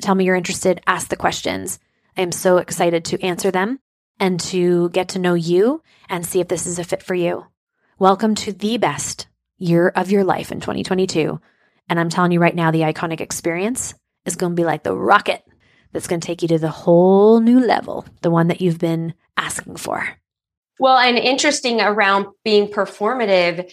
tell 0.00 0.14
me 0.14 0.24
you're 0.24 0.34
interested, 0.34 0.80
ask 0.86 1.08
the 1.08 1.16
questions. 1.16 1.78
I 2.16 2.22
am 2.22 2.32
so 2.32 2.58
excited 2.58 3.04
to 3.06 3.22
answer 3.22 3.50
them 3.50 3.78
and 4.18 4.40
to 4.40 4.90
get 4.90 5.10
to 5.10 5.18
know 5.18 5.34
you 5.34 5.82
and 6.08 6.26
see 6.26 6.40
if 6.40 6.48
this 6.48 6.66
is 6.66 6.78
a 6.78 6.84
fit 6.84 7.02
for 7.02 7.14
you. 7.14 7.46
Welcome 7.98 8.34
to 8.36 8.52
the 8.52 8.78
best 8.78 9.26
year 9.58 9.88
of 9.88 10.10
your 10.10 10.24
life 10.24 10.50
in 10.52 10.60
2022. 10.60 11.40
And 11.88 12.00
I'm 12.00 12.08
telling 12.08 12.32
you 12.32 12.40
right 12.40 12.54
now, 12.54 12.70
the 12.70 12.80
iconic 12.80 13.20
experience 13.20 13.94
is 14.24 14.36
going 14.36 14.52
to 14.52 14.56
be 14.56 14.64
like 14.64 14.82
the 14.82 14.96
rocket 14.96 15.44
that's 15.92 16.06
going 16.06 16.20
to 16.20 16.26
take 16.26 16.42
you 16.42 16.48
to 16.48 16.58
the 16.58 16.70
whole 16.70 17.40
new 17.40 17.60
level, 17.60 18.06
the 18.22 18.30
one 18.30 18.48
that 18.48 18.60
you've 18.60 18.78
been 18.78 19.14
asking 19.36 19.76
for. 19.76 20.08
Well, 20.78 20.98
and 20.98 21.18
interesting 21.18 21.80
around 21.80 22.26
being 22.44 22.68
performative, 22.68 23.70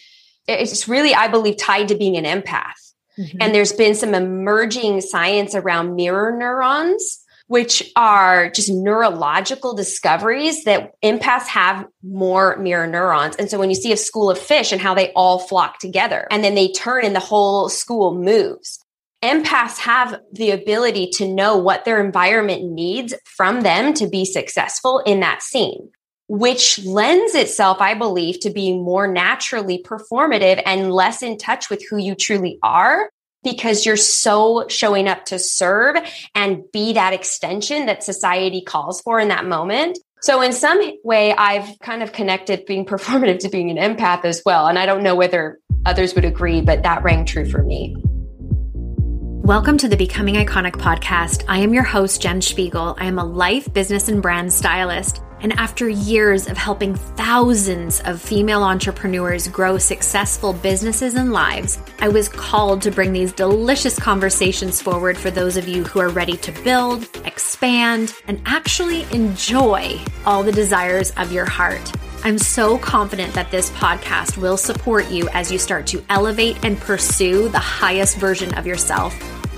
it's 0.47 0.88
really, 0.88 1.13
I 1.13 1.27
believe, 1.27 1.57
tied 1.57 1.89
to 1.89 1.95
being 1.95 2.17
an 2.17 2.25
empath. 2.25 2.87
Mm-hmm. 3.17 3.38
And 3.41 3.55
there's 3.55 3.73
been 3.73 3.95
some 3.95 4.13
emerging 4.13 5.01
science 5.01 5.55
around 5.55 5.95
mirror 5.95 6.35
neurons 6.38 7.23
which 7.47 7.91
are 7.95 8.50
just 8.50 8.69
neurological 8.69 9.73
discoveries 9.73 10.66
that 10.66 10.91
empaths 11.01 11.47
have 11.47 11.88
more 12.03 12.57
mirror 12.57 12.88
neurons. 12.88 13.35
And 13.38 13.50
so 13.50 13.57
when 13.57 13.69
you 13.69 13.75
see 13.75 13.91
a 13.91 13.97
school 13.97 14.29
of 14.29 14.38
fish 14.38 14.72
and 14.72 14.81
how 14.81 14.94
they 14.94 15.11
all 15.13 15.39
flock 15.39 15.79
together 15.79 16.27
and 16.29 16.44
then 16.44 16.56
they 16.56 16.72
turn 16.72 17.06
and 17.06 17.16
the 17.16 17.22
whole 17.22 17.69
school 17.69 18.13
moves. 18.13 18.79
Empaths 19.23 19.79
have 19.79 20.19
the 20.31 20.51
ability 20.51 21.09
to 21.13 21.27
know 21.27 21.57
what 21.57 21.85
their 21.85 22.03
environment 22.03 22.63
needs 22.63 23.16
from 23.25 23.61
them 23.61 23.94
to 23.95 24.07
be 24.07 24.25
successful 24.25 25.00
in 25.00 25.22
that 25.22 25.41
scene 25.41 25.89
which 26.27 26.83
lends 26.85 27.35
itself, 27.35 27.79
I 27.79 27.93
believe, 27.93 28.41
to 28.41 28.49
being 28.49 28.83
more 28.83 29.07
naturally 29.07 29.81
performative 29.83 30.61
and 30.65 30.91
less 30.91 31.23
in 31.23 31.38
touch 31.38 31.69
with 31.69 31.83
who 31.89 31.97
you 31.97 32.15
truly 32.15 32.59
are 32.61 33.09
because 33.43 33.85
you're 33.85 33.95
so 33.95 34.65
showing 34.67 35.07
up 35.07 35.23
to 35.25 35.39
serve 35.39 35.95
and 36.35 36.63
be 36.73 36.93
that 36.93 37.13
extension 37.13 37.85
that 37.85 38.03
society 38.03 38.61
calls 38.61 39.01
for 39.01 39.19
in 39.19 39.29
that 39.29 39.45
moment. 39.45 39.97
So 40.21 40.41
in 40.41 40.51
some 40.51 40.81
way, 41.03 41.33
I've 41.33 41.79
kind 41.79 42.03
of 42.03 42.11
connected 42.11 42.65
being 42.65 42.85
performative 42.85 43.39
to 43.39 43.49
being 43.49 43.69
an 43.69 43.77
empath 43.77 44.25
as 44.25 44.41
well. 44.45 44.67
And 44.67 44.77
I 44.77 44.85
don't 44.85 45.03
know 45.03 45.15
whether 45.15 45.59
others 45.85 46.13
would 46.15 46.25
agree, 46.25 46.59
but 46.59 46.83
that 46.83 47.03
rang 47.03 47.23
true 47.23 47.49
for 47.49 47.63
me. 47.63 47.95
Welcome 49.47 49.77
to 49.77 49.88
the 49.88 49.95
Becoming 49.95 50.35
Iconic 50.35 50.73
podcast. 50.73 51.45
I 51.47 51.59
am 51.59 51.73
your 51.73 51.83
host, 51.83 52.21
Jen 52.21 52.41
Spiegel. 52.41 52.97
I 52.99 53.05
am 53.05 53.17
a 53.17 53.23
life, 53.23 53.71
business, 53.71 54.09
and 54.09 54.21
brand 54.21 54.51
stylist. 54.51 55.21
And 55.42 55.53
after 55.53 55.88
years 55.88 56.48
of 56.48 56.58
helping 56.58 56.96
thousands 56.96 58.00
of 58.02 58.22
female 58.22 58.64
entrepreneurs 58.64 59.48
grow 59.48 59.78
successful 59.78 60.53
businesses 60.53 61.14
and 61.14 61.31
lives, 61.31 61.80
I 62.00 62.09
was 62.09 62.28
called 62.28 62.81
to 62.84 62.92
bring 62.92 63.14
these 63.14 63.34
delicious 63.34 64.00
conversations 64.00 64.81
forward 64.81 65.18
for 65.18 65.30
those 65.30 65.58
of 65.58 65.68
you 65.68 65.84
who 65.84 66.00
are 66.00 66.09
ready 66.09 66.38
to 66.38 66.52
build, 66.63 67.07
expand, 67.25 68.16
and 68.28 68.42
actually 68.45 69.04
enjoy 69.12 70.00
all 70.25 70.44
the 70.44 70.51
desires 70.51 71.12
of 71.18 71.31
your 71.31 71.45
heart. 71.45 71.92
I'm 72.24 72.40
so 72.40 72.78
confident 72.80 73.33
that 73.36 73.51
this 73.51 73.69
podcast 73.72 74.38
will 74.38 74.57
support 74.57 75.10
you 75.10 75.30
as 75.30 75.51
you 75.51 75.60
start 75.60 75.86
to 75.88 76.04
elevate 76.10 76.57
and 76.66 76.80
pursue 76.80 77.48
the 77.50 77.60
highest 77.60 78.18
version 78.18 78.54
of 78.56 78.66
yourself. 78.66 79.13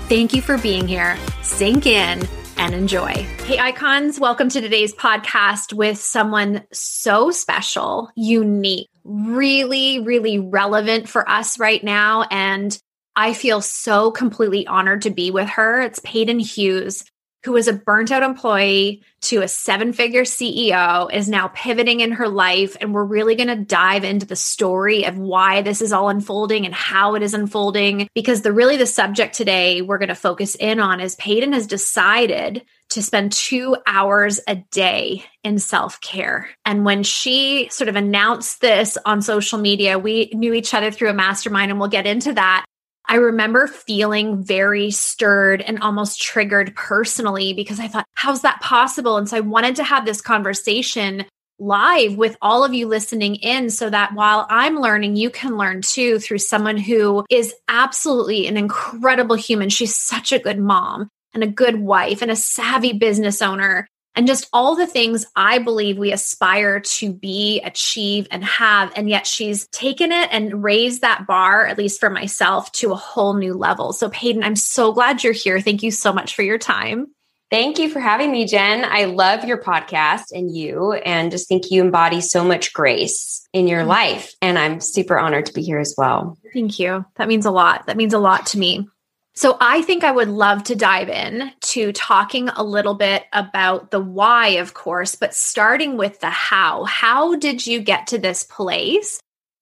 Thank 0.08 0.34
you 0.34 0.42
for 0.42 0.58
being 0.58 0.86
here. 0.86 1.16
Sink 1.42 1.86
in 1.86 2.28
and 2.60 2.74
enjoy. 2.74 3.10
Hey, 3.44 3.58
icons, 3.58 4.20
welcome 4.20 4.50
to 4.50 4.60
today's 4.60 4.92
podcast 4.92 5.72
with 5.72 5.96
someone 5.96 6.62
so 6.74 7.30
special, 7.30 8.10
unique, 8.16 8.90
really, 9.02 10.00
really 10.00 10.38
relevant 10.38 11.08
for 11.08 11.26
us 11.26 11.58
right 11.58 11.82
now. 11.82 12.26
And 12.30 12.78
I 13.16 13.32
feel 13.32 13.62
so 13.62 14.10
completely 14.10 14.66
honored 14.66 15.02
to 15.02 15.10
be 15.10 15.30
with 15.30 15.48
her. 15.48 15.80
It's 15.80 16.00
Peyton 16.04 16.38
Hughes. 16.38 17.02
Who 17.44 17.52
was 17.52 17.68
a 17.68 17.72
burnt 17.72 18.10
out 18.10 18.22
employee 18.22 19.02
to 19.22 19.42
a 19.42 19.48
seven 19.48 19.92
figure 19.92 20.22
CEO, 20.22 21.12
is 21.12 21.28
now 21.28 21.48
pivoting 21.48 22.00
in 22.00 22.12
her 22.12 22.28
life. 22.28 22.76
And 22.80 22.94
we're 22.94 23.04
really 23.04 23.34
going 23.34 23.48
to 23.48 23.56
dive 23.56 24.04
into 24.04 24.26
the 24.26 24.36
story 24.36 25.04
of 25.04 25.18
why 25.18 25.62
this 25.62 25.82
is 25.82 25.92
all 25.92 26.08
unfolding 26.08 26.64
and 26.64 26.74
how 26.74 27.14
it 27.14 27.22
is 27.22 27.34
unfolding. 27.34 28.08
Because 28.14 28.42
the 28.42 28.52
really 28.52 28.76
the 28.76 28.86
subject 28.86 29.34
today 29.34 29.82
we're 29.82 29.98
going 29.98 30.08
to 30.08 30.14
focus 30.14 30.54
in 30.54 30.80
on 30.80 31.00
is 31.00 31.14
Payton 31.16 31.52
has 31.52 31.66
decided 31.66 32.62
to 32.90 33.02
spend 33.02 33.32
two 33.32 33.76
hours 33.86 34.40
a 34.46 34.56
day 34.56 35.24
in 35.44 35.58
self 35.58 36.00
care. 36.00 36.48
And 36.64 36.84
when 36.84 37.02
she 37.02 37.68
sort 37.70 37.88
of 37.88 37.96
announced 37.96 38.60
this 38.60 38.98
on 39.04 39.22
social 39.22 39.58
media, 39.58 39.98
we 39.98 40.30
knew 40.34 40.52
each 40.52 40.74
other 40.74 40.90
through 40.90 41.10
a 41.10 41.14
mastermind, 41.14 41.70
and 41.70 41.80
we'll 41.80 41.88
get 41.88 42.06
into 42.06 42.32
that. 42.34 42.64
I 43.10 43.16
remember 43.16 43.66
feeling 43.66 44.40
very 44.44 44.92
stirred 44.92 45.62
and 45.62 45.80
almost 45.80 46.22
triggered 46.22 46.76
personally 46.76 47.52
because 47.52 47.80
I 47.80 47.88
thought, 47.88 48.06
how's 48.14 48.42
that 48.42 48.60
possible? 48.60 49.16
And 49.16 49.28
so 49.28 49.36
I 49.36 49.40
wanted 49.40 49.74
to 49.76 49.84
have 49.84 50.06
this 50.06 50.20
conversation 50.20 51.24
live 51.58 52.16
with 52.16 52.36
all 52.40 52.64
of 52.64 52.72
you 52.72 52.86
listening 52.86 53.34
in 53.34 53.68
so 53.68 53.90
that 53.90 54.14
while 54.14 54.46
I'm 54.48 54.78
learning, 54.78 55.16
you 55.16 55.28
can 55.28 55.58
learn 55.58 55.82
too 55.82 56.20
through 56.20 56.38
someone 56.38 56.76
who 56.76 57.24
is 57.28 57.52
absolutely 57.66 58.46
an 58.46 58.56
incredible 58.56 59.34
human. 59.34 59.70
She's 59.70 59.94
such 59.94 60.30
a 60.30 60.38
good 60.38 60.60
mom 60.60 61.08
and 61.34 61.42
a 61.42 61.48
good 61.48 61.80
wife 61.80 62.22
and 62.22 62.30
a 62.30 62.36
savvy 62.36 62.92
business 62.92 63.42
owner 63.42 63.88
and 64.20 64.26
just 64.26 64.50
all 64.52 64.76
the 64.76 64.86
things 64.86 65.24
I 65.34 65.60
believe 65.60 65.96
we 65.96 66.12
aspire 66.12 66.80
to 66.80 67.10
be, 67.10 67.62
achieve, 67.62 68.28
and 68.30 68.44
have. 68.44 68.92
And 68.94 69.08
yet 69.08 69.26
she's 69.26 69.66
taken 69.68 70.12
it 70.12 70.28
and 70.30 70.62
raised 70.62 71.00
that 71.00 71.26
bar, 71.26 71.64
at 71.64 71.78
least 71.78 72.00
for 72.00 72.10
myself, 72.10 72.70
to 72.72 72.92
a 72.92 72.96
whole 72.96 73.32
new 73.32 73.54
level. 73.54 73.94
So, 73.94 74.10
Payton, 74.10 74.42
I'm 74.42 74.56
so 74.56 74.92
glad 74.92 75.24
you're 75.24 75.32
here. 75.32 75.58
Thank 75.58 75.82
you 75.82 75.90
so 75.90 76.12
much 76.12 76.34
for 76.34 76.42
your 76.42 76.58
time. 76.58 77.06
Thank 77.50 77.78
you 77.78 77.88
for 77.88 77.98
having 77.98 78.30
me, 78.30 78.44
Jen. 78.44 78.84
I 78.84 79.06
love 79.06 79.46
your 79.46 79.56
podcast 79.56 80.32
and 80.32 80.54
you, 80.54 80.92
and 80.92 81.30
just 81.30 81.48
think 81.48 81.70
you 81.70 81.80
embody 81.80 82.20
so 82.20 82.44
much 82.44 82.74
grace 82.74 83.48
in 83.54 83.68
your 83.68 83.84
life. 83.84 84.34
And 84.42 84.58
I'm 84.58 84.82
super 84.82 85.18
honored 85.18 85.46
to 85.46 85.54
be 85.54 85.62
here 85.62 85.78
as 85.78 85.94
well. 85.96 86.36
Thank 86.52 86.78
you. 86.78 87.06
That 87.16 87.26
means 87.26 87.46
a 87.46 87.50
lot. 87.50 87.86
That 87.86 87.96
means 87.96 88.12
a 88.12 88.18
lot 88.18 88.44
to 88.48 88.58
me. 88.58 88.86
So 89.34 89.56
I 89.60 89.82
think 89.82 90.04
I 90.04 90.10
would 90.10 90.28
love 90.28 90.64
to 90.64 90.74
dive 90.74 91.08
in 91.08 91.52
to 91.60 91.92
talking 91.92 92.48
a 92.48 92.64
little 92.64 92.94
bit 92.94 93.24
about 93.32 93.90
the 93.90 94.00
why, 94.00 94.48
of 94.58 94.74
course, 94.74 95.14
but 95.14 95.34
starting 95.34 95.96
with 95.96 96.20
the 96.20 96.30
how. 96.30 96.84
How 96.84 97.36
did 97.36 97.66
you 97.66 97.80
get 97.80 98.08
to 98.08 98.18
this 98.18 98.44
place 98.44 99.20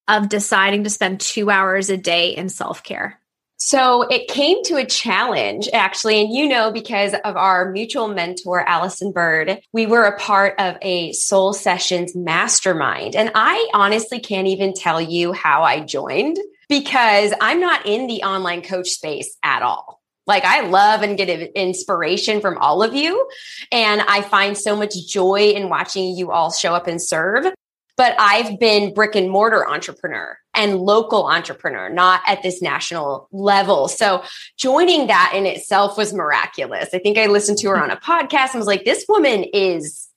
of 0.09 0.29
deciding 0.29 0.85
to 0.85 0.91
spend 0.91 1.21
two 1.21 1.51
hours 1.51 1.91
a 1.91 1.97
day 1.97 2.31
in 2.31 2.49
self 2.49 2.83
care? 2.83 3.21
So 3.61 4.03
it 4.03 4.29
came 4.29 4.63
to 4.65 4.77
a 4.77 4.87
challenge, 4.87 5.69
actually. 5.73 6.21
And 6.21 6.33
you 6.33 6.49
know, 6.49 6.71
because 6.71 7.13
of 7.25 7.37
our 7.37 7.71
mutual 7.71 8.07
mentor, 8.07 8.61
Allison 8.67 9.11
Bird, 9.11 9.61
we 9.73 9.85
were 9.85 10.05
a 10.05 10.19
part 10.19 10.55
of 10.61 10.77
a 10.81 11.13
Soul 11.13 11.53
Sessions 11.53 12.15
mastermind. 12.15 13.17
And 13.17 13.33
I 13.35 13.69
honestly 13.75 14.21
can't 14.21 14.47
even 14.47 14.75
tell 14.75 15.01
you 15.01 15.33
how 15.33 15.65
I 15.65 15.81
joined 15.81 16.39
because 16.69 17.33
I'm 17.41 17.61
not 17.61 17.87
in 17.87 18.07
the 18.07 18.23
online 18.23 18.63
coach 18.63 18.89
space 18.91 19.37
at 19.43 19.63
all. 19.63 20.01
Like 20.27 20.45
I 20.45 20.61
love 20.61 21.03
and 21.03 21.17
get 21.17 21.29
inspiration 21.29 22.41
from 22.41 22.59
all 22.59 22.83
of 22.83 22.95
you. 22.95 23.29
And 23.73 24.03
I 24.03 24.21
find 24.21 24.57
so 24.57 24.77
much 24.77 24.95
joy 25.07 25.53
in 25.55 25.71
watching 25.71 26.17
you 26.17 26.31
all 26.31 26.53
show 26.53 26.75
up 26.75 26.87
and 26.87 27.01
serve. 27.01 27.47
But 27.97 28.15
I've 28.21 28.61
been 28.61 28.95
brick 28.95 29.17
and 29.17 29.29
mortar 29.29 29.67
entrepreneur 29.67 30.39
and 30.55 30.79
local 30.79 31.27
entrepreneur, 31.27 31.89
not 31.89 32.21
at 32.29 32.43
this 32.43 32.63
national 32.63 33.29
level. 33.33 33.89
So 33.89 34.23
joining 34.57 35.09
that 35.09 35.33
in 35.35 35.47
itself 35.47 35.97
was 35.97 36.13
miraculous. 36.13 36.91
I 36.93 36.99
think 36.99 37.19
I 37.19 37.27
listened 37.27 37.59
to 37.59 37.69
her 37.71 37.77
on 37.77 37.91
a 37.91 37.97
podcast 37.97 38.51
and 38.51 38.61
was 38.61 38.67
like, 38.67 38.85
this 38.85 39.07
woman 39.09 39.45
is 39.53 40.09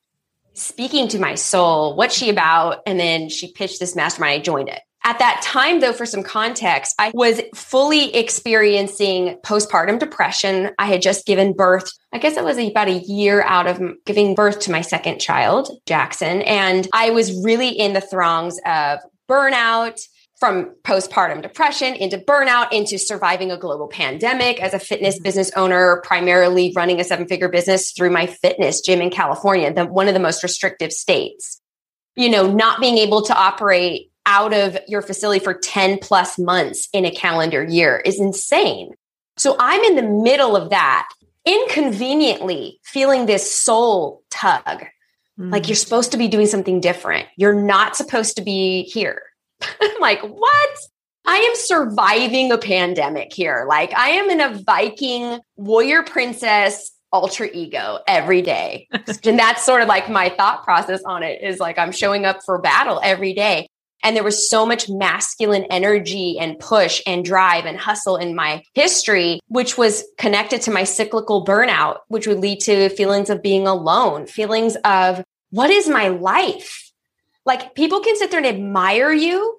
speaking 0.53 1.07
to 1.07 1.19
my 1.19 1.35
soul. 1.35 1.95
What's 1.95 2.15
she 2.15 2.29
about? 2.29 2.81
And 2.85 2.99
then 2.99 3.29
she 3.29 3.51
pitched 3.51 3.79
this 3.79 3.95
mastermind. 3.95 4.41
I 4.41 4.43
joined 4.43 4.69
it. 4.69 4.81
At 5.03 5.17
that 5.19 5.41
time, 5.43 5.79
though, 5.79 5.93
for 5.93 6.05
some 6.05 6.21
context, 6.21 6.93
I 6.99 7.11
was 7.13 7.41
fully 7.55 8.15
experiencing 8.15 9.37
postpartum 9.43 9.97
depression. 9.97 10.71
I 10.77 10.85
had 10.85 11.01
just 11.01 11.25
given 11.25 11.53
birth. 11.53 11.91
I 12.13 12.19
guess 12.19 12.37
it 12.37 12.43
was 12.43 12.59
about 12.59 12.87
a 12.87 12.99
year 12.99 13.41
out 13.41 13.65
of 13.65 13.81
giving 14.05 14.35
birth 14.35 14.59
to 14.61 14.71
my 14.71 14.81
second 14.81 15.19
child, 15.19 15.69
Jackson. 15.87 16.43
And 16.43 16.87
I 16.93 17.09
was 17.09 17.43
really 17.43 17.69
in 17.69 17.93
the 17.93 18.01
throngs 18.01 18.59
of 18.65 18.99
burnout, 19.27 19.99
from 20.41 20.73
postpartum 20.81 21.43
depression 21.43 21.93
into 21.93 22.17
burnout 22.17 22.73
into 22.73 22.97
surviving 22.97 23.51
a 23.51 23.57
global 23.57 23.87
pandemic 23.87 24.59
as 24.59 24.73
a 24.73 24.79
fitness 24.79 25.15
mm-hmm. 25.15 25.23
business 25.23 25.51
owner, 25.55 26.01
primarily 26.03 26.73
running 26.75 26.99
a 26.99 27.03
seven 27.03 27.27
figure 27.27 27.47
business 27.47 27.91
through 27.91 28.09
my 28.09 28.25
fitness 28.25 28.81
gym 28.81 29.01
in 29.01 29.11
California, 29.11 29.71
the, 29.71 29.85
one 29.85 30.07
of 30.07 30.15
the 30.15 30.19
most 30.19 30.41
restrictive 30.41 30.91
states. 30.91 31.61
You 32.15 32.29
know, 32.29 32.51
not 32.51 32.81
being 32.81 32.97
able 32.97 33.21
to 33.21 33.37
operate 33.37 34.10
out 34.25 34.53
of 34.53 34.77
your 34.87 35.01
facility 35.01 35.43
for 35.43 35.53
10 35.53 35.99
plus 35.99 36.37
months 36.37 36.87
in 36.93 37.05
a 37.05 37.11
calendar 37.11 37.63
year 37.63 38.01
is 38.05 38.19
insane. 38.19 38.91
So 39.37 39.55
I'm 39.59 39.83
in 39.83 39.95
the 39.95 40.03
middle 40.03 40.55
of 40.55 40.69
that, 40.69 41.07
inconveniently 41.45 42.79
feeling 42.83 43.25
this 43.25 43.53
soul 43.53 44.21
tug. 44.29 44.85
Mm. 45.39 45.51
Like 45.51 45.67
you're 45.67 45.75
supposed 45.75 46.11
to 46.11 46.17
be 46.17 46.27
doing 46.27 46.47
something 46.47 46.79
different. 46.79 47.27
You're 47.37 47.55
not 47.55 47.95
supposed 47.95 48.35
to 48.35 48.43
be 48.43 48.83
here. 48.83 49.21
I'm 49.81 49.91
like, 50.01 50.21
what? 50.21 50.69
I 51.25 51.37
am 51.37 51.55
surviving 51.55 52.51
a 52.51 52.57
pandemic 52.57 53.31
here. 53.31 53.65
Like 53.67 53.93
I 53.93 54.09
am 54.09 54.29
in 54.29 54.41
a 54.41 54.55
Viking 54.63 55.39
warrior 55.55 56.03
princess 56.03 56.91
alter 57.11 57.45
ego 57.45 57.99
every 58.07 58.41
day. 58.41 58.87
and 59.23 59.37
that's 59.37 59.63
sort 59.63 59.81
of 59.81 59.87
like 59.87 60.09
my 60.09 60.29
thought 60.29 60.63
process 60.63 61.01
on 61.05 61.23
it 61.23 61.41
is 61.41 61.59
like 61.59 61.77
I'm 61.77 61.91
showing 61.91 62.25
up 62.25 62.39
for 62.45 62.57
battle 62.59 62.99
every 63.03 63.33
day. 63.33 63.67
And 64.03 64.15
there 64.15 64.23
was 64.23 64.49
so 64.49 64.65
much 64.65 64.89
masculine 64.89 65.65
energy 65.69 66.37
and 66.39 66.57
push 66.57 67.01
and 67.05 67.23
drive 67.23 67.65
and 67.65 67.77
hustle 67.77 68.17
in 68.17 68.35
my 68.35 68.63
history, 68.73 69.39
which 69.47 69.77
was 69.77 70.03
connected 70.17 70.61
to 70.63 70.71
my 70.71 70.83
cyclical 70.83 71.45
burnout, 71.45 71.99
which 72.07 72.27
would 72.27 72.39
lead 72.39 72.61
to 72.61 72.89
feelings 72.89 73.29
of 73.29 73.41
being 73.41 73.67
alone, 73.67 74.25
feelings 74.25 74.75
of 74.83 75.23
what 75.51 75.69
is 75.69 75.87
my 75.87 76.07
life? 76.07 76.91
Like 77.45 77.75
people 77.75 78.01
can 78.01 78.15
sit 78.15 78.31
there 78.31 78.39
and 78.39 78.47
admire 78.47 79.11
you, 79.11 79.57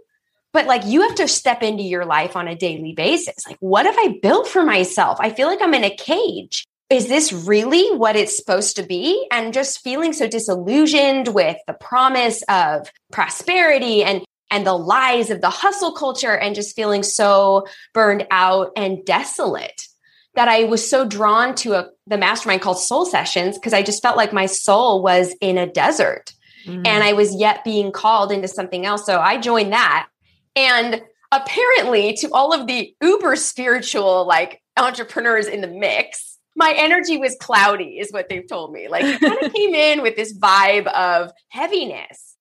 but 0.53 0.67
like 0.67 0.85
you 0.87 1.03
have 1.03 1.17
to 1.17 1.29
step 1.29 1.63
into 1.63 1.83
your 1.83 2.05
life 2.05 2.37
on 2.37 2.49
a 2.49 2.55
daily 2.55 2.93
basis. 2.93 3.47
Like, 3.47 3.59
what 3.61 3.87
have 3.87 3.97
I 3.99 4.19
built 4.23 4.49
for 4.49 4.63
myself? 4.63 5.19
I 5.21 5.31
feel 5.31 5.49
like 5.49 5.63
I'm 5.63 5.75
in 5.75 5.85
a 5.85 5.97
cage 5.97 6.67
is 6.93 7.09
this 7.09 7.33
really 7.33 7.97
what 7.97 8.17
it's 8.17 8.37
supposed 8.37 8.77
to 8.77 8.83
be? 8.83 9.27
And 9.31 9.55
just 9.55 9.83
feeling 9.83 10.13
so 10.13 10.29
disillusioned 10.29 11.29
with 11.29 11.57
the 11.67 11.73
promise 11.73 12.43
of 12.51 12.93
prosperity 13.11 14.05
and 14.05 14.23
and 14.53 14.67
the 14.67 14.75
lies 14.75 15.31
of 15.31 15.41
the 15.41 15.51
hustle 15.51 15.93
culture 15.93 16.37
and 16.37 16.55
just 16.55 16.77
feeling 16.77 17.03
so 17.03 17.67
burned 17.95 18.27
out 18.31 18.71
and 18.77 19.05
desolate 19.05 19.89
that 20.35 20.49
I 20.49 20.65
was 20.65 20.89
so 20.89 21.07
drawn 21.07 21.55
to 21.57 21.75
a, 21.75 21.89
the 22.07 22.19
mastermind 22.19 22.63
called 22.63 22.79
Soul 22.79 23.05
Sessions 23.05 23.59
because 23.59 23.73
I 23.73 23.83
just 23.83 24.03
felt 24.03 24.17
like 24.17 24.33
my 24.33 24.47
soul 24.47 25.03
was 25.03 25.35
in 25.41 25.59
a 25.59 25.67
desert 25.67 26.33
mm. 26.67 26.87
and 26.87 27.03
I 27.03 27.15
was 27.15 27.35
yet 27.35 27.65
being 27.65 27.93
called 27.93 28.31
into 28.31 28.49
something 28.49 28.87
else. 28.87 29.05
So 29.05 29.19
I 29.19 29.39
joined 29.39 29.73
that. 29.73 30.09
And 30.55 31.03
apparently, 31.33 32.15
to 32.19 32.31
all 32.33 32.53
of 32.53 32.67
the 32.67 32.95
uber 33.03 33.37
spiritual 33.37 34.27
like 34.27 34.63
entrepreneurs 34.77 35.47
in 35.47 35.63
the 35.63 35.69
mix, 35.69 36.39
my 36.55 36.75
energy 36.77 37.17
was 37.17 37.37
cloudy, 37.41 37.99
is 37.99 38.13
what 38.13 38.29
they've 38.29 38.47
told 38.47 38.73
me. 38.73 38.89
Like, 38.89 39.05
it 39.05 39.21
kind 39.21 39.43
of 39.43 39.53
came 39.55 39.75
in 39.75 40.03
with 40.03 40.17
this 40.17 40.37
vibe 40.37 40.87
of 40.89 41.33
heaviness. 41.49 42.32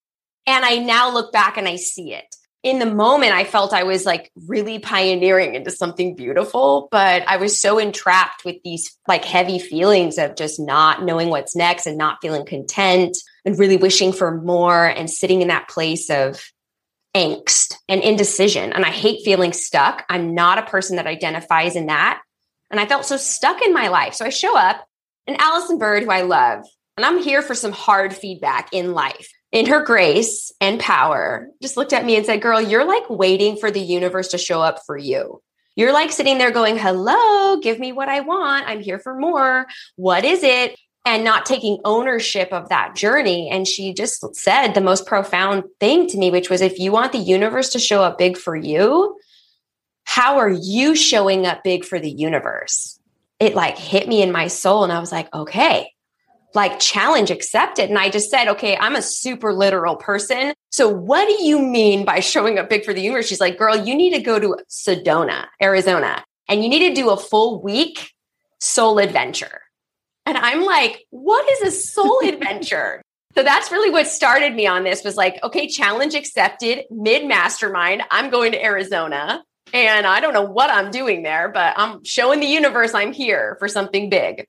And 0.48 0.66
I 0.66 0.78
now 0.78 1.12
look 1.14 1.32
back 1.32 1.58
and 1.58 1.68
I 1.68 1.76
see 1.76 2.14
it. 2.14 2.36
In 2.64 2.78
the 2.78 2.86
moment, 2.86 3.34
I 3.34 3.44
felt 3.44 3.74
I 3.74 3.84
was 3.84 4.06
like 4.06 4.32
really 4.48 4.78
pioneering 4.78 5.56
into 5.56 5.72
something 5.72 6.16
beautiful, 6.16 6.90
but 6.92 7.24
I 7.28 7.38
was 7.38 7.60
so 7.60 7.80
entrapped 7.80 8.46
with 8.46 8.58
these 8.64 8.96
like 9.08 9.26
heavy 9.26 9.58
feelings 9.58 10.20
of 10.20 10.36
just 10.36 10.60
not 10.60 11.04
knowing 11.04 11.30
what's 11.30 11.56
next 11.56 11.88
and 11.88 11.98
not 11.98 12.20
feeling 12.22 12.46
content 12.46 13.18
and 13.46 13.58
really 13.58 13.78
wishing 13.78 14.14
for 14.14 14.40
more 14.42 14.86
and 14.86 15.10
sitting 15.10 15.42
in 15.42 15.48
that 15.48 15.70
place 15.70 16.12
of 16.12 16.40
angst 17.16 17.76
and 17.90 18.04
indecision. 18.04 18.74
And 18.74 18.86
I 18.86 18.92
hate 18.92 19.26
feeling 19.26 19.54
stuck. 19.54 20.06
I'm 20.08 20.36
not 20.36 20.60
a 20.60 20.70
person 20.70 20.98
that 20.98 21.08
identifies 21.08 21.76
in 21.76 21.88
that. 21.88 22.22
And 22.70 22.80
I 22.80 22.86
felt 22.86 23.06
so 23.06 23.18
stuck 23.18 23.62
in 23.64 23.74
my 23.74 23.88
life. 23.88 24.14
So 24.14 24.26
I 24.26 24.30
show 24.30 24.56
up 24.56 24.86
and 25.26 25.40
Allison 25.42 25.80
Bird, 25.80 26.04
who 26.04 26.12
I 26.12 26.22
love, 26.22 26.64
and 26.96 27.06
I'm 27.06 27.18
here 27.18 27.42
for 27.42 27.56
some 27.56 27.72
hard 27.72 28.14
feedback 28.14 28.70
in 28.72 28.94
life 28.94 29.30
in 29.52 29.66
her 29.68 29.84
grace 29.84 30.52
and 30.62 30.80
power, 30.80 31.50
just 31.62 31.78
looked 31.78 31.94
at 31.94 32.06
me 32.06 32.16
and 32.16 32.26
said, 32.26 32.42
Girl, 32.42 32.62
you're 32.62 32.86
like 32.86 33.10
waiting 33.10 33.58
for 33.58 33.72
the 33.72 33.82
universe 33.82 34.30
to 34.30 34.38
show 34.38 34.62
up 34.62 34.80
for 34.86 34.98
you. 34.98 35.42
You're 35.76 35.94
like 35.94 36.12
sitting 36.12 36.38
there 36.38 36.52
going, 36.52 36.78
Hello, 36.78 37.60
give 37.60 37.80
me 37.80 37.92
what 37.92 38.10
I 38.10 38.22
want. 38.22 38.68
I'm 38.68 38.82
here 38.82 39.00
for 39.00 39.16
more. 39.16 39.68
What 39.96 40.26
is 40.26 40.44
it? 40.44 40.78
And 41.06 41.24
not 41.24 41.46
taking 41.46 41.80
ownership 41.84 42.50
of 42.52 42.70
that 42.70 42.96
journey. 42.96 43.50
And 43.50 43.68
she 43.68 43.94
just 43.94 44.36
said 44.36 44.74
the 44.74 44.82
most 44.82 45.08
profound 45.08 45.64
thing 45.80 46.08
to 46.08 46.18
me, 46.18 46.30
which 46.30 46.50
was 46.50 46.62
if 46.62 46.78
you 46.78 46.92
want 46.92 47.12
the 47.12 47.18
universe 47.18 47.70
to 47.70 47.80
show 47.80 48.04
up 48.04 48.18
big 48.18 48.38
for 48.38 48.56
you, 48.56 49.18
how 50.04 50.38
are 50.38 50.50
you 50.50 50.96
showing 50.96 51.46
up 51.46 51.64
big 51.64 51.86
for 51.86 52.00
the 52.00 52.12
universe? 52.12 53.00
it 53.42 53.56
like 53.56 53.76
hit 53.76 54.08
me 54.08 54.22
in 54.22 54.32
my 54.32 54.48
soul. 54.48 54.84
And 54.84 54.94
I 54.94 55.00
was 55.00 55.12
like, 55.12 55.34
okay, 55.34 55.92
like 56.54 56.80
challenge 56.80 57.32
accepted. 57.32 57.90
And 57.90 57.98
I 57.98 58.10
just 58.10 58.30
said, 58.30 58.48
okay, 58.50 58.78
I'm 58.78 58.96
a 58.96 59.02
super 59.02 59.54
literal 59.54 59.96
person. 59.96 60.54
So 60.70 60.90
what 60.90 61.26
do 61.26 61.44
you 61.44 61.60
mean 61.60 62.06
by 62.06 62.20
showing 62.20 62.60
up 62.60 62.70
big 62.70 62.84
for 62.84 62.94
the 62.94 63.02
universe? 63.02 63.28
She's 63.28 63.40
like, 63.40 63.58
girl, 63.58 63.76
you 63.76 63.96
need 63.96 64.14
to 64.14 64.22
go 64.22 64.40
to 64.40 64.58
Sedona, 64.70 65.48
Arizona, 65.62 66.24
and 66.48 66.64
you 66.64 66.70
need 66.70 66.90
to 66.90 66.94
do 66.94 67.10
a 67.10 67.18
full 67.18 67.62
week 67.62 68.12
soul 68.60 69.00
adventure. 69.00 69.62
And 70.26 70.38
I'm 70.38 70.64
like, 70.64 71.06
what 71.10 71.50
is 71.50 71.62
a 71.62 71.72
soul 71.72 72.20
adventure? 72.28 73.02
So 73.36 73.44
that's 73.44 73.72
really 73.72 73.90
what 73.90 74.08
started 74.08 74.54
me 74.54 74.68
on 74.68 74.84
this 74.84 75.04
was 75.04 75.16
like, 75.16 75.42
okay, 75.42 75.68
challenge 75.68 76.16
accepted, 76.16 76.84
mid 76.92 77.26
mastermind. 77.26 78.04
I'm 78.12 78.30
going 78.30 78.52
to 78.52 78.62
Arizona 78.62 79.42
and 79.74 80.06
I 80.06 80.20
don't 80.20 80.34
know 80.34 80.44
what 80.44 80.70
I'm 80.70 80.92
doing 80.92 81.24
there, 81.24 81.48
but 81.48 81.74
I'm 81.78 82.04
showing 82.04 82.42
the 82.42 82.48
universe 82.48 82.94
I'm 82.94 83.14
here 83.14 83.56
for 83.60 83.70
something 83.70 84.10
big 84.10 84.46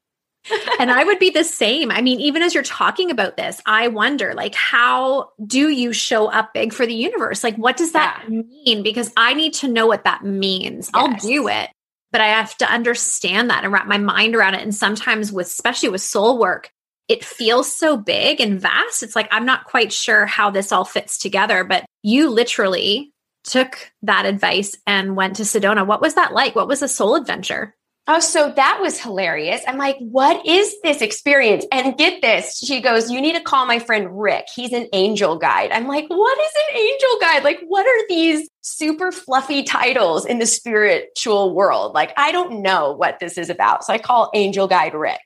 and 0.81 0.91
I 0.91 1.05
would 1.05 1.19
be 1.19 1.31
the 1.31 1.45
same. 1.45 1.91
I 1.91 2.01
mean, 2.01 2.21
even 2.21 2.43
as 2.43 2.55
you're 2.55 2.63
talking 2.63 3.11
about 3.11 3.37
this, 3.37 3.61
I 3.67 3.89
wonder 3.89 4.35
like 4.35 4.55
how 4.55 5.31
do 5.47 5.69
you 5.69 5.93
show 5.93 6.27
up 6.27 6.53
big 6.53 6.73
for 6.73 6.87
the 6.87 6.95
universe? 6.95 7.45
Like 7.45 7.57
what 7.57 7.77
does 7.77 7.93
that 7.93 8.25
yeah. 8.29 8.43
mean? 8.43 8.83
Because 8.83 9.13
I 9.17 9.35
need 9.35 9.55
to 9.55 9.69
know 9.69 9.87
what 9.87 10.05
that 10.05 10.25
means. 10.25 10.91
Yes. 10.93 10.95
I'll 10.95 11.17
do 11.17 11.49
it, 11.49 11.71
but 12.11 12.21
I 12.21 12.29
have 12.29 12.57
to 12.59 12.71
understand 12.71 13.51
that 13.51 13.65
and 13.65 13.73
wrap 13.73 13.87
my 13.87 13.99
mind 13.99 14.35
around 14.35 14.55
it. 14.55 14.63
And 14.63 14.75
sometimes 14.75 15.33
with 15.33 15.47
especially 15.47 15.91
with 15.91 16.03
soul 16.03 16.39
work, 16.39 16.71
it 17.09 17.25
feels 17.25 17.73
so 17.73 17.97
big 17.97 18.41
and 18.41 18.61
vast. 18.61 19.03
It's 19.03 19.17
like 19.17 19.29
I'm 19.31 19.47
not 19.47 19.65
quite 19.65 19.93
sure 19.93 20.27
how 20.27 20.51
this 20.51 20.73
all 20.73 20.85
fits 20.85 21.19
together, 21.19 21.63
but 21.65 21.85
you 22.03 22.31
literally 22.31 23.13
took 23.45 23.93
that 24.03 24.25
advice 24.25 24.77
and 24.87 25.17
went 25.17 25.37
to 25.37 25.43
Sedona. 25.43 25.87
What 25.87 26.01
was 26.01 26.15
that 26.15 26.33
like? 26.33 26.55
What 26.55 26.69
was 26.69 26.83
a 26.83 26.89
soul 26.89 27.17
adventure? 27.17 27.75
Oh, 28.09 28.19
so 28.19 28.51
that 28.51 28.79
was 28.81 29.01
hilarious. 29.01 29.63
I'm 29.67 29.79
like, 29.79 29.97
what 30.01 30.45
is 30.45 30.75
this 30.83 31.03
experience? 31.03 31.65
And 31.71 31.97
get 31.97 32.21
this. 32.21 32.59
She 32.59 32.81
goes, 32.81 33.09
You 33.11 33.21
need 33.21 33.37
to 33.37 33.41
call 33.41 33.65
my 33.65 33.79
friend 33.79 34.21
Rick. 34.21 34.47
He's 34.53 34.73
an 34.73 34.89
angel 34.93 35.39
guide. 35.39 35.71
I'm 35.71 35.87
like, 35.87 36.07
What 36.09 36.39
is 36.39 36.53
an 36.69 36.77
angel 36.79 37.19
guide? 37.21 37.45
Like, 37.45 37.61
what 37.65 37.87
are 37.87 38.09
these 38.09 38.49
super 38.61 39.13
fluffy 39.13 39.63
titles 39.63 40.27
in 40.27 40.41
the 40.41 40.47
spiritual 40.47 41.55
world? 41.55 41.95
Like, 41.95 42.13
I 42.17 42.33
don't 42.33 42.63
know 42.63 42.93
what 42.93 43.21
this 43.21 43.39
is 43.39 43.51
about. 43.51 43.85
So 43.85 43.93
I 43.93 43.99
call 43.99 44.33
angel 44.35 44.67
guide 44.67 44.95
Rick. 44.95 45.21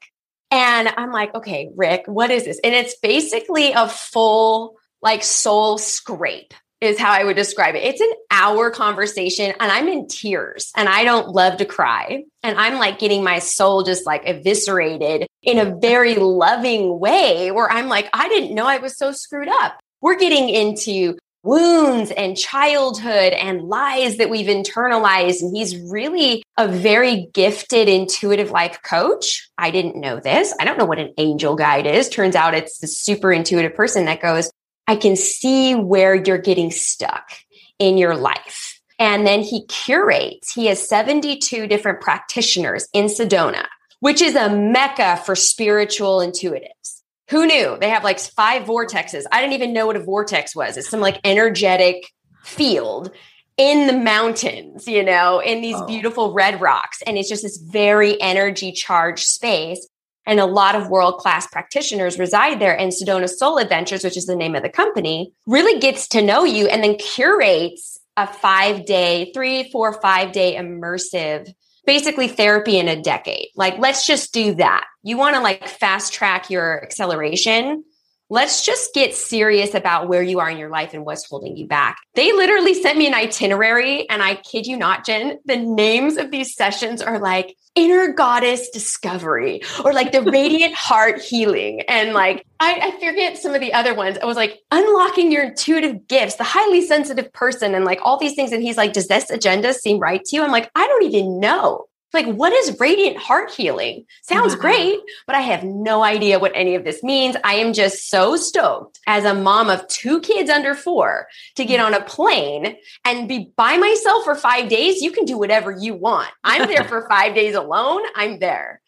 And 0.50 0.86
I'm 0.86 1.12
like, 1.12 1.34
Okay, 1.34 1.70
Rick, 1.74 2.02
what 2.06 2.30
is 2.30 2.44
this? 2.44 2.60
And 2.62 2.74
it's 2.74 2.98
basically 2.98 3.72
a 3.72 3.88
full, 3.88 4.76
like, 5.00 5.22
soul 5.22 5.78
scrape 5.78 6.52
is 6.80 6.98
how 6.98 7.12
I 7.12 7.24
would 7.24 7.36
describe 7.36 7.74
it. 7.74 7.84
It's 7.84 8.00
an 8.00 8.12
hour 8.30 8.70
conversation 8.70 9.54
and 9.58 9.72
I'm 9.72 9.88
in 9.88 10.06
tears 10.08 10.70
and 10.76 10.88
I 10.88 11.04
don't 11.04 11.28
love 11.28 11.58
to 11.58 11.64
cry. 11.64 12.24
And 12.42 12.58
I'm 12.58 12.74
like 12.74 12.98
getting 12.98 13.24
my 13.24 13.38
soul 13.38 13.82
just 13.82 14.06
like 14.06 14.26
eviscerated 14.26 15.26
in 15.42 15.58
a 15.58 15.76
very 15.80 16.14
loving 16.16 16.98
way 16.98 17.50
where 17.50 17.70
I'm 17.70 17.88
like, 17.88 18.08
I 18.12 18.28
didn't 18.28 18.54
know 18.54 18.66
I 18.66 18.78
was 18.78 18.96
so 18.96 19.12
screwed 19.12 19.48
up. 19.48 19.78
We're 20.00 20.18
getting 20.18 20.50
into 20.50 21.16
wounds 21.46 22.10
and 22.10 22.36
childhood 22.36 23.32
and 23.32 23.62
lies 23.62 24.16
that 24.16 24.28
we've 24.28 24.48
internalized. 24.48 25.42
And 25.42 25.56
he's 25.56 25.76
really 25.90 26.42
a 26.58 26.66
very 26.66 27.28
gifted, 27.32 27.88
intuitive 27.88 28.50
life 28.50 28.82
coach. 28.82 29.48
I 29.56 29.70
didn't 29.70 29.96
know 29.96 30.18
this. 30.18 30.52
I 30.60 30.64
don't 30.64 30.76
know 30.76 30.84
what 30.84 30.98
an 30.98 31.14
angel 31.18 31.54
guide 31.54 31.86
is. 31.86 32.08
Turns 32.08 32.34
out 32.34 32.54
it's 32.54 32.78
the 32.78 32.88
super 32.88 33.32
intuitive 33.32 33.74
person 33.74 34.06
that 34.06 34.20
goes, 34.20 34.50
I 34.86 34.96
can 34.96 35.16
see 35.16 35.74
where 35.74 36.14
you're 36.14 36.38
getting 36.38 36.70
stuck 36.70 37.30
in 37.78 37.98
your 37.98 38.16
life. 38.16 38.80
And 38.98 39.26
then 39.26 39.42
he 39.42 39.66
curates, 39.66 40.52
he 40.52 40.66
has 40.66 40.88
72 40.88 41.66
different 41.66 42.00
practitioners 42.00 42.88
in 42.92 43.06
Sedona, 43.06 43.66
which 44.00 44.22
is 44.22 44.34
a 44.34 44.48
mecca 44.48 45.20
for 45.24 45.34
spiritual 45.34 46.20
intuitives. 46.20 47.02
Who 47.30 47.46
knew? 47.46 47.76
They 47.80 47.90
have 47.90 48.04
like 48.04 48.20
five 48.20 48.62
vortexes. 48.62 49.24
I 49.32 49.40
didn't 49.40 49.54
even 49.54 49.72
know 49.72 49.86
what 49.86 49.96
a 49.96 50.00
vortex 50.00 50.54
was. 50.54 50.76
It's 50.76 50.88
some 50.88 51.00
like 51.00 51.20
energetic 51.24 52.12
field 52.44 53.10
in 53.56 53.86
the 53.86 53.92
mountains, 53.92 54.86
you 54.86 55.02
know, 55.02 55.40
in 55.40 55.60
these 55.60 55.76
oh. 55.76 55.86
beautiful 55.86 56.32
red 56.32 56.60
rocks. 56.60 57.02
And 57.06 57.18
it's 57.18 57.28
just 57.28 57.42
this 57.42 57.56
very 57.56 58.20
energy 58.20 58.70
charged 58.70 59.26
space 59.26 59.86
and 60.26 60.40
a 60.40 60.46
lot 60.46 60.74
of 60.74 60.90
world 60.90 61.18
class 61.18 61.46
practitioners 61.46 62.18
reside 62.18 62.60
there. 62.60 62.76
And 62.78 62.92
Sedona 62.92 63.28
Soul 63.28 63.58
Adventures, 63.58 64.04
which 64.04 64.16
is 64.16 64.26
the 64.26 64.36
name 64.36 64.54
of 64.54 64.62
the 64.62 64.68
company, 64.68 65.32
really 65.46 65.78
gets 65.78 66.08
to 66.08 66.22
know 66.22 66.44
you 66.44 66.66
and 66.68 66.82
then 66.82 66.96
curates 66.96 67.98
a 68.16 68.26
five 68.26 68.86
day, 68.86 69.30
three, 69.32 69.70
four, 69.70 69.92
five 70.00 70.32
day 70.32 70.56
immersive, 70.56 71.52
basically 71.86 72.28
therapy 72.28 72.78
in 72.78 72.88
a 72.88 73.00
decade. 73.00 73.48
Like, 73.54 73.78
let's 73.78 74.06
just 74.06 74.32
do 74.32 74.54
that. 74.56 74.84
You 75.02 75.16
want 75.16 75.36
to 75.36 75.42
like 75.42 75.68
fast 75.68 76.12
track 76.12 76.50
your 76.50 76.82
acceleration 76.82 77.84
let's 78.28 78.64
just 78.64 78.92
get 78.94 79.14
serious 79.14 79.74
about 79.74 80.08
where 80.08 80.22
you 80.22 80.40
are 80.40 80.50
in 80.50 80.58
your 80.58 80.70
life 80.70 80.94
and 80.94 81.04
what's 81.04 81.28
holding 81.28 81.56
you 81.56 81.66
back. 81.66 81.98
They 82.14 82.32
literally 82.32 82.74
sent 82.74 82.98
me 82.98 83.06
an 83.06 83.14
itinerary, 83.14 84.08
and 84.08 84.22
I 84.22 84.36
kid 84.36 84.66
you 84.66 84.76
not, 84.76 85.04
Jen, 85.04 85.38
the 85.44 85.56
names 85.56 86.16
of 86.16 86.30
these 86.30 86.54
sessions 86.54 87.00
are 87.02 87.18
like 87.18 87.56
inner 87.76 88.12
goddess 88.12 88.68
discovery 88.70 89.60
or 89.84 89.92
like 89.92 90.10
the 90.10 90.22
radiant 90.22 90.74
heart 90.76 91.20
healing. 91.20 91.82
And 91.82 92.14
like, 92.14 92.44
I, 92.58 92.80
I 92.82 92.90
forget 92.92 93.38
some 93.38 93.54
of 93.54 93.60
the 93.60 93.72
other 93.72 93.94
ones. 93.94 94.18
I 94.20 94.24
was 94.24 94.36
like, 94.36 94.60
unlocking 94.72 95.30
your 95.30 95.44
intuitive 95.44 96.08
gifts, 96.08 96.36
the 96.36 96.44
highly 96.44 96.80
sensitive 96.80 97.32
person, 97.32 97.74
and 97.74 97.84
like 97.84 98.00
all 98.02 98.18
these 98.18 98.34
things. 98.34 98.50
And 98.50 98.62
he's 98.62 98.76
like, 98.76 98.94
Does 98.94 99.08
this 99.08 99.30
agenda 99.30 99.74
seem 99.74 99.98
right 99.98 100.24
to 100.24 100.36
you? 100.36 100.42
I'm 100.42 100.50
like, 100.50 100.70
I 100.74 100.86
don't 100.86 101.04
even 101.04 101.38
know. 101.38 101.86
Like, 102.16 102.34
what 102.34 102.52
is 102.52 102.80
radiant 102.80 103.18
heart 103.18 103.50
healing? 103.50 104.06
Sounds 104.22 104.54
wow. 104.54 104.60
great, 104.60 105.00
but 105.26 105.36
I 105.36 105.40
have 105.40 105.62
no 105.62 106.02
idea 106.02 106.38
what 106.38 106.52
any 106.54 106.74
of 106.74 106.84
this 106.84 107.02
means. 107.02 107.36
I 107.44 107.54
am 107.54 107.72
just 107.72 108.08
so 108.08 108.36
stoked 108.36 109.00
as 109.06 109.24
a 109.24 109.34
mom 109.34 109.68
of 109.68 109.86
two 109.88 110.20
kids 110.20 110.48
under 110.48 110.74
four 110.74 111.28
to 111.56 111.64
get 111.64 111.78
on 111.78 111.94
a 111.94 112.02
plane 112.02 112.76
and 113.04 113.28
be 113.28 113.52
by 113.56 113.76
myself 113.76 114.24
for 114.24 114.34
five 114.34 114.68
days. 114.68 115.02
You 115.02 115.12
can 115.12 115.26
do 115.26 115.36
whatever 115.36 115.70
you 115.70 115.94
want. 115.94 116.30
I'm 116.42 116.66
there 116.66 116.84
for 116.88 117.06
five 117.08 117.34
days 117.34 117.54
alone. 117.54 118.02
I'm 118.14 118.38
there 118.38 118.80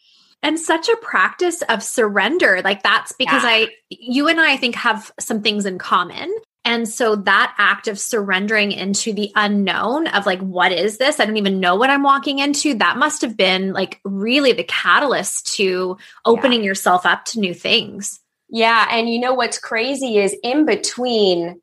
and 0.43 0.59
such 0.59 0.89
a 0.89 0.97
practice 0.99 1.63
of 1.69 1.83
surrender 1.83 2.61
like 2.63 2.83
that's 2.83 3.13
because 3.13 3.43
yeah. 3.43 3.51
i 3.51 3.69
you 3.91 4.29
and 4.29 4.41
i, 4.41 4.53
I 4.53 4.57
think 4.57 4.77
have 4.77 5.11
some 5.19 5.43
things 5.43 5.67
in 5.67 5.79
common 5.79 6.33
and 6.65 6.89
so 6.89 7.17
that 7.17 7.55
act 7.57 7.89
of 7.89 7.99
surrendering 7.99 8.73
into 8.73 9.13
the 9.13 9.33
unknown 9.35 10.07
of 10.09 10.27
like, 10.27 10.41
what 10.41 10.73
is 10.73 10.99
this? 10.99 11.19
I 11.19 11.25
don't 11.25 11.39
even 11.39 11.61
know 11.61 11.77
what 11.77 11.91
I'm 11.91 12.03
walking 12.03 12.41
into. 12.41 12.75
That 12.75 12.99
must 12.99 13.23
have 13.23 13.37
been 13.37 13.73
like 13.73 14.01
really 14.05 14.53
the 14.53 14.65
catalyst 14.65 15.55
to 15.57 15.97
opening 16.25 16.61
yeah. 16.61 16.67
yourself 16.67 17.07
up 17.07 17.25
to 17.27 17.41
new 17.41 17.55
things. 17.55 18.21
Yeah. 18.51 18.87
And 18.91 19.09
you 19.09 19.19
know 19.19 19.35
what's 19.35 19.59
crazy 19.59 20.19
is 20.19 20.37
in 20.43 20.67
between 20.67 21.61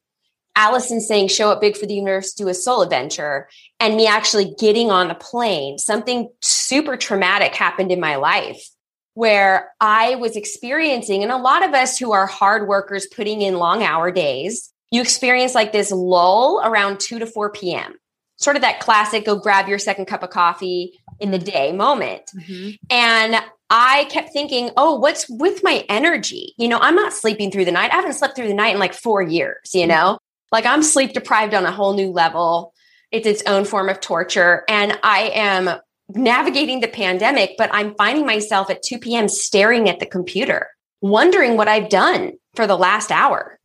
Allison 0.56 1.02
saying, 1.02 1.28
show 1.28 1.52
up 1.52 1.62
big 1.62 1.76
for 1.76 1.86
the 1.86 1.96
universe, 1.96 2.34
do 2.34 2.48
a 2.48 2.54
soul 2.54 2.82
adventure, 2.82 3.50
and 3.80 3.98
me 3.98 4.08
actually 4.08 4.56
getting 4.58 4.90
on 4.90 5.10
the 5.10 5.16
plane, 5.16 5.78
something 5.78 6.30
super 6.42 6.96
traumatic 6.96 7.54
happened 7.54 7.92
in 7.92 8.00
my 8.00 8.16
life 8.16 8.70
where 9.16 9.74
I 9.80 10.16
was 10.16 10.36
experiencing, 10.36 11.24
and 11.24 11.32
a 11.32 11.38
lot 11.38 11.64
of 11.64 11.74
us 11.74 11.98
who 11.98 12.12
are 12.12 12.28
hard 12.28 12.68
workers 12.68 13.08
putting 13.08 13.42
in 13.42 13.58
long 13.58 13.82
hour 13.82 14.12
days, 14.12 14.72
you 14.92 15.02
experience 15.02 15.56
like 15.56 15.72
this 15.72 15.92
lull 15.92 16.62
around 16.64 17.00
2 17.00 17.20
to 17.20 17.26
4 17.26 17.52
p.m. 17.52 17.96
Sort 18.38 18.56
of 18.56 18.62
that 18.64 18.80
classic 18.80 19.26
go 19.26 19.38
grab 19.38 19.68
your 19.68 19.80
second 19.80 20.06
cup 20.06 20.24
of 20.24 20.30
coffee 20.30 21.00
in 21.20 21.32
the 21.32 21.40
day 21.40 21.72
moment. 21.72 22.32
Mm-hmm. 22.36 22.72
And 22.90 23.42
I 23.70 24.06
kept 24.06 24.32
thinking, 24.32 24.72
oh, 24.78 24.96
what's 24.96 25.28
with 25.30 25.64
my 25.64 25.86
energy? 25.90 26.54
You 26.58 26.68
know, 26.68 26.78
I'm 26.80 26.96
not 26.96 27.14
sleeping 27.14 27.52
through 27.52 27.66
the 27.66 27.72
night. 27.72 27.92
I 27.92 27.96
haven't 27.96 28.14
slept 28.14 28.36
through 28.36 28.48
the 28.48 28.54
night 28.54 28.74
in 28.74 28.80
like 28.80 28.94
four 28.94 29.22
years, 29.22 29.72
you 29.74 29.88
know? 29.88 30.20
Like 30.52 30.66
I'm 30.66 30.84
sleep 30.84 31.14
deprived 31.14 31.54
on 31.54 31.66
a 31.66 31.72
whole 31.72 31.94
new 31.94 32.12
level. 32.12 32.74
It's 33.12 33.26
its 33.26 33.44
own 33.48 33.66
form 33.66 33.90
of 33.90 34.00
torture. 34.02 34.64
And 34.68 34.98
I 35.02 35.32
am 35.34 35.80
navigating 36.10 36.82
the 36.82 36.88
pandemic, 36.88 37.56
but 37.58 37.70
I'm 37.74 37.96
finding 37.96 38.26
myself 38.26 38.70
at 38.70 38.84
2 38.84 39.00
p.m. 39.00 39.28
staring 39.28 39.90
at 39.90 40.00
the 40.00 40.06
computer, 40.06 40.70
wondering 41.02 41.58
what 41.58 41.68
I've 41.68 41.90
done 41.90 42.34
for 42.56 42.68
the 42.68 42.78
last 42.78 43.12
hour. 43.12 43.60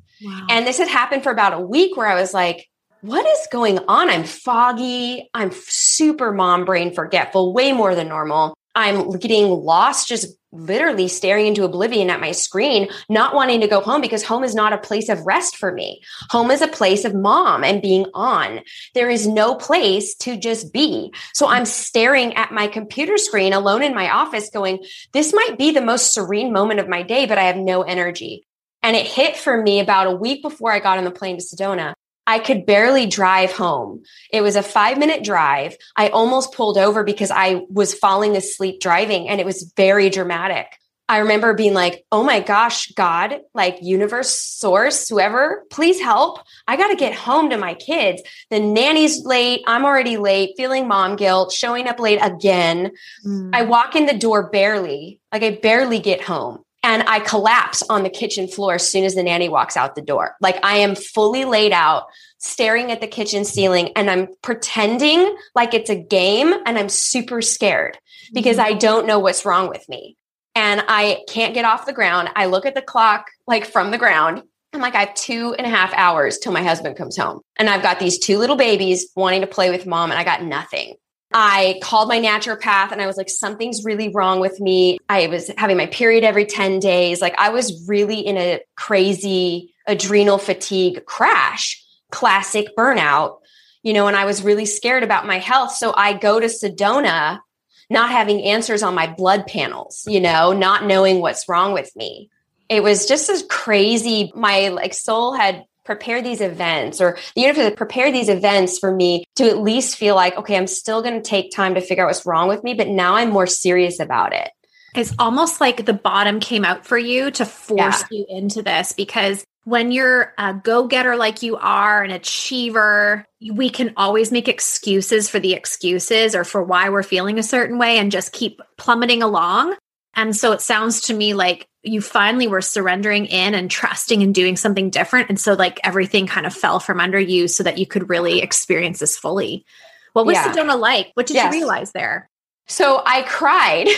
And 0.49 0.67
this 0.67 0.79
had 0.79 0.89
happened 0.89 1.23
for 1.23 1.33
about 1.33 1.55
a 1.55 1.61
week 1.61 1.97
where 1.97 2.07
I 2.07 2.21
was 2.21 2.35
like, 2.35 2.69
what 3.03 3.27
is 3.27 3.49
going 3.51 3.79
on? 3.89 4.11
I'm 4.11 4.25
foggy. 4.25 5.31
I'm 5.33 5.51
super 5.53 6.33
mom 6.33 6.65
brain 6.65 6.93
forgetful, 6.93 7.55
way 7.55 7.73
more 7.73 7.95
than 7.95 8.09
normal. 8.09 8.55
I'm 8.75 9.11
getting 9.13 9.49
lost, 9.49 10.07
just 10.07 10.37
literally 10.53 11.09
staring 11.09 11.47
into 11.47 11.65
oblivion 11.65 12.11
at 12.11 12.21
my 12.21 12.33
screen, 12.33 12.89
not 13.09 13.35
wanting 13.35 13.61
to 13.61 13.69
go 13.69 13.81
home 13.81 14.01
because 14.01 14.23
home 14.23 14.45
is 14.45 14.55
not 14.55 14.73
a 14.73 14.79
place 14.79 15.09
of 15.09 15.25
rest 15.27 15.57
for 15.57 15.73
me. 15.73 16.03
Home 16.31 16.51
is 16.51 16.61
a 16.61 16.69
place 16.69 17.05
of 17.05 17.15
mom 17.15 17.65
and 17.65 17.83
being 17.83 18.07
on. 18.15 18.61
There 18.95 19.11
is 19.11 19.27
no 19.27 19.55
place 19.55 20.15
to 20.17 20.37
just 20.37 20.73
be. 20.73 21.13
So 21.35 21.49
I'm 21.49 21.65
staring 21.65 22.35
at 22.35 22.53
my 22.53 22.67
computer 22.67 23.17
screen 23.17 23.53
alone 23.53 23.83
in 23.83 23.95
my 23.95 24.11
office 24.11 24.51
going, 24.51 24.85
this 25.13 25.33
might 25.33 25.57
be 25.57 25.73
the 25.73 25.81
most 25.81 26.13
serene 26.13 26.53
moment 26.53 26.81
of 26.81 26.89
my 26.89 27.03
day, 27.03 27.27
but 27.27 27.39
I 27.39 27.45
have 27.45 27.57
no 27.57 27.83
energy. 27.83 28.45
And 28.83 28.97
it 28.97 29.07
hit 29.07 29.37
for 29.37 29.61
me 29.61 29.81
about 29.81 30.07
a 30.07 30.15
week 30.17 30.43
before 30.43 30.73
I 30.73 30.81
got 30.81 30.99
on 30.99 31.05
the 31.05 31.11
plane 31.11 31.39
to 31.39 31.45
Sedona. 31.45 31.95
I 32.27 32.39
could 32.39 32.65
barely 32.65 33.07
drive 33.07 33.53
home. 33.53 34.05
It 34.33 34.41
was 34.41 34.55
a 34.57 34.63
five 34.63 34.99
minute 34.99 35.25
drive. 35.25 35.77
I 35.97 36.09
almost 36.09 36.55
pulled 36.55 36.79
over 36.79 37.03
because 37.03 37.31
I 37.31 37.63
was 37.69 37.93
falling 37.93 38.37
asleep 38.37 38.81
driving 38.81 39.29
and 39.29 39.41
it 39.41 39.47
was 39.47 39.73
very 39.77 40.11
dramatic. 40.11 40.67
I 41.11 41.19
remember 41.19 41.55
being 41.55 41.75
like, 41.75 42.05
oh 42.13 42.23
my 42.23 42.39
gosh, 42.39 42.93
God, 42.93 43.41
like 43.53 43.79
universe, 43.83 44.31
source, 44.31 45.09
whoever, 45.09 45.65
please 45.69 46.01
help. 46.01 46.39
I 46.69 46.77
got 46.77 46.91
to 46.91 46.95
get 46.95 47.15
home 47.15 47.51
to 47.51 47.59
my 47.59 47.75
kids. 47.75 48.23
The 48.49 48.61
nanny's 48.61 49.25
late. 49.25 49.63
I'm 49.67 49.85
already 49.85 50.19
late, 50.19 50.55
feeling 50.57 50.87
mom 50.87 51.17
guilt, 51.17 51.51
showing 51.51 51.89
up 51.89 51.99
late 51.99 52.21
again. 52.23 52.93
Mm. 53.27 53.51
I 53.53 53.63
walk 53.63 53.97
in 53.97 54.07
the 54.07 54.17
door 54.17 54.51
barely, 54.51 55.19
like 55.33 55.43
I 55.43 55.59
barely 55.61 55.99
get 55.99 56.23
home. 56.23 56.63
And 56.83 57.03
I 57.07 57.21
collapse 57.21 57.83
on 57.91 58.03
the 58.03 58.11
kitchen 58.11 58.49
floor 58.49 58.75
as 58.75 58.89
soon 58.89 59.05
as 59.05 59.15
the 59.15 59.23
nanny 59.23 59.49
walks 59.49 59.77
out 59.77 59.95
the 59.95 60.03
door. 60.03 60.37
Like 60.41 60.59
I 60.65 60.79
am 60.79 60.95
fully 60.95 61.45
laid 61.45 61.73
out, 61.73 62.07
staring 62.39 62.91
at 62.91 63.01
the 63.01 63.07
kitchen 63.07 63.45
ceiling, 63.45 63.91
and 63.97 64.11
I'm 64.11 64.29
pretending 64.43 65.37
like 65.55 65.75
it's 65.75 65.91
a 65.91 65.97
game 65.97 66.55
and 66.65 66.79
I'm 66.79 66.89
super 66.89 67.43
scared 67.43 67.99
because 68.33 68.57
mm-hmm. 68.57 68.75
I 68.75 68.79
don't 68.79 69.07
know 69.07 69.19
what's 69.19 69.45
wrong 69.45 69.69
with 69.69 69.87
me 69.89 70.17
and 70.55 70.83
I 70.89 71.23
can't 71.29 71.55
get 71.55 71.65
off 71.65 71.87
the 71.87 71.93
ground. 71.93 72.31
I 72.35 72.47
look 72.47 72.67
at 72.67 72.75
the 72.75 72.83
clock 72.83 73.31
like 73.47 73.65
from 73.65 73.91
the 73.91 73.99
ground. 73.99 74.43
I'm 74.73 74.81
like, 74.81 74.95
I 74.95 75.01
have 75.01 75.15
two 75.15 75.55
and 75.59 75.67
a 75.67 75.71
half 75.71 75.93
hours 75.95 76.39
till 76.39 76.53
my 76.53 76.63
husband 76.63 76.97
comes 76.97 77.17
home. 77.17 77.41
And 77.59 77.69
I've 77.69 77.83
got 77.83 77.99
these 77.99 78.19
two 78.19 78.39
little 78.39 78.57
babies 78.57 79.11
wanting 79.17 79.41
to 79.41 79.47
play 79.47 79.71
with 79.71 79.87
mom, 79.87 80.11
and 80.11 80.19
I 80.19 80.25
got 80.25 80.45
nothing. 80.45 80.95
I 81.33 81.79
called 81.83 82.09
my 82.09 82.19
naturopath 82.19 82.91
and 82.91 83.01
I 83.01 83.07
was 83.07 83.17
like, 83.17 83.29
something's 83.29 83.85
really 83.85 84.09
wrong 84.09 84.41
with 84.41 84.61
me. 84.61 84.99
I 85.09 85.29
was 85.29 85.51
having 85.57 85.77
my 85.77 85.87
period 85.87 86.25
every 86.25 86.45
10 86.45 86.81
days. 86.81 87.21
Like, 87.21 87.35
I 87.39 87.51
was 87.51 87.87
really 87.89 88.21
in 88.21 88.37
a 88.37 88.61
crazy 88.77 89.75
adrenal 89.87 90.39
fatigue 90.39 91.05
crash, 91.07 91.85
classic 92.11 92.77
burnout, 92.77 93.39
you 93.83 93.93
know, 93.93 94.09
and 94.09 94.17
I 94.17 94.25
was 94.25 94.43
really 94.43 94.67
scared 94.67 95.05
about 95.05 95.27
my 95.27 95.39
health. 95.39 95.73
So 95.73 95.95
I 95.97 96.15
go 96.15 96.41
to 96.41 96.47
Sedona 96.47 97.41
not 97.89 98.11
having 98.11 98.43
answers 98.43 98.83
on 98.83 98.95
my 98.95 99.07
blood 99.07 99.47
panels, 99.47 100.05
you 100.07 100.21
know, 100.21 100.53
not 100.53 100.85
knowing 100.85 101.21
what's 101.21 101.49
wrong 101.49 101.73
with 101.73 101.95
me. 101.97 102.31
It 102.69 102.83
was 102.85 103.07
just 103.07 103.29
as 103.29 103.45
crazy. 103.51 104.33
My 104.35 104.69
like 104.69 104.95
soul 104.95 105.35
had 105.35 105.65
prepared 105.91 106.25
these 106.25 106.41
events 106.41 107.01
or 107.01 107.19
the 107.35 107.41
universe 107.41 107.65
had 107.65 107.77
prepared 107.77 108.15
these 108.15 108.29
events 108.29 108.79
for 108.79 108.95
me 108.95 109.25
to 109.35 109.51
at 109.51 109.59
least 109.59 109.97
feel 109.97 110.15
like, 110.15 110.37
okay, 110.37 110.57
I'm 110.57 110.69
still 110.69 111.03
going 111.03 111.21
to 111.21 111.29
take 111.29 111.51
time 111.51 111.75
to 111.75 111.81
figure 111.81 112.05
out 112.05 112.07
what's 112.07 112.25
wrong 112.25 112.47
with 112.47 112.63
me, 112.63 112.75
but 112.75 112.87
now 112.87 113.17
I'm 113.17 113.31
more 113.31 113.49
serious 113.49 113.99
about 113.99 114.33
it. 114.33 114.53
It's 114.95 115.13
almost 115.19 115.61
like 115.61 115.87
the 115.87 115.93
bottom 115.93 116.39
came 116.39 116.65
out 116.65 116.87
for 116.87 116.97
you 116.97 117.33
to 117.33 117.45
force 117.45 118.05
yeah. 118.09 118.19
you 118.19 118.27
into 118.29 118.63
this 118.63 118.93
because 118.93 119.45
when 119.65 119.91
you're 119.91 120.33
a 120.39 120.55
go 120.55 120.87
getter 120.87 121.17
like 121.17 121.43
you 121.43 121.57
are, 121.57 122.05
an 122.05 122.13
achiever, 122.13 123.25
we 123.53 123.69
can 123.69 123.93
always 123.97 124.31
make 124.31 124.47
excuses 124.47 125.29
for 125.29 125.41
the 125.41 125.55
excuses 125.55 126.37
or 126.37 126.45
for 126.45 126.63
why 126.63 126.89
we're 126.89 127.03
feeling 127.03 127.37
a 127.37 127.43
certain 127.43 127.79
way 127.79 127.99
and 127.99 128.13
just 128.13 128.33
keep 128.33 128.61
plummeting 128.79 129.25
along. 129.25 129.75
And 130.21 130.37
so 130.37 130.53
it 130.53 130.61
sounds 130.61 131.01
to 131.03 131.15
me 131.15 131.33
like 131.33 131.67
you 131.83 132.03
finally 132.03 132.47
were 132.47 132.61
surrendering 132.61 133.25
in 133.25 133.55
and 133.55 133.71
trusting 133.71 134.23
and 134.23 134.35
doing 134.35 134.55
something 134.55 134.91
different. 134.91 135.31
And 135.31 135.41
so, 135.41 135.55
like, 135.55 135.81
everything 135.83 136.27
kind 136.27 136.47
of 136.47 136.53
fell 136.53 136.79
from 136.79 137.01
under 137.01 137.19
you 137.19 137.49
so 137.49 137.63
that 137.63 137.79
you 137.79 137.87
could 137.87 138.11
really 138.11 138.43
experience 138.43 138.99
this 138.99 139.17
fully. 139.17 139.65
What 140.13 140.27
was 140.27 140.35
yeah. 140.35 140.53
Sedona 140.53 140.79
like? 140.79 141.11
What 141.15 141.27
did 141.27 141.37
yes. 141.37 141.55
you 141.55 141.61
realize 141.61 141.93
there? 141.93 142.29
So 142.67 143.03
I 143.07 143.23
cried 143.23 143.89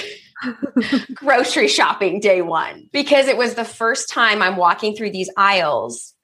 grocery 1.15 1.67
shopping 1.67 2.21
day 2.21 2.41
one 2.41 2.89
because 2.93 3.27
it 3.27 3.37
was 3.37 3.55
the 3.55 3.65
first 3.65 4.09
time 4.09 4.43
I'm 4.43 4.57
walking 4.57 4.95
through 4.95 5.11
these 5.11 5.31
aisles 5.37 6.15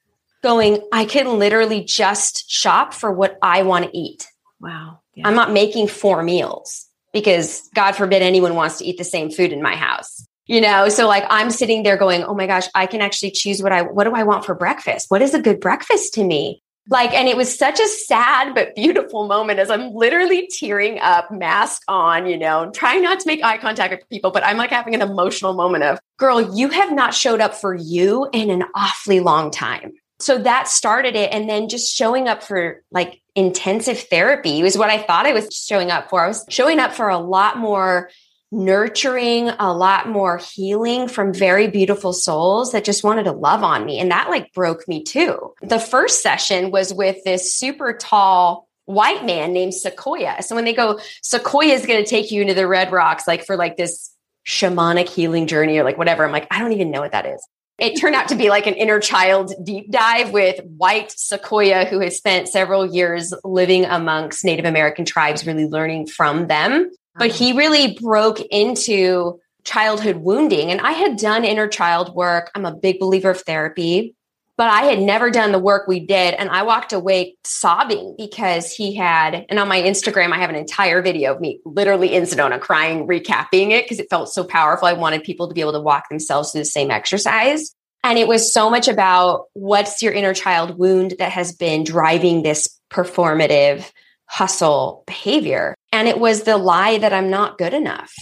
going, 0.41 0.81
I 0.93 1.03
can 1.03 1.39
literally 1.39 1.83
just 1.83 2.49
shop 2.49 2.93
for 2.93 3.11
what 3.11 3.37
I 3.41 3.63
want 3.63 3.83
to 3.83 3.97
eat. 3.97 4.27
Wow. 4.61 5.01
Yeah. 5.13 5.27
I'm 5.27 5.35
not 5.35 5.51
making 5.51 5.89
four 5.89 6.23
meals 6.23 6.88
because 7.13 7.69
God 7.73 7.93
forbid 7.93 8.21
anyone 8.21 8.55
wants 8.55 8.77
to 8.77 8.85
eat 8.85 8.97
the 8.97 9.03
same 9.03 9.29
food 9.31 9.51
in 9.51 9.61
my 9.61 9.75
house. 9.75 10.25
You 10.45 10.61
know, 10.61 10.89
so 10.89 11.07
like 11.07 11.25
I'm 11.29 11.51
sitting 11.51 11.83
there 11.83 11.95
going, 11.95 12.23
"Oh 12.23 12.33
my 12.33 12.47
gosh, 12.47 12.67
I 12.73 12.87
can 12.87 13.01
actually 13.01 13.31
choose 13.31 13.61
what 13.61 13.71
I 13.71 13.83
what 13.83 14.05
do 14.05 14.15
I 14.15 14.23
want 14.23 14.45
for 14.45 14.55
breakfast? 14.55 15.05
What 15.09 15.21
is 15.21 15.35
a 15.35 15.41
good 15.41 15.59
breakfast 15.59 16.15
to 16.15 16.23
me?" 16.23 16.63
Like, 16.89 17.13
and 17.13 17.27
it 17.27 17.37
was 17.37 17.55
such 17.55 17.79
a 17.79 17.87
sad 17.87 18.55
but 18.55 18.73
beautiful 18.73 19.27
moment 19.27 19.59
as 19.59 19.69
I'm 19.69 19.93
literally 19.93 20.49
tearing 20.51 20.99
up, 20.99 21.29
mask 21.31 21.83
on, 21.87 22.25
you 22.25 22.35
know, 22.35 22.71
trying 22.71 23.03
not 23.03 23.19
to 23.19 23.27
make 23.27 23.43
eye 23.43 23.59
contact 23.59 23.91
with 23.91 24.09
people, 24.09 24.31
but 24.31 24.43
I'm 24.43 24.57
like 24.57 24.71
having 24.71 24.95
an 24.95 25.03
emotional 25.03 25.53
moment 25.53 25.83
of, 25.83 25.99
girl, 26.17 26.55
you 26.57 26.69
have 26.69 26.91
not 26.91 27.13
showed 27.13 27.41
up 27.41 27.53
for 27.53 27.75
you 27.75 28.27
in 28.33 28.49
an 28.49 28.63
awfully 28.73 29.19
long 29.19 29.51
time. 29.51 29.93
So 30.19 30.39
that 30.39 30.67
started 30.67 31.15
it. 31.15 31.31
And 31.31 31.47
then 31.47 31.69
just 31.69 31.95
showing 31.95 32.27
up 32.27 32.41
for 32.41 32.83
like 32.91 33.21
intensive 33.39 33.99
therapy 33.99 34.61
was 34.61 34.77
what 34.77 34.89
I 34.89 34.97
thought 34.97 35.25
I 35.25 35.33
was 35.33 35.47
showing 35.53 35.91
up 35.91 36.09
for. 36.09 36.23
I 36.23 36.27
was 36.27 36.45
showing 36.49 36.79
up 36.79 36.93
for 36.93 37.09
a 37.09 37.17
lot 37.17 37.57
more 37.57 38.09
nurturing, 38.51 39.49
a 39.49 39.73
lot 39.73 40.09
more 40.09 40.37
healing 40.37 41.07
from 41.07 41.33
very 41.33 41.67
beautiful 41.67 42.13
souls 42.13 42.71
that 42.71 42.83
just 42.83 43.03
wanted 43.03 43.23
to 43.23 43.31
love 43.31 43.63
on 43.63 43.85
me. 43.85 43.99
And 43.99 44.11
that 44.11 44.29
like 44.29 44.51
broke 44.53 44.87
me 44.87 45.03
too. 45.03 45.53
The 45.61 45.79
first 45.79 46.23
session 46.23 46.71
was 46.71 46.93
with 46.93 47.23
this 47.23 47.53
super 47.53 47.93
tall 47.93 48.67
white 48.85 49.23
man 49.23 49.53
named 49.53 49.75
Sequoia. 49.75 50.41
So 50.41 50.55
when 50.55 50.65
they 50.65 50.73
go, 50.73 50.99
Sequoia 51.21 51.73
is 51.73 51.85
going 51.85 52.03
to 52.03 52.09
take 52.09 52.31
you 52.31 52.41
into 52.41 52.55
the 52.55 52.67
Red 52.67 52.91
Rocks, 52.91 53.27
like 53.27 53.45
for 53.45 53.55
like 53.55 53.77
this 53.77 54.09
shamanic 54.47 55.07
healing 55.07 55.45
journey 55.45 55.77
or 55.77 55.83
like 55.83 55.99
whatever. 55.99 56.25
I'm 56.25 56.31
like, 56.31 56.47
I 56.49 56.57
don't 56.59 56.73
even 56.73 56.89
know 56.89 57.01
what 57.01 57.11
that 57.11 57.27
is. 57.27 57.47
It 57.79 57.99
turned 57.99 58.15
out 58.15 58.27
to 58.29 58.35
be 58.35 58.49
like 58.49 58.67
an 58.67 58.75
inner 58.75 58.99
child 58.99 59.53
deep 59.63 59.91
dive 59.91 60.31
with 60.31 60.59
white 60.77 61.11
Sequoia, 61.11 61.85
who 61.85 61.99
has 61.99 62.17
spent 62.17 62.47
several 62.47 62.85
years 62.85 63.33
living 63.43 63.85
amongst 63.85 64.43
Native 64.43 64.65
American 64.65 65.05
tribes, 65.05 65.45
really 65.45 65.67
learning 65.67 66.07
from 66.07 66.47
them 66.47 66.91
but 67.19 67.31
he 67.31 67.51
really 67.51 67.99
broke 67.99 68.39
into 68.49 69.39
childhood 69.65 70.17
wounding. 70.17 70.71
And 70.71 70.81
I 70.81 70.93
had 70.93 71.17
done 71.17 71.43
inner 71.43 71.67
child 71.67 72.15
work. 72.15 72.49
I'm 72.55 72.65
a 72.65 72.73
big 72.73 72.97
believer 72.99 73.31
of 73.31 73.41
therapy, 73.41 74.15
but 74.59 74.69
I 74.69 74.81
had 74.81 74.99
never 74.99 75.31
done 75.31 75.53
the 75.53 75.57
work 75.57 75.87
we 75.87 76.01
did. 76.01 76.33
And 76.33 76.49
I 76.49 76.63
walked 76.63 76.91
away 76.91 77.37
sobbing 77.45 78.15
because 78.17 78.73
he 78.73 78.93
had, 78.93 79.45
and 79.47 79.57
on 79.57 79.69
my 79.69 79.81
Instagram, 79.81 80.33
I 80.33 80.39
have 80.39 80.49
an 80.49 80.57
entire 80.57 81.01
video 81.01 81.33
of 81.33 81.39
me 81.39 81.61
literally 81.63 82.13
in 82.13 82.23
Sedona 82.23 82.59
crying, 82.59 83.07
recapping 83.07 83.71
it 83.71 83.85
because 83.85 83.99
it 83.99 84.09
felt 84.09 84.27
so 84.27 84.43
powerful. 84.43 84.85
I 84.85 84.93
wanted 84.93 85.23
people 85.23 85.47
to 85.47 85.53
be 85.53 85.61
able 85.61 85.71
to 85.71 85.79
walk 85.79 86.09
themselves 86.09 86.51
through 86.51 86.59
the 86.59 86.65
same 86.65 86.91
exercise. 86.91 87.73
And 88.03 88.19
it 88.19 88.27
was 88.27 88.53
so 88.53 88.69
much 88.69 88.89
about 88.89 89.45
what's 89.53 90.03
your 90.03 90.11
inner 90.11 90.33
child 90.33 90.77
wound 90.77 91.15
that 91.19 91.31
has 91.31 91.53
been 91.53 91.85
driving 91.85 92.43
this 92.43 92.67
performative 92.91 93.89
hustle 94.25 95.05
behavior. 95.07 95.73
And 95.93 96.09
it 96.09 96.19
was 96.19 96.43
the 96.43 96.57
lie 96.57 96.97
that 96.97 97.13
I'm 97.13 97.29
not 97.29 97.57
good 97.57 97.73
enough. 97.73 98.13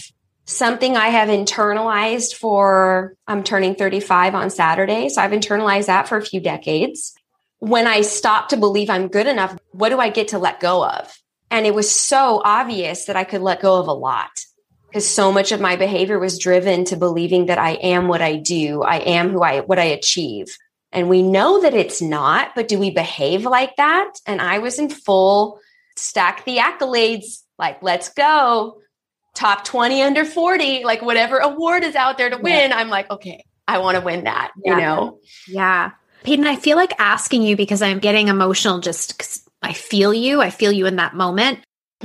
Something 0.48 0.96
I 0.96 1.08
have 1.08 1.28
internalized 1.28 2.34
for, 2.34 3.14
I'm 3.26 3.44
turning 3.44 3.74
35 3.74 4.34
on 4.34 4.48
Saturday. 4.48 5.10
So 5.10 5.20
I've 5.20 5.32
internalized 5.32 5.86
that 5.86 6.08
for 6.08 6.16
a 6.16 6.24
few 6.24 6.40
decades. 6.40 7.12
When 7.58 7.86
I 7.86 8.00
stopped 8.00 8.48
to 8.50 8.56
believe 8.56 8.88
I'm 8.88 9.08
good 9.08 9.26
enough, 9.26 9.54
what 9.72 9.90
do 9.90 9.98
I 9.98 10.08
get 10.08 10.28
to 10.28 10.38
let 10.38 10.58
go 10.58 10.82
of? 10.82 11.14
And 11.50 11.66
it 11.66 11.74
was 11.74 11.90
so 11.90 12.40
obvious 12.42 13.04
that 13.04 13.16
I 13.16 13.24
could 13.24 13.42
let 13.42 13.60
go 13.60 13.78
of 13.78 13.88
a 13.88 13.92
lot 13.92 14.30
because 14.88 15.06
so 15.06 15.30
much 15.30 15.52
of 15.52 15.60
my 15.60 15.76
behavior 15.76 16.18
was 16.18 16.38
driven 16.38 16.86
to 16.86 16.96
believing 16.96 17.46
that 17.46 17.58
I 17.58 17.72
am 17.72 18.08
what 18.08 18.22
I 18.22 18.36
do. 18.36 18.82
I 18.82 19.00
am 19.00 19.28
who 19.28 19.42
I, 19.42 19.60
what 19.60 19.78
I 19.78 19.84
achieve. 19.84 20.46
And 20.92 21.10
we 21.10 21.20
know 21.20 21.60
that 21.60 21.74
it's 21.74 22.00
not, 22.00 22.54
but 22.54 22.68
do 22.68 22.78
we 22.78 22.90
behave 22.90 23.44
like 23.44 23.76
that? 23.76 24.14
And 24.24 24.40
I 24.40 24.60
was 24.60 24.78
in 24.78 24.88
full 24.88 25.60
stack 25.96 26.46
the 26.46 26.56
accolades, 26.56 27.42
like, 27.58 27.82
let's 27.82 28.08
go. 28.08 28.80
Top 29.38 29.64
20 29.64 30.02
under 30.02 30.24
40, 30.24 30.82
like 30.82 31.00
whatever 31.00 31.38
award 31.38 31.84
is 31.84 31.94
out 31.94 32.18
there 32.18 32.28
to 32.28 32.38
win. 32.38 32.70
Yeah. 32.70 32.76
I'm 32.76 32.88
like, 32.88 33.08
okay, 33.08 33.44
I 33.68 33.78
want 33.78 33.96
to 33.96 34.00
win 34.00 34.24
that, 34.24 34.50
yeah. 34.64 34.74
you 34.74 34.80
know? 34.80 35.20
Yeah. 35.46 35.92
Peyton, 36.24 36.44
I 36.44 36.56
feel 36.56 36.76
like 36.76 36.92
asking 36.98 37.42
you 37.42 37.54
because 37.54 37.80
I'm 37.80 38.00
getting 38.00 38.26
emotional 38.26 38.80
just 38.80 39.16
because 39.16 39.48
I 39.62 39.74
feel 39.74 40.12
you. 40.12 40.42
I 40.42 40.50
feel 40.50 40.72
you 40.72 40.86
in 40.86 40.96
that 40.96 41.14
moment. 41.14 41.60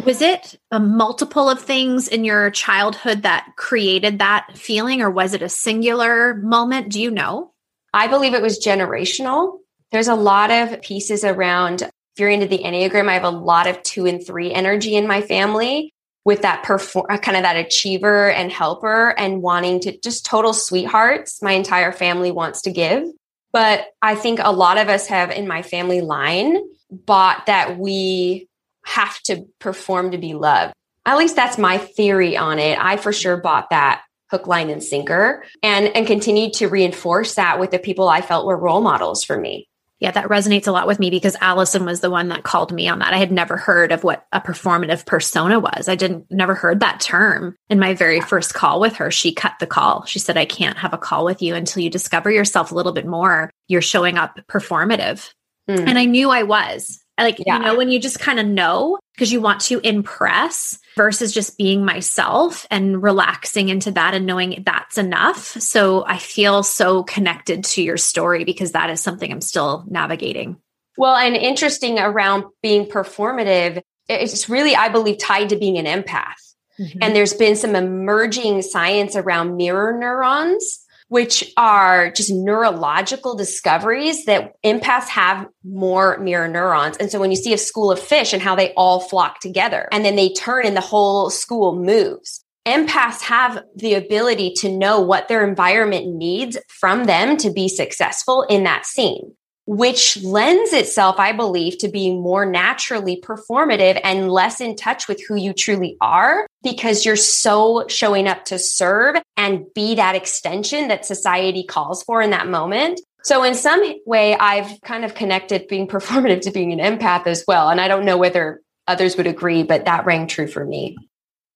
Was 0.06 0.22
it 0.22 0.60
a 0.70 0.80
multiple 0.80 1.50
of 1.50 1.60
things 1.60 2.08
in 2.08 2.24
your 2.24 2.52
childhood 2.52 3.24
that 3.24 3.48
created 3.56 4.20
that 4.20 4.56
feeling, 4.56 5.02
or 5.02 5.10
was 5.10 5.34
it 5.34 5.42
a 5.42 5.50
singular 5.50 6.36
moment? 6.36 6.90
Do 6.90 7.02
you 7.02 7.10
know? 7.10 7.52
I 7.96 8.06
believe 8.10 8.36
it 8.36 8.44
was 8.44 8.64
generational. 8.64 9.58
There's 9.92 10.08
a 10.08 10.14
lot 10.14 10.52
of 10.52 10.84
pieces 10.84 11.24
around 11.24 11.82
if 11.82 12.20
you're 12.20 12.30
into 12.30 12.46
the 12.46 12.60
Enneagram, 12.60 13.10
I 13.10 13.14
have 13.14 13.24
a 13.24 13.30
lot 13.30 13.66
of 13.66 13.82
two 13.82 14.06
and 14.06 14.24
three 14.24 14.54
energy 14.54 14.96
in 14.96 15.08
my 15.08 15.22
family 15.22 15.93
with 16.26 16.42
that 16.44 16.64
perform 16.64 17.06
uh, 17.10 17.18
kind 17.18 17.38
of 17.38 17.44
that 17.44 17.58
achiever 17.58 18.32
and 18.32 18.52
helper 18.52 19.10
and 19.18 19.42
wanting 19.42 19.80
to 19.82 19.98
just 20.00 20.26
total 20.26 20.54
sweethearts. 20.54 21.42
My 21.42 21.52
entire 21.52 21.92
family 21.92 22.32
wants 22.32 22.62
to 22.64 22.72
give. 22.72 23.08
But 23.52 23.88
I 24.02 24.16
think 24.16 24.40
a 24.42 24.52
lot 24.52 24.78
of 24.78 24.90
us 24.90 25.08
have 25.08 25.30
in 25.30 25.48
my 25.48 25.62
family 25.62 26.02
line 26.02 26.58
bought 26.90 27.46
that 27.46 27.78
we 27.78 28.48
have 28.86 29.20
to 29.24 29.46
perform 29.60 30.12
to 30.12 30.18
be 30.18 30.34
loved. 30.34 30.74
At 31.06 31.18
least 31.18 31.36
that's 31.36 31.58
my 31.58 31.78
theory 31.78 32.38
on 32.38 32.60
it. 32.60 32.78
I 32.80 32.98
for 32.98 33.14
sure 33.14 33.38
bought 33.38 33.70
that 33.70 34.04
hook, 34.32 34.48
line, 34.48 34.70
and 34.70 34.84
sinker 34.84 35.44
and, 35.62 35.88
and 35.96 36.08
continued 36.08 36.54
to 36.54 36.68
reinforce 36.68 37.36
that 37.36 37.60
with 37.60 37.72
the 37.72 37.80
people 37.80 38.10
I 38.10 38.22
felt 38.22 38.48
were 38.48 38.58
role 38.58 38.82
models 38.82 39.24
for 39.24 39.38
me 39.38 39.68
Yeah, 40.04 40.12
that 40.12 40.28
resonates 40.28 40.68
a 40.68 40.72
lot 40.74 40.86
with 40.86 41.00
me 41.00 41.10
because 41.10 41.38
Allison 41.40 41.86
was 41.86 42.02
the 42.02 42.10
one 42.10 42.28
that 42.28 42.44
called 42.44 42.74
me 42.74 42.90
on 42.90 43.00
that. 43.00 43.14
I 43.14 43.20
had 43.20 43.32
never 43.32 43.56
heard 43.56 43.94
of 43.94 44.04
what 44.04 44.28
a 44.34 44.42
performative 44.42 45.06
persona 45.06 45.62
was. 45.62 45.88
I 45.88 45.96
didn't 45.96 46.30
never 46.30 46.56
heard 46.56 46.82
that 46.82 47.00
term. 47.00 47.56
In 47.70 47.80
my 47.80 47.94
very 47.94 48.20
first 48.20 48.54
call 48.54 48.82
with 48.82 48.98
her, 48.98 49.12
she 49.12 49.34
cut 49.34 49.54
the 49.62 49.66
call. 49.66 50.04
She 50.04 50.20
said, 50.20 50.36
I 50.36 50.44
can't 50.44 50.78
have 50.78 50.94
a 50.94 50.98
call 50.98 51.24
with 51.24 51.42
you 51.42 51.56
until 51.56 51.84
you 51.84 51.90
discover 51.90 52.30
yourself 52.30 52.74
a 52.74 52.76
little 52.76 52.92
bit 52.92 53.08
more. 53.08 53.50
You're 53.70 53.82
showing 53.82 54.18
up 54.18 54.42
performative. 54.52 55.32
Mm. 55.70 55.88
And 55.88 55.98
I 55.98 56.04
knew 56.04 56.30
I 56.32 56.44
was. 56.44 57.00
Like, 57.18 57.40
yeah. 57.40 57.60
you 57.60 57.64
know, 57.64 57.78
when 57.78 57.90
you 57.90 57.98
just 57.98 58.20
kind 58.20 58.42
of 58.42 58.46
know 58.46 59.00
because 59.14 59.32
you 59.32 59.42
want 59.42 59.62
to 59.62 59.80
impress 59.80 60.80
versus 60.96 61.32
just 61.32 61.58
being 61.58 61.86
myself 61.86 62.66
and 62.72 63.02
relaxing 63.02 63.70
into 63.70 63.92
that 63.92 64.14
and 64.14 64.26
knowing 64.26 64.64
that's 64.66 64.98
enough. 64.98 65.38
So 65.62 66.06
I 66.06 66.18
feel 66.18 66.64
so 66.64 67.04
connected 67.04 67.64
to 67.66 67.84
your 67.84 67.98
story 67.98 68.44
because 68.44 68.72
that 68.72 68.90
is 68.90 69.02
something 69.02 69.32
I'm 69.32 69.42
still 69.42 69.86
navigating. 69.88 70.58
Well, 70.98 71.16
and 71.16 71.36
interesting 71.36 72.00
around 72.00 72.46
being 72.62 72.86
performative, 72.86 73.82
it's 74.08 74.50
really, 74.50 74.76
I 74.76 74.90
believe, 74.90 75.18
tied 75.18 75.50
to 75.50 75.58
being 75.58 75.78
an 75.78 75.86
empath. 75.86 76.54
Mm-hmm. 76.80 77.00
And 77.02 77.16
there's 77.16 77.34
been 77.34 77.56
some 77.56 77.76
emerging 77.76 78.64
science 78.64 79.16
around 79.16 79.58
mirror 79.58 79.98
neurons 79.98 80.83
which 81.14 81.54
are 81.58 82.10
just 82.10 82.32
neurological 82.32 83.36
discoveries 83.36 84.26
that 84.26 84.60
empaths 84.64 85.08
have 85.08 85.48
more 85.64 86.18
mirror 86.18 86.48
neurons. 86.48 86.98
And 86.98 87.12
so 87.12 87.20
when 87.20 87.30
you 87.30 87.38
see 87.38 87.54
a 87.54 87.58
school 87.60 87.92
of 87.92 88.00
fish 88.00 88.34
and 88.34 88.42
how 88.42 88.56
they 88.56 88.74
all 88.74 89.00
flock 89.00 89.40
together 89.40 89.88
and 89.92 90.04
then 90.04 90.16
they 90.16 90.34
turn 90.34 90.66
and 90.66 90.76
the 90.76 90.82
whole 90.82 91.30
school 91.30 91.76
moves, 91.76 92.44
empaths 92.66 93.22
have 93.22 93.62
the 93.76 93.94
ability 93.94 94.54
to 94.58 94.76
know 94.76 95.02
what 95.02 95.28
their 95.28 95.48
environment 95.48 96.08
needs 96.08 96.58
from 96.68 97.04
them 97.04 97.38
to 97.38 97.52
be 97.52 97.70
successful 97.70 98.42
in 98.50 98.64
that 98.64 98.88
scene 98.88 99.36
which 99.66 100.22
lends 100.24 100.74
itself, 100.74 101.16
I 101.20 101.32
believe, 101.32 101.78
to 101.80 101.88
being 101.88 102.22
more 102.22 102.46
naturally 102.46 103.22
performative 103.22 104.00
and 104.04 104.32
less 104.32 104.60
in 104.60 104.76
touch 104.76 105.08
with 105.08 105.22
who 105.26 105.36
you 105.36 105.54
truly 105.54 105.96
are 106.02 106.48
because 106.64 107.06
you're 107.06 107.16
so 107.16 107.86
showing 107.88 108.28
up 108.28 108.46
to 108.46 108.60
serve 108.60 109.16
and 109.38 109.66
be 109.74 109.96
that 109.96 110.16
extension 110.16 110.90
that 110.90 111.06
society 111.06 111.64
calls 111.64 112.04
for 112.04 112.22
in 112.22 112.32
that 112.32 112.48
moment. 112.48 113.00
So 113.24 113.44
in 113.44 113.56
some 113.56 113.82
way, 114.06 114.36
I've 114.36 114.82
kind 114.82 115.06
of 115.06 115.16
connected 115.16 115.68
being 115.68 115.88
performative 115.90 116.42
to 116.42 116.52
being 116.52 116.78
an 116.78 116.80
empath 116.80 117.26
as 117.28 117.46
well. 117.48 117.70
And 117.70 117.80
I 117.80 117.88
don't 117.88 118.06
know 118.06 118.18
whether 118.18 118.62
others 118.88 119.16
would 119.16 119.28
agree, 119.28 119.64
but 119.64 119.86
that 119.86 120.06
rang 120.06 120.28
true 120.28 120.48
for 120.48 120.66
me. 120.66 120.98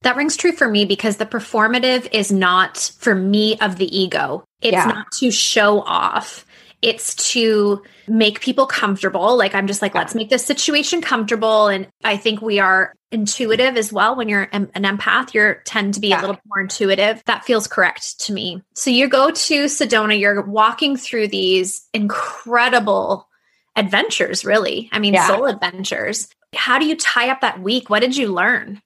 That 0.04 0.16
rings 0.16 0.38
true 0.38 0.52
for 0.52 0.68
me 0.68 0.86
because 0.86 1.18
the 1.18 1.26
performative 1.26 2.08
is 2.12 2.32
not 2.32 2.78
for 3.00 3.16
me 3.16 3.60
of 3.60 3.78
the 3.78 3.98
ego. 3.98 4.46
It's 4.62 4.74
yeah. 4.74 4.86
not 4.86 5.12
to 5.20 5.32
show 5.32 5.82
off. 5.82 6.46
It's 6.82 7.16
to 7.34 7.82
make 8.08 8.40
people 8.40 8.68
comfortable. 8.68 9.36
Like 9.36 9.56
I'm 9.56 9.68
just 9.68 9.82
like, 9.82 9.96
let's 9.96 10.14
make 10.14 10.30
this 10.30 10.46
situation 10.46 11.02
comfortable. 11.02 11.68
And 11.68 11.88
I 12.04 12.18
think 12.18 12.42
we 12.42 12.60
are 12.60 12.94
intuitive 13.12 13.78
as 13.78 13.92
well. 13.92 14.16
When 14.16 14.30
you're 14.30 14.48
an 14.52 14.68
empath, 14.76 15.34
you 15.34 15.56
tend 15.66 15.96
to 15.96 16.00
be 16.00 16.10
yeah. 16.10 16.20
a 16.20 16.22
little 16.22 16.40
more 16.46 16.62
intuitive. 16.62 17.24
That 17.26 17.46
feels 17.46 17.68
correct 17.68 18.20
to 18.22 18.34
me. 18.34 18.62
So 18.76 18.90
you 18.90 19.08
go 19.08 19.32
to 19.32 19.66
Sedona, 19.66 20.20
you're 20.20 20.42
walking 20.44 20.98
through 20.98 21.30
these 21.30 21.88
incredible 21.94 23.28
adventures, 23.76 24.46
really. 24.46 24.90
I 24.92 25.00
mean, 25.00 25.14
yeah. 25.14 25.28
soul 25.28 25.46
adventures. 25.46 26.28
How 26.56 26.80
do 26.80 26.86
you 26.86 26.96
tie 26.96 27.30
up 27.30 27.42
that 27.42 27.62
week? 27.62 27.90
What 27.90 28.00
did 28.00 28.16
you 28.16 28.34
learn? 28.34 28.82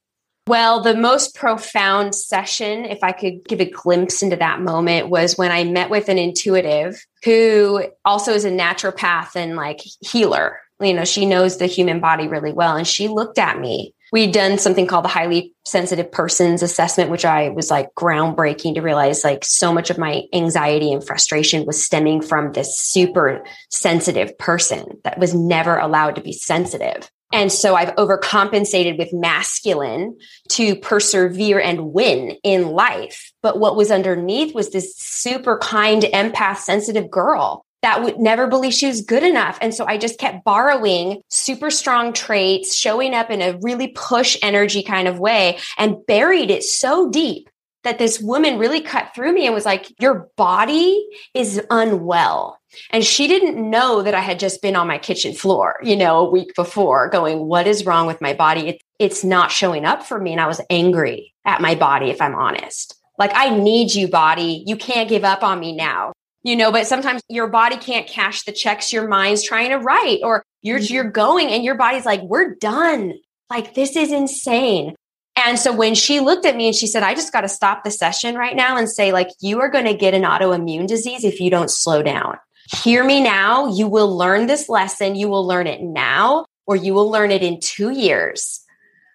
Well, 0.48 0.82
the 0.82 0.96
most 0.96 1.36
profound 1.36 2.16
session, 2.16 2.86
if 2.86 3.04
I 3.04 3.12
could 3.12 3.46
give 3.48 3.62
a 3.62 3.70
glimpse 3.70 4.24
into 4.24 4.36
that 4.38 4.60
moment, 4.60 5.10
was 5.10 5.38
when 5.38 5.52
I 5.52 5.64
met 5.64 5.92
with 5.92 6.10
an 6.10 6.18
intuitive 6.18 7.06
who 7.24 7.84
also 8.04 8.34
is 8.34 8.44
a 8.44 8.50
naturopath 8.50 9.36
and 9.36 9.56
like 9.56 9.82
healer. 10.02 10.60
You 10.80 10.96
know, 10.96 11.06
she 11.06 11.28
knows 11.28 11.58
the 11.58 11.68
human 11.68 12.00
body 12.00 12.28
really 12.28 12.52
well. 12.54 12.76
And 12.76 12.88
she 12.88 13.08
looked 13.08 13.38
at 13.38 13.60
me. 13.60 13.94
We'd 14.12 14.34
done 14.34 14.58
something 14.58 14.88
called 14.88 15.06
the 15.06 15.10
highly 15.10 15.54
sensitive 15.64 16.12
persons 16.12 16.64
assessment, 16.64 17.12
which 17.12 17.24
I 17.24 17.50
was 17.50 17.70
like 17.70 17.94
groundbreaking 17.96 18.76
to 18.76 18.82
realize 18.82 19.24
like 19.24 19.46
so 19.46 19.72
much 19.72 19.90
of 19.90 20.00
my 20.00 20.24
anxiety 20.34 20.92
and 20.92 21.06
frustration 21.06 21.66
was 21.66 21.86
stemming 21.86 22.22
from 22.22 22.52
this 22.52 22.78
super 22.78 23.46
sensitive 23.70 24.38
person 24.38 25.00
that 25.04 25.20
was 25.20 25.36
never 25.36 25.78
allowed 25.78 26.16
to 26.16 26.22
be 26.22 26.34
sensitive. 26.34 27.10
And 27.34 27.52
so 27.52 27.76
I've 27.76 27.96
overcompensated 27.96 28.98
with 28.98 29.14
masculine 29.14 30.18
to 30.50 30.76
persevere 30.76 31.60
and 31.60 31.94
win 31.94 32.38
in 32.44 32.70
life. 32.70 33.32
But 33.42 33.60
what 33.60 33.76
was 33.76 33.92
underneath 33.92 34.54
was 34.54 34.72
this 34.72 34.96
super 34.98 35.58
kind, 35.58 36.04
empath, 36.04 36.58
sensitive 36.58 37.10
girl 37.10 37.66
that 37.82 38.04
would 38.04 38.20
never 38.20 38.48
believe 38.48 38.74
she 38.74 38.88
was 38.88 39.02
good 39.02 39.24
enough. 39.24 39.58
And 39.62 39.74
so 39.74 39.86
I 39.88 39.98
just 39.98 40.20
kept 40.20 40.44
borrowing 40.44 41.22
super 41.30 41.72
strong 41.72 42.14
traits, 42.14 42.76
showing 42.76 43.14
up 43.14 43.32
in 43.32 43.42
a 43.42 43.58
really 43.62 43.88
push 43.88 44.38
energy 44.44 44.84
kind 44.84 45.08
of 45.08 45.20
way 45.20 45.58
and 45.78 46.06
buried 46.06 46.52
it 46.52 46.64
so 46.64 47.10
deep 47.10 47.50
that 47.84 47.98
this 47.98 48.20
woman 48.20 48.60
really 48.60 48.82
cut 48.82 49.16
through 49.16 49.34
me 49.34 49.46
and 49.46 49.56
was 49.56 49.66
like, 49.66 49.92
Your 50.00 50.30
body 50.38 51.04
is 51.34 51.62
unwell. 51.72 52.61
And 52.92 53.04
she 53.04 53.28
didn't 53.28 53.70
know 53.70 54.02
that 54.02 54.14
I 54.14 54.20
had 54.20 54.40
just 54.40 54.62
been 54.62 54.76
on 54.76 54.88
my 54.88 54.98
kitchen 54.98 55.34
floor, 55.34 55.80
you 55.84 55.96
know, 55.96 56.26
a 56.26 56.30
week 56.30 56.54
before 56.56 57.10
going, 57.10 57.40
What 57.40 57.68
is 57.68 57.86
wrong 57.86 58.08
with 58.08 58.22
my 58.22 58.34
body? 58.34 58.70
It, 58.70 58.82
it's 59.00 59.24
not 59.24 59.52
showing 59.52 59.86
up 59.86 60.04
for 60.04 60.20
me. 60.20 60.32
And 60.32 60.42
I 60.42 60.48
was 60.48 60.62
angry 60.70 61.34
at 61.46 61.62
my 61.62 61.76
body, 61.76 62.10
if 62.10 62.22
I'm 62.22 62.36
honest. 62.36 62.96
Like, 63.18 63.32
I 63.34 63.50
need 63.56 63.94
you, 63.94 64.08
body. 64.08 64.64
You 64.66 64.76
can't 64.76 65.10
give 65.10 65.24
up 65.24 65.44
on 65.44 65.60
me 65.60 65.76
now. 65.76 66.14
You 66.44 66.56
know, 66.56 66.72
but 66.72 66.88
sometimes 66.88 67.22
your 67.30 67.48
body 67.48 67.78
can't 67.78 68.08
cash 68.08 68.44
the 68.44 68.52
checks 68.52 68.92
your 68.92 69.08
mind's 69.08 69.44
trying 69.44 69.70
to 69.70 69.78
write, 69.78 70.20
or 70.24 70.44
you're, 70.62 70.80
mm-hmm. 70.80 70.94
you're 70.94 71.12
going 71.12 71.50
and 71.50 71.64
your 71.64 71.76
body's 71.76 72.06
like, 72.06 72.22
We're 72.22 72.56
done. 72.56 73.14
Like, 73.50 73.76
this 73.76 73.96
is 73.96 74.12
insane. 74.12 74.96
And 75.36 75.58
so 75.58 75.74
when 75.74 75.96
she 75.96 76.20
looked 76.20 76.46
at 76.46 76.56
me 76.56 76.68
and 76.68 76.76
she 76.76 76.88
said, 76.88 77.04
I 77.04 77.14
just 77.14 77.34
got 77.34 77.42
to 77.42 77.50
stop 77.50 77.84
the 77.84 77.92
session 77.92 78.36
right 78.36 78.56
now 78.56 78.78
and 78.78 78.90
say, 78.90 79.12
like, 79.12 79.30
you 79.40 79.62
are 79.62 79.70
going 79.70 79.86
to 79.86 79.94
get 79.94 80.14
an 80.14 80.24
autoimmune 80.24 80.88
disease 80.88 81.24
if 81.24 81.40
you 81.40 81.50
don't 81.50 81.70
slow 81.70 82.04
down. 82.04 82.38
Hear 82.72 83.04
me 83.04 83.22
now. 83.22 83.68
You 83.68 83.88
will 83.88 84.16
learn 84.16 84.48
this 84.48 84.70
lesson. 84.70 85.16
You 85.16 85.28
will 85.28 85.46
learn 85.46 85.68
it 85.68 85.82
now, 85.82 86.46
or 86.66 86.76
you 86.76 86.94
will 86.94 87.10
learn 87.10 87.32
it 87.32 87.44
in 87.44 87.60
two 87.60 87.90
years 87.92 88.62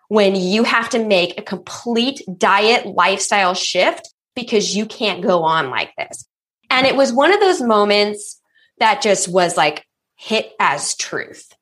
when 0.09 0.37
you 0.37 0.63
have 0.63 0.91
to 0.91 1.05
make 1.05 1.39
a 1.39 1.43
complete 1.43 2.21
diet 2.37 2.87
lifestyle 2.87 3.55
shift 3.55 4.13
because 4.35 4.77
you 4.77 4.87
can't 4.87 5.23
go 5.23 5.43
on 5.43 5.71
like 5.71 5.91
this. 5.97 6.27
And 6.71 6.87
it 6.87 6.97
was 6.97 7.13
one 7.13 7.33
of 7.33 7.41
those 7.41 7.63
moments 7.63 8.41
that 8.79 9.03
just 9.03 9.29
was 9.29 9.57
like 9.57 9.85
hit 10.17 10.53
as 10.61 10.95
truth 10.97 11.53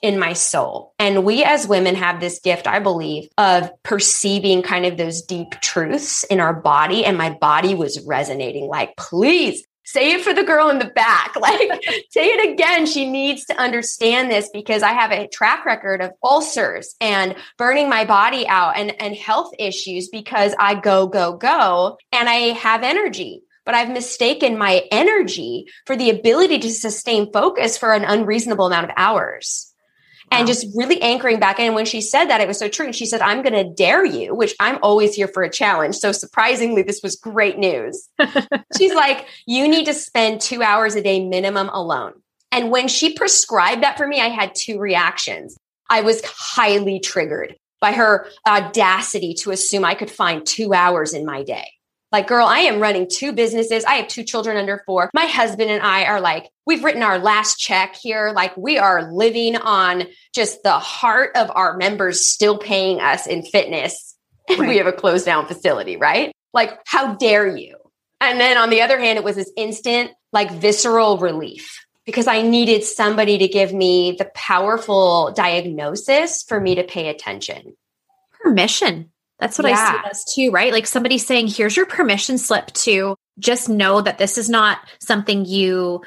in 0.00 0.18
my 0.18 0.32
soul. 0.32 0.94
And 0.98 1.24
we 1.24 1.44
as 1.44 1.68
women 1.68 1.94
have 1.94 2.18
this 2.18 2.40
gift, 2.40 2.66
I 2.66 2.80
believe, 2.80 3.28
of 3.38 3.70
perceiving 3.82 4.62
kind 4.62 4.84
of 4.84 4.96
those 4.96 5.22
deep 5.22 5.52
truths 5.60 6.24
in 6.24 6.40
our 6.40 6.54
body. 6.54 7.04
And 7.04 7.16
my 7.16 7.30
body 7.30 7.74
was 7.74 8.04
resonating 8.04 8.66
like, 8.66 8.96
please 8.96 9.64
say 9.84 10.12
it 10.12 10.22
for 10.22 10.32
the 10.34 10.44
girl 10.44 10.68
in 10.68 10.78
the 10.78 10.86
back. 10.86 11.34
Like, 11.42 11.82
say 12.10 12.26
it 12.26 12.52
again. 12.52 12.86
She 12.86 13.10
needs 13.10 13.46
to 13.46 13.60
understand 13.60 14.30
this 14.30 14.48
because 14.52 14.84
I 14.84 14.92
have 14.92 15.10
a 15.10 15.26
track 15.26 15.64
record 15.64 16.00
of 16.00 16.12
ulcers 16.22 16.94
and 17.00 17.34
burning 17.58 17.88
my 17.88 18.04
body 18.04 18.46
out 18.46 18.76
and, 18.76 18.94
and 19.02 19.16
health 19.16 19.52
issues 19.58 20.08
because 20.08 20.54
I 20.60 20.76
go, 20.76 21.08
go, 21.08 21.36
go, 21.36 21.98
and 22.12 22.28
I 22.28 22.52
have 22.52 22.84
energy 22.84 23.42
but 23.64 23.76
I've 23.76 23.90
mistaken 23.90 24.58
my 24.58 24.82
energy 24.90 25.66
for 25.86 25.96
the 25.96 26.10
ability 26.10 26.58
to 26.60 26.70
sustain 26.70 27.32
focus 27.32 27.78
for 27.78 27.92
an 27.92 28.04
unreasonable 28.04 28.66
amount 28.66 28.86
of 28.86 28.90
hours 28.96 29.71
and 30.32 30.46
just 30.46 30.66
really 30.74 31.00
anchoring 31.00 31.38
back 31.38 31.58
in. 31.58 31.74
When 31.74 31.84
she 31.84 32.00
said 32.00 32.26
that, 32.26 32.40
it 32.40 32.48
was 32.48 32.58
so 32.58 32.68
true. 32.68 32.86
And 32.86 32.94
she 32.94 33.06
said, 33.06 33.20
I'm 33.20 33.42
going 33.42 33.54
to 33.54 33.72
dare 33.74 34.04
you, 34.04 34.34
which 34.34 34.54
I'm 34.60 34.78
always 34.82 35.14
here 35.14 35.28
for 35.28 35.42
a 35.42 35.50
challenge. 35.50 35.96
So 35.96 36.12
surprisingly, 36.12 36.82
this 36.82 37.00
was 37.02 37.16
great 37.16 37.58
news. 37.58 38.08
She's 38.78 38.94
like, 38.94 39.26
you 39.46 39.68
need 39.68 39.86
to 39.86 39.94
spend 39.94 40.40
two 40.40 40.62
hours 40.62 40.94
a 40.94 41.02
day 41.02 41.24
minimum 41.24 41.68
alone. 41.68 42.14
And 42.50 42.70
when 42.70 42.88
she 42.88 43.14
prescribed 43.14 43.82
that 43.82 43.96
for 43.96 44.06
me, 44.06 44.20
I 44.20 44.28
had 44.28 44.54
two 44.54 44.78
reactions. 44.78 45.56
I 45.88 46.02
was 46.02 46.22
highly 46.24 47.00
triggered 47.00 47.56
by 47.80 47.92
her 47.92 48.26
audacity 48.46 49.34
to 49.34 49.50
assume 49.50 49.84
I 49.84 49.94
could 49.94 50.10
find 50.10 50.46
two 50.46 50.72
hours 50.72 51.14
in 51.14 51.26
my 51.26 51.42
day. 51.42 51.66
Like, 52.12 52.26
girl, 52.26 52.46
I 52.46 52.60
am 52.60 52.78
running 52.78 53.08
two 53.10 53.32
businesses. 53.32 53.84
I 53.86 53.94
have 53.94 54.08
two 54.08 54.22
children 54.22 54.58
under 54.58 54.82
four. 54.84 55.10
My 55.14 55.24
husband 55.24 55.70
and 55.70 55.82
I 55.82 56.04
are 56.04 56.20
like, 56.20 56.50
we've 56.66 56.84
written 56.84 57.02
our 57.02 57.18
last 57.18 57.58
check 57.58 57.96
here. 57.96 58.32
Like, 58.36 58.54
we 58.54 58.76
are 58.76 59.10
living 59.10 59.56
on 59.56 60.04
just 60.34 60.62
the 60.62 60.78
heart 60.78 61.30
of 61.36 61.50
our 61.54 61.78
members 61.78 62.28
still 62.28 62.58
paying 62.58 63.00
us 63.00 63.26
in 63.26 63.42
fitness. 63.42 64.10
And 64.48 64.58
right. 64.58 64.68
we 64.70 64.78
have 64.78 64.88
a 64.88 64.92
closed 64.92 65.24
down 65.24 65.46
facility, 65.46 65.96
right? 65.96 66.34
Like, 66.52 66.80
how 66.84 67.14
dare 67.14 67.56
you? 67.56 67.76
And 68.20 68.40
then 68.40 68.58
on 68.58 68.70
the 68.70 68.82
other 68.82 68.98
hand, 68.98 69.16
it 69.16 69.24
was 69.24 69.36
this 69.36 69.52
instant, 69.56 70.10
like, 70.32 70.50
visceral 70.50 71.18
relief 71.18 71.86
because 72.04 72.26
I 72.26 72.42
needed 72.42 72.82
somebody 72.82 73.38
to 73.38 73.46
give 73.46 73.72
me 73.72 74.16
the 74.18 74.24
powerful 74.34 75.32
diagnosis 75.32 76.42
for 76.42 76.60
me 76.60 76.74
to 76.74 76.82
pay 76.82 77.08
attention. 77.08 77.76
Permission. 78.32 79.12
That's 79.42 79.58
what 79.58 79.68
yeah. 79.68 79.74
I 79.74 80.02
see 80.02 80.10
as 80.10 80.24
too, 80.24 80.50
right? 80.52 80.72
Like 80.72 80.86
somebody 80.86 81.18
saying, 81.18 81.48
here's 81.48 81.76
your 81.76 81.84
permission 81.84 82.38
slip 82.38 82.68
to 82.74 83.16
just 83.40 83.68
know 83.68 84.00
that 84.00 84.18
this 84.18 84.38
is 84.38 84.48
not 84.48 84.78
something 85.00 85.44
you 85.44 86.00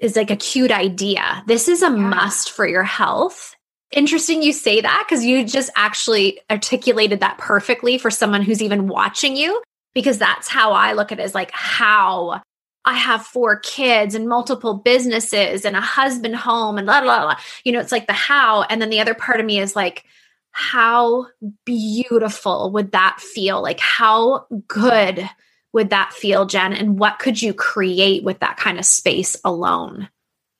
is 0.00 0.16
like 0.16 0.32
a 0.32 0.36
cute 0.36 0.72
idea. 0.72 1.44
This 1.46 1.68
is 1.68 1.82
a 1.82 1.86
yeah. 1.86 1.90
must 1.90 2.50
for 2.50 2.66
your 2.66 2.82
health. 2.82 3.54
Interesting 3.92 4.42
you 4.42 4.52
say 4.52 4.80
that 4.80 5.04
because 5.08 5.24
you 5.24 5.44
just 5.44 5.70
actually 5.76 6.40
articulated 6.50 7.20
that 7.20 7.38
perfectly 7.38 7.96
for 7.96 8.10
someone 8.10 8.42
who's 8.42 8.60
even 8.60 8.88
watching 8.88 9.36
you 9.36 9.62
because 9.94 10.18
that's 10.18 10.48
how 10.48 10.72
I 10.72 10.94
look 10.94 11.12
at 11.12 11.20
it 11.20 11.22
as 11.22 11.34
like 11.34 11.52
how 11.52 12.42
I 12.84 12.94
have 12.94 13.24
four 13.24 13.60
kids 13.60 14.16
and 14.16 14.28
multiple 14.28 14.74
businesses 14.74 15.64
and 15.64 15.76
a 15.76 15.80
husband 15.80 16.34
home 16.34 16.76
and 16.76 16.86
blah, 16.86 17.02
blah, 17.02 17.22
blah. 17.22 17.36
You 17.62 17.70
know, 17.70 17.78
it's 17.78 17.92
like 17.92 18.08
the 18.08 18.14
how. 18.14 18.62
And 18.64 18.82
then 18.82 18.90
the 18.90 19.00
other 19.00 19.14
part 19.14 19.38
of 19.38 19.46
me 19.46 19.60
is 19.60 19.76
like, 19.76 20.04
how 20.52 21.26
beautiful 21.64 22.70
would 22.72 22.92
that 22.92 23.20
feel? 23.20 23.62
Like, 23.62 23.80
how 23.80 24.46
good 24.68 25.28
would 25.72 25.90
that 25.90 26.12
feel, 26.12 26.46
Jen? 26.46 26.72
And 26.72 26.98
what 26.98 27.18
could 27.18 27.40
you 27.40 27.54
create 27.54 28.24
with 28.24 28.40
that 28.40 28.56
kind 28.56 28.78
of 28.78 28.84
space 28.84 29.36
alone? 29.44 30.08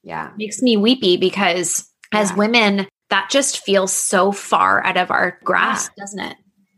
Yeah. 0.02 0.30
Makes 0.36 0.62
me 0.62 0.76
weepy 0.76 1.16
because 1.16 1.88
yeah. 2.12 2.20
as 2.20 2.32
women, 2.34 2.86
that 3.10 3.28
just 3.30 3.64
feels 3.64 3.92
so 3.92 4.32
far 4.32 4.84
out 4.84 4.96
of 4.96 5.10
our 5.10 5.38
grasp, 5.44 5.92
yeah. 5.96 6.02
doesn't 6.02 6.20
it? 6.20 6.36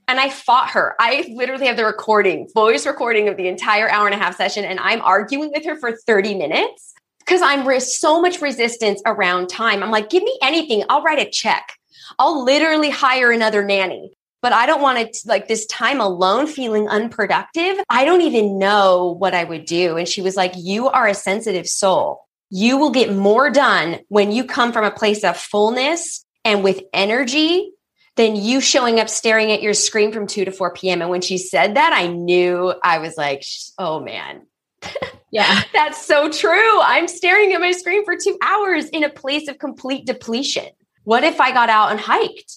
And 0.08 0.18
I 0.18 0.30
fought 0.30 0.70
her. 0.70 0.94
I 0.98 1.30
literally 1.34 1.66
have 1.66 1.76
the 1.76 1.84
recording, 1.84 2.48
voice 2.54 2.86
recording 2.86 3.28
of 3.28 3.36
the 3.36 3.48
entire 3.48 3.88
hour 3.88 4.06
and 4.06 4.14
a 4.14 4.18
half 4.18 4.36
session, 4.36 4.64
and 4.64 4.80
I'm 4.80 5.00
arguing 5.02 5.52
with 5.54 5.64
her 5.64 5.76
for 5.76 5.92
30 5.92 6.34
minutes 6.34 6.92
because 7.20 7.40
I'm 7.40 7.66
re- 7.66 7.80
so 7.80 8.20
much 8.20 8.40
resistance 8.40 9.00
around 9.06 9.48
time. 9.48 9.82
I'm 9.82 9.90
like, 9.90 10.10
give 10.10 10.22
me 10.22 10.36
anything. 10.42 10.82
I'll 10.88 11.02
write 11.02 11.20
a 11.20 11.30
check. 11.30 11.76
I'll 12.18 12.44
literally 12.44 12.90
hire 12.90 13.30
another 13.30 13.64
nanny. 13.64 14.12
But 14.40 14.52
I 14.52 14.66
don't 14.66 14.82
want 14.82 14.98
to 14.98 15.20
like 15.26 15.46
this 15.46 15.66
time 15.66 16.00
alone 16.00 16.48
feeling 16.48 16.88
unproductive. 16.88 17.76
I 17.88 18.04
don't 18.04 18.22
even 18.22 18.58
know 18.58 19.14
what 19.18 19.34
I 19.34 19.44
would 19.44 19.66
do. 19.66 19.96
And 19.96 20.08
she 20.08 20.20
was 20.20 20.36
like, 20.36 20.52
You 20.56 20.88
are 20.88 21.06
a 21.06 21.14
sensitive 21.14 21.68
soul. 21.68 22.26
You 22.50 22.76
will 22.76 22.90
get 22.90 23.14
more 23.14 23.50
done 23.50 24.00
when 24.08 24.32
you 24.32 24.44
come 24.44 24.72
from 24.72 24.84
a 24.84 24.90
place 24.90 25.22
of 25.22 25.36
fullness 25.36 26.24
and 26.44 26.64
with 26.64 26.82
energy 26.92 27.70
than 28.16 28.36
you 28.36 28.60
showing 28.60 28.98
up 29.00 29.08
staring 29.08 29.52
at 29.52 29.62
your 29.62 29.74
screen 29.74 30.12
from 30.12 30.26
2 30.26 30.44
to 30.44 30.52
4 30.52 30.74
p.m. 30.74 31.00
And 31.00 31.10
when 31.10 31.22
she 31.22 31.38
said 31.38 31.76
that, 31.76 31.92
I 31.92 32.08
knew 32.08 32.74
I 32.82 32.98
was 32.98 33.16
like, 33.16 33.44
oh 33.78 34.00
man. 34.00 34.46
Yeah. 35.32 35.62
That's 35.72 36.04
so 36.04 36.28
true. 36.28 36.80
I'm 36.82 37.08
staring 37.08 37.54
at 37.54 37.60
my 37.60 37.72
screen 37.72 38.04
for 38.04 38.16
two 38.16 38.36
hours 38.42 38.84
in 38.90 39.02
a 39.02 39.08
place 39.08 39.48
of 39.48 39.58
complete 39.58 40.06
depletion. 40.06 40.68
What 41.04 41.24
if 41.24 41.40
I 41.40 41.52
got 41.52 41.68
out 41.68 41.90
and 41.90 42.00
hiked? 42.00 42.56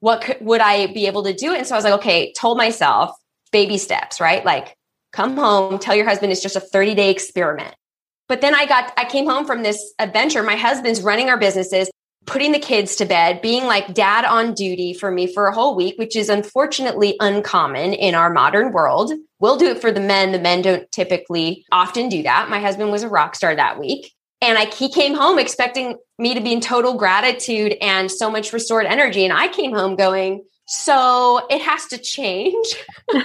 What 0.00 0.22
could, 0.22 0.38
would 0.40 0.60
I 0.60 0.86
be 0.88 1.06
able 1.06 1.24
to 1.24 1.34
do? 1.34 1.54
And 1.54 1.66
so 1.66 1.74
I 1.74 1.78
was 1.78 1.84
like, 1.84 1.94
okay, 1.94 2.32
told 2.34 2.58
myself 2.58 3.16
baby 3.52 3.78
steps, 3.78 4.20
right? 4.20 4.44
Like 4.44 4.76
come 5.12 5.36
home, 5.36 5.78
tell 5.78 5.96
your 5.96 6.06
husband 6.06 6.32
it's 6.32 6.42
just 6.42 6.56
a 6.56 6.60
30 6.60 6.94
day 6.94 7.10
experiment. 7.10 7.74
But 8.28 8.40
then 8.40 8.54
I 8.54 8.66
got, 8.66 8.92
I 8.96 9.04
came 9.04 9.26
home 9.26 9.46
from 9.46 9.62
this 9.62 9.94
adventure. 9.98 10.42
My 10.42 10.56
husband's 10.56 11.00
running 11.00 11.30
our 11.30 11.38
businesses 11.38 11.88
putting 12.26 12.52
the 12.52 12.58
kids 12.58 12.96
to 12.96 13.04
bed, 13.04 13.40
being 13.40 13.64
like 13.64 13.94
dad 13.94 14.24
on 14.24 14.52
duty 14.52 14.92
for 14.92 15.10
me 15.10 15.32
for 15.32 15.46
a 15.46 15.54
whole 15.54 15.74
week, 15.74 15.96
which 15.96 16.16
is 16.16 16.28
unfortunately 16.28 17.16
uncommon 17.20 17.92
in 17.92 18.14
our 18.14 18.30
modern 18.30 18.72
world. 18.72 19.12
We'll 19.38 19.56
do 19.56 19.68
it 19.68 19.80
for 19.80 19.92
the 19.92 20.00
men. 20.00 20.32
The 20.32 20.38
men 20.38 20.62
don't 20.62 20.90
typically 20.90 21.64
often 21.70 22.08
do 22.08 22.22
that. 22.24 22.50
My 22.50 22.60
husband 22.60 22.90
was 22.90 23.04
a 23.04 23.08
rock 23.08 23.36
star 23.36 23.54
that 23.54 23.78
week. 23.78 24.12
And 24.40 24.58
I, 24.58 24.66
he 24.66 24.90
came 24.90 25.14
home 25.14 25.38
expecting 25.38 25.98
me 26.18 26.34
to 26.34 26.40
be 26.40 26.52
in 26.52 26.60
total 26.60 26.94
gratitude 26.94 27.76
and 27.80 28.10
so 28.10 28.30
much 28.30 28.52
restored 28.52 28.86
energy. 28.86 29.24
And 29.24 29.32
I 29.32 29.48
came 29.48 29.72
home 29.72 29.96
going, 29.96 30.44
so 30.66 31.46
it 31.48 31.62
has 31.62 31.86
to 31.86 31.98
change. 31.98 32.74
and 33.14 33.24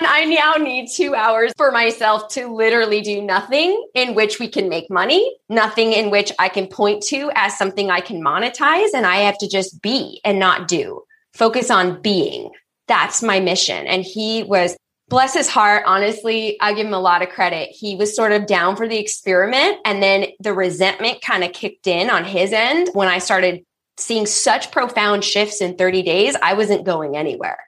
I 0.00 0.24
now 0.24 0.62
need 0.62 0.88
two 0.92 1.14
hours 1.14 1.52
for 1.56 1.70
myself 1.70 2.28
to 2.30 2.52
literally 2.52 3.00
do 3.00 3.22
nothing 3.22 3.86
in 3.94 4.14
which 4.14 4.40
we 4.40 4.48
can 4.48 4.68
make 4.68 4.90
money, 4.90 5.36
nothing 5.48 5.92
in 5.92 6.10
which 6.10 6.32
I 6.38 6.48
can 6.48 6.66
point 6.66 7.02
to 7.04 7.30
as 7.34 7.56
something 7.56 7.90
I 7.90 8.00
can 8.00 8.22
monetize. 8.22 8.88
And 8.94 9.06
I 9.06 9.16
have 9.16 9.38
to 9.38 9.48
just 9.48 9.80
be 9.80 10.20
and 10.24 10.40
not 10.40 10.66
do, 10.66 11.02
focus 11.34 11.70
on 11.70 12.02
being. 12.02 12.50
That's 12.88 13.22
my 13.22 13.38
mission. 13.38 13.86
And 13.86 14.02
he 14.02 14.42
was, 14.42 14.76
bless 15.08 15.34
his 15.34 15.48
heart, 15.48 15.84
honestly, 15.86 16.56
I 16.60 16.72
give 16.72 16.86
him 16.86 16.94
a 16.94 17.00
lot 17.00 17.22
of 17.22 17.28
credit. 17.28 17.70
He 17.70 17.96
was 17.96 18.14
sort 18.14 18.32
of 18.32 18.46
down 18.46 18.76
for 18.76 18.88
the 18.88 18.98
experiment. 18.98 19.78
And 19.84 20.02
then 20.02 20.26
the 20.40 20.52
resentment 20.52 21.22
kind 21.22 21.44
of 21.44 21.52
kicked 21.52 21.86
in 21.86 22.10
on 22.10 22.24
his 22.24 22.52
end 22.52 22.90
when 22.92 23.08
I 23.08 23.18
started 23.18 23.64
seeing 23.98 24.26
such 24.26 24.72
profound 24.72 25.24
shifts 25.24 25.60
in 25.60 25.76
30 25.76 26.02
days, 26.02 26.36
I 26.42 26.54
wasn't 26.54 26.84
going 26.84 27.16
anywhere. 27.16 27.58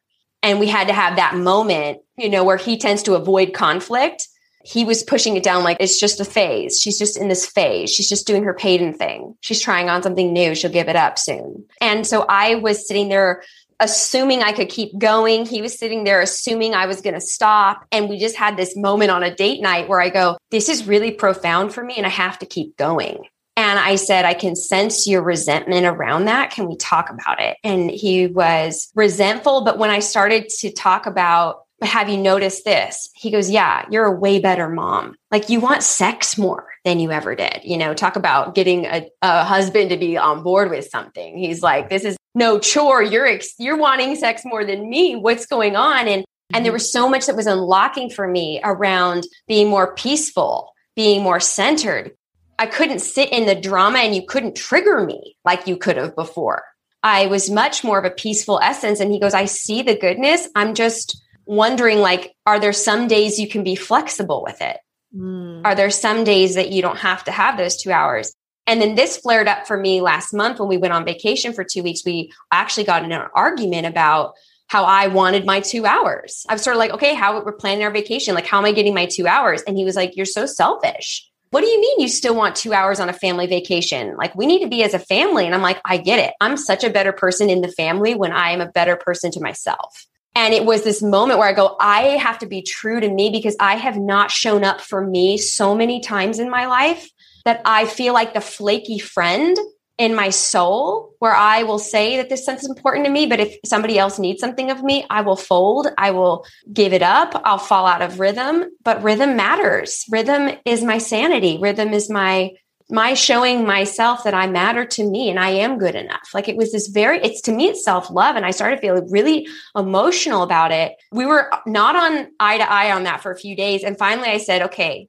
And 0.42 0.60
we 0.60 0.68
had 0.68 0.88
to 0.88 0.92
have 0.92 1.16
that 1.16 1.34
moment, 1.34 2.00
you 2.16 2.28
know, 2.28 2.44
where 2.44 2.56
he 2.56 2.78
tends 2.78 3.02
to 3.04 3.14
avoid 3.14 3.54
conflict. 3.54 4.28
He 4.64 4.84
was 4.84 5.02
pushing 5.02 5.36
it 5.36 5.42
down 5.42 5.64
like 5.64 5.78
it's 5.80 5.98
just 5.98 6.20
a 6.20 6.24
phase. 6.24 6.80
She's 6.80 6.98
just 6.98 7.16
in 7.16 7.28
this 7.28 7.46
phase. 7.46 7.90
She's 7.90 8.08
just 8.08 8.26
doing 8.26 8.44
her 8.44 8.52
Payton 8.52 8.94
thing. 8.94 9.36
She's 9.40 9.60
trying 9.60 9.88
on 9.88 10.02
something 10.02 10.32
new. 10.32 10.54
She'll 10.54 10.70
give 10.70 10.88
it 10.88 10.96
up 10.96 11.18
soon. 11.18 11.64
And 11.80 12.06
so 12.06 12.26
I 12.28 12.56
was 12.56 12.86
sitting 12.86 13.08
there 13.08 13.42
assuming 13.80 14.42
I 14.42 14.52
could 14.52 14.68
keep 14.68 14.98
going. 14.98 15.46
He 15.46 15.62
was 15.62 15.78
sitting 15.78 16.04
there 16.04 16.20
assuming 16.20 16.74
I 16.74 16.86
was 16.86 17.00
going 17.00 17.14
to 17.14 17.20
stop. 17.20 17.86
And 17.92 18.08
we 18.08 18.18
just 18.18 18.36
had 18.36 18.56
this 18.56 18.76
moment 18.76 19.10
on 19.10 19.22
a 19.22 19.34
date 19.34 19.60
night 19.60 19.88
where 19.88 20.00
I 20.00 20.08
go, 20.08 20.38
This 20.50 20.68
is 20.68 20.86
really 20.86 21.10
profound 21.10 21.72
for 21.72 21.82
me 21.84 21.96
and 21.96 22.06
I 22.06 22.10
have 22.10 22.38
to 22.40 22.46
keep 22.46 22.76
going. 22.76 23.24
And 23.56 23.80
I 23.80 23.96
said, 23.96 24.24
I 24.24 24.34
can 24.34 24.54
sense 24.54 25.08
your 25.08 25.20
resentment 25.20 25.84
around 25.84 26.26
that. 26.26 26.52
Can 26.52 26.68
we 26.68 26.76
talk 26.76 27.10
about 27.10 27.40
it? 27.40 27.56
And 27.64 27.90
he 27.90 28.28
was 28.28 28.88
resentful. 28.94 29.64
But 29.64 29.78
when 29.78 29.90
I 29.90 29.98
started 29.98 30.48
to 30.60 30.70
talk 30.70 31.06
about, 31.06 31.64
"But 31.80 31.88
have 31.88 32.08
you 32.08 32.18
noticed 32.18 32.64
this? 32.64 33.10
He 33.16 33.32
goes, 33.32 33.50
Yeah, 33.50 33.84
you're 33.90 34.04
a 34.04 34.16
way 34.16 34.38
better 34.38 34.68
mom. 34.68 35.16
Like 35.32 35.48
you 35.48 35.58
want 35.58 35.82
sex 35.82 36.38
more 36.38 36.68
than 36.84 37.00
you 37.00 37.10
ever 37.10 37.34
did. 37.34 37.60
You 37.64 37.78
know, 37.78 37.94
talk 37.94 38.14
about 38.14 38.54
getting 38.54 38.86
a, 38.86 39.08
a 39.22 39.42
husband 39.42 39.90
to 39.90 39.96
be 39.96 40.16
on 40.16 40.44
board 40.44 40.70
with 40.70 40.88
something. 40.88 41.36
He's 41.36 41.60
like, 41.60 41.88
This 41.88 42.04
is 42.04 42.16
no 42.38 42.58
chore. 42.58 43.02
You're 43.02 43.26
ex- 43.26 43.54
you're 43.58 43.76
wanting 43.76 44.16
sex 44.16 44.42
more 44.44 44.64
than 44.64 44.88
me. 44.88 45.16
What's 45.16 45.46
going 45.46 45.76
on? 45.76 46.08
And 46.08 46.24
and 46.54 46.64
there 46.64 46.70
mm-hmm. 46.70 46.76
was 46.76 46.92
so 46.92 47.08
much 47.08 47.26
that 47.26 47.36
was 47.36 47.46
unlocking 47.46 48.08
for 48.08 48.26
me 48.26 48.60
around 48.64 49.26
being 49.46 49.68
more 49.68 49.94
peaceful, 49.94 50.72
being 50.96 51.22
more 51.22 51.40
centered, 51.40 52.12
I 52.58 52.66
couldn't 52.66 53.00
sit 53.00 53.30
in 53.30 53.46
the 53.46 53.54
drama 53.54 53.98
and 53.98 54.14
you 54.14 54.26
couldn't 54.26 54.56
trigger 54.56 55.04
me 55.04 55.36
like 55.44 55.66
you 55.66 55.76
could 55.76 55.96
have 55.96 56.16
before. 56.16 56.64
I 57.02 57.26
was 57.26 57.50
much 57.50 57.84
more 57.84 57.98
of 57.98 58.04
a 58.04 58.10
peaceful 58.10 58.58
essence. 58.60 58.98
And 58.98 59.12
he 59.12 59.20
goes, 59.20 59.34
I 59.34 59.44
see 59.44 59.82
the 59.82 59.96
goodness. 59.96 60.48
I'm 60.56 60.74
just 60.74 61.22
wondering, 61.46 61.98
like, 62.00 62.34
are 62.44 62.58
there 62.58 62.72
some 62.72 63.06
days 63.06 63.38
you 63.38 63.48
can 63.48 63.62
be 63.62 63.76
flexible 63.76 64.42
with 64.42 64.60
it? 64.60 64.78
Mm. 65.16 65.62
Are 65.64 65.76
there 65.76 65.90
some 65.90 66.24
days 66.24 66.56
that 66.56 66.70
you 66.70 66.82
don't 66.82 66.98
have 66.98 67.22
to 67.24 67.30
have 67.30 67.56
those 67.56 67.76
two 67.76 67.92
hours? 67.92 68.34
And 68.68 68.80
then 68.80 68.94
this 68.94 69.16
flared 69.16 69.48
up 69.48 69.66
for 69.66 69.76
me 69.76 70.00
last 70.00 70.32
month 70.32 70.60
when 70.60 70.68
we 70.68 70.76
went 70.76 70.92
on 70.92 71.04
vacation 71.04 71.52
for 71.52 71.64
two 71.64 71.82
weeks. 71.82 72.04
We 72.04 72.32
actually 72.52 72.84
got 72.84 73.02
in 73.02 73.10
an 73.10 73.26
argument 73.34 73.86
about 73.86 74.34
how 74.68 74.84
I 74.84 75.08
wanted 75.08 75.44
my 75.44 75.60
two 75.60 75.86
hours. 75.86 76.44
I 76.48 76.52
was 76.52 76.62
sort 76.62 76.76
of 76.76 76.78
like, 76.78 76.92
okay, 76.92 77.14
how 77.14 77.42
we're 77.42 77.52
planning 77.52 77.82
our 77.82 77.90
vacation. 77.90 78.34
Like, 78.34 78.46
how 78.46 78.58
am 78.58 78.66
I 78.66 78.72
getting 78.72 78.94
my 78.94 79.06
two 79.06 79.26
hours? 79.26 79.62
And 79.62 79.76
he 79.76 79.84
was 79.84 79.96
like, 79.96 80.16
you're 80.16 80.26
so 80.26 80.46
selfish 80.46 81.28
what 81.50 81.62
do 81.62 81.66
you 81.66 81.80
mean 81.80 82.00
you 82.00 82.08
still 82.08 82.34
want 82.34 82.56
two 82.56 82.74
hours 82.74 83.00
on 83.00 83.08
a 83.08 83.14
family 83.14 83.46
vacation? 83.46 84.16
Like, 84.16 84.34
we 84.34 84.46
need 84.46 84.62
to 84.62 84.68
be 84.68 84.82
as 84.82 84.94
a 84.94 84.98
family. 84.98 85.46
And 85.46 85.54
I'm 85.54 85.62
like, 85.62 85.80
I 85.84 85.96
get 85.96 86.18
it. 86.18 86.34
I'm 86.40 86.56
such 86.56 86.84
a 86.84 86.90
better 86.90 87.12
person 87.12 87.48
in 87.48 87.62
the 87.62 87.72
family 87.72 88.14
when 88.14 88.32
I 88.32 88.50
am 88.50 88.60
a 88.60 88.70
better 88.70 88.96
person 88.96 89.30
to 89.32 89.40
myself. 89.40 90.06
And 90.34 90.52
it 90.52 90.64
was 90.64 90.84
this 90.84 91.02
moment 91.02 91.38
where 91.38 91.48
I 91.48 91.54
go, 91.54 91.76
I 91.80 92.02
have 92.18 92.38
to 92.40 92.46
be 92.46 92.62
true 92.62 93.00
to 93.00 93.08
me 93.08 93.30
because 93.30 93.56
I 93.58 93.76
have 93.76 93.96
not 93.96 94.30
shown 94.30 94.62
up 94.62 94.80
for 94.80 95.04
me 95.04 95.38
so 95.38 95.74
many 95.74 96.00
times 96.00 96.38
in 96.38 96.50
my 96.50 96.66
life 96.66 97.08
that 97.48 97.62
I 97.64 97.86
feel 97.86 98.12
like 98.12 98.34
the 98.34 98.42
flaky 98.42 98.98
friend 98.98 99.56
in 99.96 100.14
my 100.14 100.28
soul 100.28 101.14
where 101.18 101.34
I 101.34 101.62
will 101.62 101.78
say 101.78 102.18
that 102.18 102.28
this 102.28 102.44
sense 102.44 102.62
is 102.62 102.68
important 102.68 103.06
to 103.06 103.10
me, 103.10 103.24
but 103.24 103.40
if 103.40 103.56
somebody 103.64 103.98
else 103.98 104.18
needs 104.18 104.38
something 104.38 104.70
of 104.70 104.82
me, 104.82 105.06
I 105.08 105.22
will 105.22 105.34
fold, 105.34 105.86
I 105.96 106.10
will 106.10 106.44
give 106.70 106.92
it 106.92 107.00
up, 107.00 107.40
I'll 107.46 107.56
fall 107.56 107.86
out 107.86 108.02
of 108.02 108.20
rhythm, 108.20 108.66
but 108.84 109.02
rhythm 109.02 109.34
matters. 109.34 110.04
Rhythm 110.10 110.50
is 110.66 110.84
my 110.84 110.98
sanity. 110.98 111.56
Rhythm 111.58 111.94
is 111.94 112.10
my 112.10 112.50
my 112.90 113.14
showing 113.14 113.66
myself 113.66 114.24
that 114.24 114.32
I 114.34 114.46
matter 114.46 114.84
to 114.84 115.08
me 115.08 115.28
and 115.30 115.38
I 115.38 115.50
am 115.50 115.78
good 115.78 115.94
enough. 115.94 116.30
Like 116.32 116.48
it 116.48 116.56
was 116.56 116.72
this 116.72 116.88
very, 116.88 117.18
it's 117.22 117.42
to 117.42 117.52
me, 117.52 117.68
it's 117.68 117.84
self 117.84 118.10
love. 118.10 118.36
And 118.36 118.46
I 118.46 118.50
started 118.50 118.80
feeling 118.80 119.10
really 119.10 119.46
emotional 119.76 120.42
about 120.42 120.72
it. 120.72 120.92
We 121.12 121.26
were 121.26 121.50
not 121.66 121.96
on 121.96 122.28
eye 122.40 122.58
to 122.58 122.70
eye 122.70 122.92
on 122.92 123.04
that 123.04 123.22
for 123.22 123.30
a 123.30 123.36
few 123.36 123.56
days. 123.56 123.84
And 123.84 123.98
finally 123.98 124.28
I 124.28 124.38
said, 124.38 124.62
okay, 124.62 125.08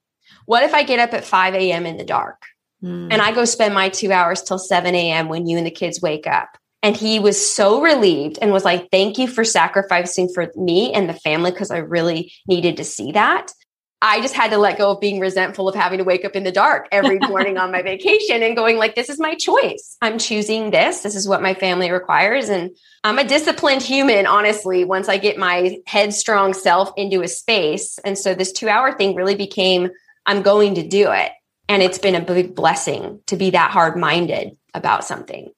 what 0.49 0.63
if 0.63 0.73
I 0.73 0.81
get 0.81 0.97
up 0.97 1.13
at 1.13 1.25
5 1.25 1.53
a.m. 1.53 1.85
in 1.85 1.97
the 1.97 2.03
dark? 2.03 2.41
Mm. 2.83 3.09
And 3.11 3.21
I 3.21 3.31
go 3.33 3.45
spend 3.45 3.75
my 3.75 3.89
two 3.89 4.11
hours 4.11 4.41
till 4.41 4.57
7 4.57 4.95
a.m. 4.95 5.29
when 5.29 5.45
you 5.45 5.59
and 5.59 5.65
the 5.65 5.69
kids 5.69 6.01
wake 6.01 6.25
up. 6.25 6.57
And 6.81 6.97
he 6.97 7.19
was 7.19 7.39
so 7.39 7.83
relieved 7.83 8.39
and 8.41 8.51
was 8.51 8.65
like, 8.65 8.89
Thank 8.89 9.19
you 9.19 9.27
for 9.27 9.43
sacrificing 9.43 10.27
for 10.33 10.51
me 10.55 10.91
and 10.91 11.07
the 11.07 11.13
family 11.13 11.51
because 11.51 11.69
I 11.69 11.77
really 11.77 12.33
needed 12.47 12.77
to 12.77 12.83
see 12.83 13.11
that. 13.11 13.51
I 14.01 14.21
just 14.21 14.33
had 14.33 14.49
to 14.49 14.57
let 14.57 14.79
go 14.79 14.91
of 14.91 14.99
being 14.99 15.19
resentful 15.19 15.69
of 15.69 15.75
having 15.75 15.99
to 15.99 16.03
wake 16.03 16.25
up 16.25 16.35
in 16.35 16.45
the 16.45 16.51
dark 16.51 16.87
every 16.91 17.19
morning 17.27 17.59
on 17.59 17.71
my 17.71 17.83
vacation 17.83 18.41
and 18.41 18.55
going 18.55 18.77
like 18.77 18.95
this 18.95 19.09
is 19.09 19.19
my 19.19 19.35
choice. 19.35 19.97
I'm 20.01 20.17
choosing 20.17 20.71
this. 20.71 21.01
This 21.01 21.15
is 21.15 21.27
what 21.27 21.43
my 21.43 21.53
family 21.53 21.91
requires 21.91 22.49
and 22.49 22.75
I'm 23.03 23.19
a 23.19 23.23
disciplined 23.23 23.83
human 23.83 24.25
honestly 24.25 24.83
once 24.83 25.09
I 25.09 25.19
get 25.19 25.37
my 25.37 25.77
headstrong 25.85 26.55
self 26.55 26.91
into 26.97 27.21
a 27.21 27.27
space. 27.27 27.99
And 28.03 28.17
so 28.17 28.33
this 28.33 28.51
2-hour 28.51 28.97
thing 28.97 29.13
really 29.13 29.35
became 29.35 29.89
I'm 30.29 30.43
going 30.43 30.75
to 30.75 30.87
do 30.87 31.11
it. 31.11 31.31
And 31.67 31.81
it's 31.81 31.97
been 31.97 32.13
a 32.13 32.21
big 32.21 32.53
blessing 32.53 33.19
to 33.25 33.35
be 33.35 33.49
that 33.49 33.71
hard 33.71 33.97
minded 33.97 34.55
about 34.75 35.03
something. 35.03 35.51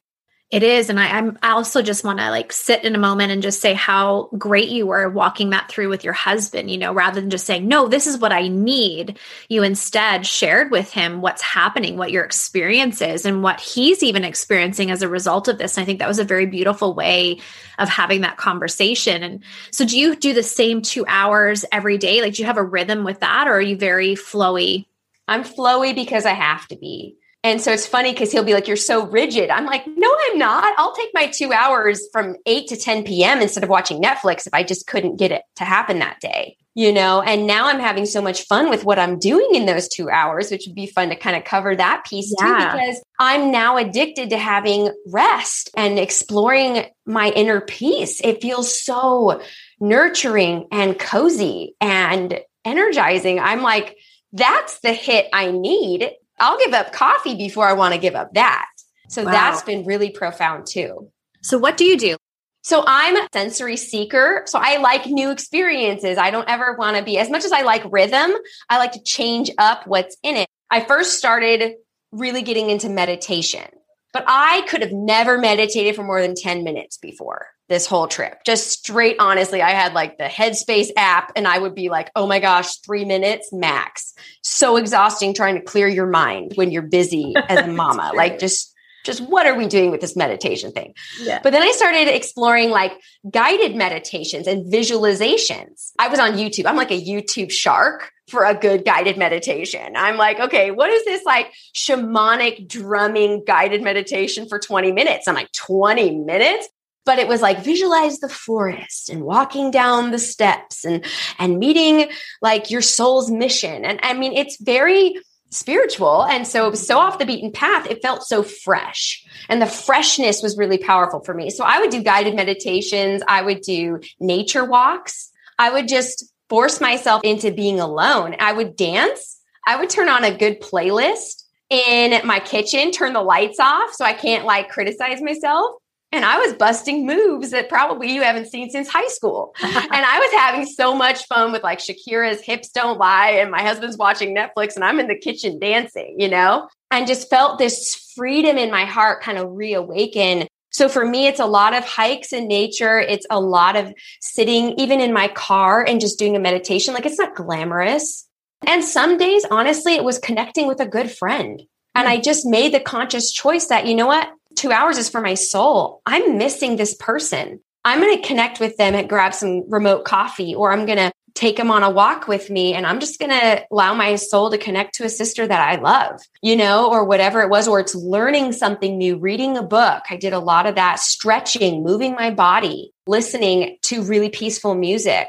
It 0.52 0.64
is. 0.64 0.90
And 0.90 1.00
I, 1.00 1.08
I'm 1.08 1.38
I 1.42 1.52
also 1.52 1.82
just 1.82 2.04
want 2.04 2.20
to 2.20 2.30
like 2.30 2.52
sit 2.52 2.84
in 2.84 2.94
a 2.94 3.00
moment 3.00 3.32
and 3.32 3.42
just 3.42 3.62
say 3.62 3.74
how 3.74 4.30
great 4.38 4.68
you 4.68 4.86
were 4.86 5.10
walking 5.10 5.52
that 5.52 5.70
through 5.70 5.88
with 5.88 6.04
your 6.04 6.12
husband, 6.12 6.70
you 6.70 6.78
know, 6.78 6.94
rather 6.94 7.22
than 7.22 7.30
just 7.30 7.46
saying, 7.46 7.70
no, 7.70 7.88
this 7.88 8.06
is 8.06 8.18
what 8.18 8.34
I 8.34 8.50
need. 8.50 9.18
You 9.48 9.64
instead 9.64 10.28
shared 10.28 10.70
with 10.70 10.92
him 10.92 11.22
what's 11.22 11.42
happening, 11.42 11.96
what 11.96 12.12
your 12.12 12.26
experience 12.26 13.02
is, 13.02 13.26
and 13.26 13.44
what 13.44 13.62
he's 13.62 14.04
even 14.04 14.26
experiencing 14.26 14.92
as 14.92 15.02
a 15.02 15.08
result 15.08 15.48
of 15.48 15.58
this. 15.58 15.78
And 15.78 15.84
I 15.84 15.86
think 15.86 16.00
that 16.00 16.10
was 16.10 16.20
a 16.20 16.26
very 16.26 16.48
beautiful 16.48 16.94
way 16.94 17.40
of 17.80 17.88
having 17.88 18.20
that 18.22 18.36
conversation. 18.36 19.24
And 19.24 19.44
so 19.72 19.86
do 19.86 19.98
you 19.98 20.18
do 20.18 20.34
the 20.34 20.44
same 20.44 20.82
two 20.82 21.06
hours 21.08 21.64
every 21.72 21.98
day? 21.98 22.22
Like, 22.22 22.34
do 22.34 22.42
you 22.42 22.48
have 22.48 22.58
a 22.58 22.64
rhythm 22.64 23.06
with 23.06 23.22
that 23.22 23.48
or 23.48 23.54
are 23.54 23.62
you 23.62 23.78
very 23.78 24.16
flowy? 24.16 24.86
I'm 25.30 25.46
flowy 25.46 25.96
because 25.96 26.26
I 26.26 26.34
have 26.34 26.68
to 26.68 26.76
be. 26.76 27.16
And 27.44 27.60
so 27.60 27.72
it's 27.72 27.88
funny 27.88 28.12
because 28.12 28.32
he'll 28.32 28.44
be 28.44 28.54
like, 28.54 28.68
You're 28.68 28.78
so 28.78 29.06
rigid. 29.08 29.50
I'm 29.50 29.66
like, 29.66 29.84
No, 29.88 30.16
I'm 30.30 30.38
not. 30.38 30.74
I'll 30.78 30.94
take 30.94 31.10
my 31.14 31.28
two 31.28 31.52
hours 31.52 32.08
from 32.12 32.36
8 32.46 32.68
to 32.68 32.78
10 32.78 33.04
p.m. 33.04 33.42
instead 33.42 33.64
of 33.64 33.70
watching 33.70 34.02
Netflix 34.02 34.46
if 34.46 34.54
I 34.54 34.64
just 34.64 34.88
couldn't 34.88 35.18
get 35.18 35.32
it 35.32 35.42
to 35.56 35.66
happen 35.66 36.00
that 36.00 36.20
day, 36.20 36.58
you 36.76 36.94
know? 36.94 37.22
And 37.22 37.48
now 37.48 37.68
I'm 37.68 37.80
having 37.80 38.06
so 38.06 38.22
much 38.22 38.44
fun 38.44 38.70
with 38.70 38.86
what 38.86 39.00
I'm 39.00 39.18
doing 39.18 39.56
in 39.56 39.66
those 39.66 39.88
two 39.88 40.10
hours, 40.10 40.52
which 40.52 40.66
would 40.68 40.76
be 40.76 40.86
fun 40.86 41.10
to 41.10 41.16
kind 41.16 41.36
of 41.36 41.44
cover 41.44 41.76
that 41.76 42.06
piece 42.08 42.34
yeah. 42.40 42.46
too, 42.46 42.78
because 42.78 43.04
I'm 43.20 43.52
now 43.52 43.78
addicted 43.78 44.30
to 44.30 44.38
having 44.38 44.94
rest 45.08 45.72
and 45.76 45.98
exploring 45.98 46.86
my 47.08 47.30
inner 47.32 47.62
peace. 47.62 48.22
It 48.24 48.42
feels 48.42 48.84
so 48.84 49.42
nurturing 49.80 50.68
and 50.72 50.98
cozy 51.00 51.76
and 51.82 52.40
energizing. 52.64 53.40
I'm 53.40 53.64
like, 53.64 53.98
that's 54.32 54.80
the 54.82 54.94
hit 54.94 55.28
I 55.34 55.52
need 55.52 56.12
I'll 56.42 56.58
give 56.58 56.74
up 56.74 56.92
coffee 56.92 57.36
before 57.36 57.68
I 57.68 57.74
want 57.74 57.94
to 57.94 58.00
give 58.00 58.16
up 58.16 58.34
that. 58.34 58.66
So 59.08 59.24
wow. 59.24 59.32
that's 59.32 59.62
been 59.62 59.86
really 59.86 60.10
profound 60.10 60.66
too. 60.68 61.10
So 61.42 61.58
what 61.58 61.78
do 61.78 61.86
you 61.86 61.98
do? 61.98 62.18
So 62.64 62.84
I'm 62.86 63.18
a 63.18 63.28
sensory 63.34 63.78
seeker. 63.78 64.44
So 64.46 64.60
I 64.62 64.78
like 64.78 65.06
new 65.06 65.32
experiences. 65.32 66.18
I 66.18 66.30
don't 66.30 66.48
ever 66.50 66.76
want 66.78 66.98
to 66.98 67.04
be 67.04 67.18
as 67.18 67.30
much 67.30 67.44
as 67.44 67.52
I 67.52 67.62
like 67.62 67.84
rhythm, 67.92 68.32
I 68.70 68.78
like 68.78 68.92
to 68.94 69.04
change 69.04 69.50
up 69.58 69.88
what's 69.88 70.18
in 70.24 70.36
it. 70.36 70.48
I 70.70 70.82
first 70.82 71.18
started 71.18 71.74
really 72.12 72.42
getting 72.42 72.70
into 72.70 72.90
meditation, 72.90 73.68
but 74.14 74.24
I 74.28 74.62
could 74.68 74.82
have 74.82 74.92
never 74.92 75.38
meditated 75.38 75.96
for 75.96 76.04
more 76.04 76.22
than 76.22 76.36
10 76.36 76.64
minutes 76.64 76.98
before 76.98 77.48
this 77.72 77.88
whole 77.88 78.08
trip. 78.08 78.44
Just 78.46 78.70
straight 78.70 79.16
honestly, 79.18 79.62
I 79.62 79.72
had 79.72 79.94
like 79.94 80.18
the 80.18 80.26
Headspace 80.26 80.90
app 80.98 81.32
and 81.36 81.48
I 81.48 81.58
would 81.58 81.74
be 81.74 81.90
like, 81.90 82.12
oh 82.16 82.28
my 82.28 82.40
gosh, 82.40 82.76
three 82.86 83.06
minutes 83.06 83.50
max. 83.52 84.14
So 84.44 84.76
exhausting 84.76 85.34
trying 85.34 85.56
to 85.56 85.62
clear 85.62 85.88
your 85.88 86.06
mind 86.06 86.52
when 86.56 86.70
you're 86.70 86.82
busy 86.84 87.34
as 87.50 87.66
a 87.66 87.72
mama. 87.72 88.12
like 88.14 88.40
just 88.40 88.76
just 89.04 89.22
what 89.22 89.48
are 89.48 89.56
we 89.56 89.68
doing 89.68 89.90
with 89.90 90.02
this 90.02 90.16
meditation 90.16 90.72
thing? 90.72 90.94
Yeah. 91.22 91.40
But 91.42 91.54
then 91.54 91.64
I 91.64 91.72
started 91.72 92.08
exploring 92.08 92.70
like 92.70 92.94
guided 93.32 93.76
meditations 93.76 94.46
and 94.46 94.72
visualizations. 94.72 95.92
I 95.98 96.08
was 96.08 96.20
on 96.20 96.34
YouTube. 96.34 96.66
I'm 96.68 96.76
like 96.76 96.92
a 96.92 97.02
YouTube 97.02 97.52
shark 97.52 98.12
for 98.28 98.46
a 98.46 98.54
good 98.54 98.86
guided 98.86 99.18
meditation. 99.18 99.94
I'm 99.96 100.18
like, 100.18 100.40
okay, 100.40 100.72
what 100.72 100.92
is 100.92 101.04
this 101.06 101.24
like 101.24 101.52
shamanic 101.76 102.68
drumming 102.68 103.44
guided 103.48 103.82
meditation 103.82 104.48
for 104.48 104.60
20 104.60 104.92
minutes? 104.92 105.28
I'm 105.28 105.36
like, 105.36 105.52
20 105.54 106.18
minutes? 106.18 106.70
But 107.06 107.20
it 107.20 107.28
was 107.28 107.42
like 107.42 107.64
visualize 107.64 108.20
the 108.20 108.30
forest 108.30 109.10
and 109.10 109.24
walking 109.24 109.72
down 109.72 110.12
the 110.12 110.20
steps 110.20 110.86
and 110.86 111.06
and 111.40 111.60
meeting 111.60 112.10
like 112.42 112.72
your 112.72 112.82
soul's 112.82 113.30
mission. 113.30 113.86
And 113.86 114.00
i 114.04 114.14
mean 114.14 114.34
it's 114.34 114.62
very 114.62 115.16
spiritual. 115.54 116.24
And 116.24 116.48
so 116.48 116.66
it 116.66 116.70
was 116.70 116.88
so 116.88 116.98
off 116.98 117.20
the 117.20 117.26
beaten 117.26 117.52
path 117.52 117.90
it 117.90 118.02
felt 118.02 118.24
so 118.24 118.42
fresh. 118.42 119.26
And 119.50 119.62
the 119.62 119.68
freshness 119.68 120.42
was 120.42 120.58
really 120.58 120.78
powerful 120.78 121.22
for 121.22 121.34
me. 121.34 121.50
So 121.50 121.64
i 121.64 121.80
would 121.80 121.90
do 121.90 122.04
guided 122.04 122.36
meditations. 122.36 123.22
I 123.28 123.42
would 123.42 123.62
do 123.62 124.00
nature 124.20 124.66
walks. 124.66 125.30
I 125.60 125.72
would 125.72 125.88
just 125.88 126.32
force 126.50 126.82
myself 126.82 127.24
into 127.24 127.52
being 127.52 127.80
alone. 127.80 128.36
I 128.40 128.52
would 128.52 128.76
dance. 128.76 129.40
I 129.66 129.78
would 129.78 129.90
turn 129.90 130.10
on 130.10 130.24
a 130.24 130.36
good 130.36 130.60
playlist 130.62 131.44
in 131.70 132.28
my 132.28 132.40
kitchen 132.40 132.92
turn 132.92 133.14
the 133.14 133.22
lights 133.22 133.58
off 133.58 133.94
so 133.94 134.04
i 134.04 134.12
can't 134.12 134.44
like 134.44 134.70
criticize 134.70 135.22
myself 135.22 135.81
and 136.12 136.26
I 136.26 136.38
was 136.40 136.54
busting 136.54 137.06
moves 137.06 137.52
that 137.52 137.70
probably 137.70 138.14
you 138.14 138.22
haven't 138.22 138.48
seen 138.48 138.70
since 138.70 138.90
high 138.90 139.08
school. 139.08 139.56
and 139.64 139.72
I 139.74 140.20
was 140.20 140.32
having 140.34 140.66
so 140.66 140.94
much 140.94 141.26
fun 141.28 141.52
with 141.52 141.64
like 141.64 141.80
Shakira's 141.80 142.42
Hips 142.42 142.70
Don't 142.70 142.98
Lie, 142.98 143.32
and 143.32 143.50
my 143.50 143.62
husband's 143.62 143.98
watching 143.98 144.36
Netflix, 144.36 144.76
and 144.76 144.84
I'm 144.84 145.00
in 145.00 145.08
the 145.08 145.18
kitchen 145.18 145.58
dancing, 145.60 146.16
you 146.18 146.28
know, 146.28 146.68
and 146.90 147.08
just 147.08 147.30
felt 147.30 147.60
this 147.60 148.12
freedom 148.16 148.58
in 148.58 148.70
my 148.70 148.86
heart 148.86 149.24
kind 149.24 149.38
of 149.38 149.52
reawaken. 149.52 150.48
So 150.72 150.90
for 150.90 151.06
me, 151.06 151.28
it's 151.28 151.40
a 151.40 151.46
lot 151.46 151.74
of 151.74 151.86
hikes 151.86 152.34
in 152.34 152.48
nature. 152.48 153.00
It's 153.00 153.26
a 153.30 153.40
lot 153.40 153.76
of 153.76 153.94
sitting 154.22 154.74
even 154.80 155.00
in 155.00 155.14
my 155.14 155.28
car 155.30 155.86
and 155.86 156.02
just 156.02 156.20
doing 156.20 156.36
a 156.36 156.40
meditation. 156.40 156.94
Like 156.94 157.06
it's 157.06 157.20
not 157.20 157.36
glamorous. 157.36 158.28
And 158.66 158.84
some 158.84 159.18
days, 159.18 159.46
honestly, 159.50 159.94
it 159.94 160.04
was 160.04 160.20
connecting 160.20 160.68
with 160.68 160.80
a 160.80 160.86
good 160.86 161.12
friend. 161.12 161.62
And 161.96 162.08
hmm. 162.08 162.12
I 162.12 162.20
just 162.20 162.46
made 162.46 162.74
the 162.74 162.80
conscious 162.80 163.32
choice 163.32 163.68
that, 163.68 163.86
you 163.86 163.96
know 163.96 164.08
what? 164.08 164.30
Two 164.56 164.72
hours 164.72 164.98
is 164.98 165.10
for 165.10 165.22
my 165.22 165.34
soul. 165.34 166.02
I'm 166.06 166.38
missing 166.38 166.76
this 166.76 166.96
person. 166.96 167.60
I'm 167.84 168.00
going 168.00 168.22
to 168.22 168.28
connect 168.28 168.60
with 168.60 168.78
them 168.78 168.94
and 168.94 169.10
grab 169.10 169.34
some 169.34 169.70
remote 169.70 170.06
coffee, 170.06 170.54
or 170.54 170.72
I'm 170.72 170.86
going 170.86 171.00
to 171.00 171.12
take 171.34 171.58
them 171.58 171.72
on 171.72 171.84
a 171.84 171.90
walk 171.90 172.28
with 172.28 172.50
me 172.50 172.74
and 172.74 172.86
I'm 172.86 173.00
just 173.00 173.20
going 173.20 173.32
to 173.32 173.66
allow 173.72 173.94
my 173.94 174.16
soul 174.16 174.52
to 174.52 174.58
connect 174.58 174.96
to 174.96 175.06
a 175.06 175.10
sister 175.10 175.48
that 175.48 175.68
I 175.68 175.82
love, 175.82 176.20
you 176.42 176.56
know, 176.56 176.90
or 176.90 177.06
whatever 177.06 177.42
it 177.42 177.50
was, 177.50 177.68
or 177.68 177.80
it's 177.80 177.96
learning 177.96 178.52
something 178.52 178.98
new, 178.98 179.18
reading 179.18 179.58
a 179.58 179.64
book. 179.64 180.04
I 180.10 180.18
did 180.18 180.34
a 180.34 180.40
lot 180.40 180.66
of 180.66 180.76
that, 180.76 181.00
stretching, 181.00 181.84
moving 181.84 182.14
my 182.14 182.32
body, 182.32 182.92
listening 183.08 183.78
to 183.84 184.04
really 184.04 184.30
peaceful 184.30 184.76
music. 184.76 185.28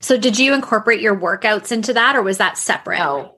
So, 0.00 0.16
did 0.18 0.38
you 0.38 0.52
incorporate 0.52 1.00
your 1.00 1.18
workouts 1.18 1.72
into 1.72 1.94
that 1.94 2.16
or 2.16 2.22
was 2.22 2.38
that 2.38 2.58
separate? 2.58 2.98
No. 2.98 3.36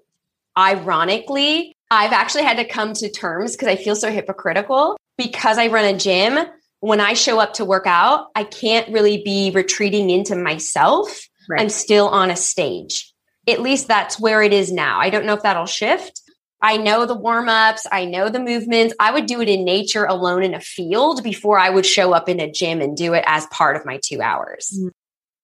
Ironically, 0.56 1.76
I've 1.90 2.12
actually 2.12 2.44
had 2.44 2.58
to 2.58 2.64
come 2.64 2.92
to 2.94 3.10
terms 3.10 3.52
because 3.52 3.68
I 3.68 3.76
feel 3.76 3.96
so 3.96 4.10
hypocritical 4.10 4.98
because 5.16 5.58
I 5.58 5.68
run 5.68 5.84
a 5.84 5.98
gym, 5.98 6.46
when 6.80 7.00
I 7.00 7.14
show 7.14 7.40
up 7.40 7.54
to 7.54 7.64
work 7.64 7.86
out, 7.86 8.28
I 8.34 8.44
can't 8.44 8.88
really 8.92 9.22
be 9.24 9.50
retreating 9.50 10.10
into 10.10 10.36
myself. 10.36 11.26
Right. 11.48 11.60
I'm 11.60 11.70
still 11.70 12.08
on 12.08 12.30
a 12.30 12.36
stage. 12.36 13.12
At 13.48 13.60
least 13.60 13.88
that's 13.88 14.20
where 14.20 14.42
it 14.42 14.52
is 14.52 14.70
now. 14.70 15.00
I 15.00 15.10
don't 15.10 15.24
know 15.24 15.34
if 15.34 15.42
that'll 15.42 15.66
shift. 15.66 16.22
I 16.60 16.76
know 16.76 17.06
the 17.06 17.14
warm 17.14 17.48
ups, 17.48 17.86
I 17.90 18.04
know 18.04 18.28
the 18.28 18.40
movements. 18.40 18.94
I 18.98 19.12
would 19.12 19.26
do 19.26 19.40
it 19.40 19.48
in 19.48 19.64
nature 19.64 20.04
alone 20.04 20.42
in 20.42 20.54
a 20.54 20.60
field 20.60 21.22
before 21.22 21.58
I 21.58 21.70
would 21.70 21.86
show 21.86 22.12
up 22.12 22.28
in 22.28 22.40
a 22.40 22.50
gym 22.50 22.80
and 22.80 22.96
do 22.96 23.14
it 23.14 23.24
as 23.26 23.46
part 23.46 23.76
of 23.76 23.86
my 23.86 24.00
two 24.02 24.20
hours. 24.20 24.76
Mm. 24.76 24.90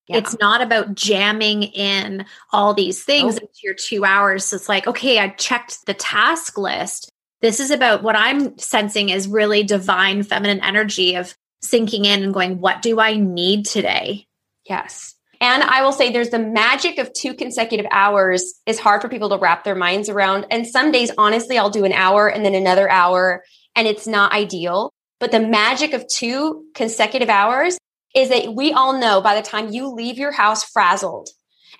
Yeah. 0.06 0.18
It's 0.18 0.38
not 0.38 0.60
about 0.60 0.94
jamming 0.94 1.62
in 1.62 2.26
all 2.52 2.74
these 2.74 3.02
things 3.04 3.36
oh. 3.36 3.38
into 3.38 3.60
your 3.62 3.74
two 3.74 4.04
hours. 4.04 4.44
So 4.44 4.56
it's 4.56 4.68
like, 4.68 4.86
okay, 4.86 5.18
I 5.18 5.28
checked 5.28 5.86
the 5.86 5.94
task 5.94 6.58
list. 6.58 7.10
This 7.40 7.58
is 7.58 7.70
about 7.70 8.02
what 8.02 8.16
I'm 8.16 8.56
sensing 8.58 9.08
is 9.08 9.28
really 9.28 9.62
divine 9.62 10.22
feminine 10.22 10.60
energy 10.62 11.14
of 11.14 11.34
sinking 11.62 12.04
in 12.04 12.22
and 12.22 12.34
going, 12.34 12.60
what 12.60 12.82
do 12.82 13.00
I 13.00 13.16
need 13.16 13.66
today? 13.66 14.26
Yes. 14.68 15.14
And 15.40 15.62
I 15.62 15.82
will 15.82 15.92
say 15.92 16.10
there's 16.10 16.30
the 16.30 16.38
magic 16.38 16.98
of 16.98 17.12
two 17.12 17.34
consecutive 17.34 17.86
hours 17.90 18.54
is 18.66 18.78
hard 18.78 19.02
for 19.02 19.08
people 19.08 19.28
to 19.30 19.38
wrap 19.38 19.64
their 19.64 19.74
minds 19.74 20.08
around. 20.08 20.46
And 20.50 20.66
some 20.66 20.92
days, 20.92 21.10
honestly, 21.18 21.58
I'll 21.58 21.70
do 21.70 21.84
an 21.84 21.92
hour 21.92 22.28
and 22.28 22.44
then 22.44 22.54
another 22.54 22.88
hour, 22.88 23.44
and 23.74 23.86
it's 23.86 24.06
not 24.06 24.32
ideal. 24.32 24.90
But 25.20 25.32
the 25.32 25.40
magic 25.40 25.92
of 25.92 26.06
two 26.08 26.64
consecutive 26.74 27.28
hours 27.28 27.78
is 28.14 28.29
that 28.29 28.55
we 28.55 28.72
all 28.72 28.98
know 28.98 29.20
by 29.20 29.35
the 29.35 29.46
time 29.46 29.72
you 29.72 29.88
leave 29.88 30.18
your 30.18 30.33
house 30.33 30.64
frazzled, 30.64 31.29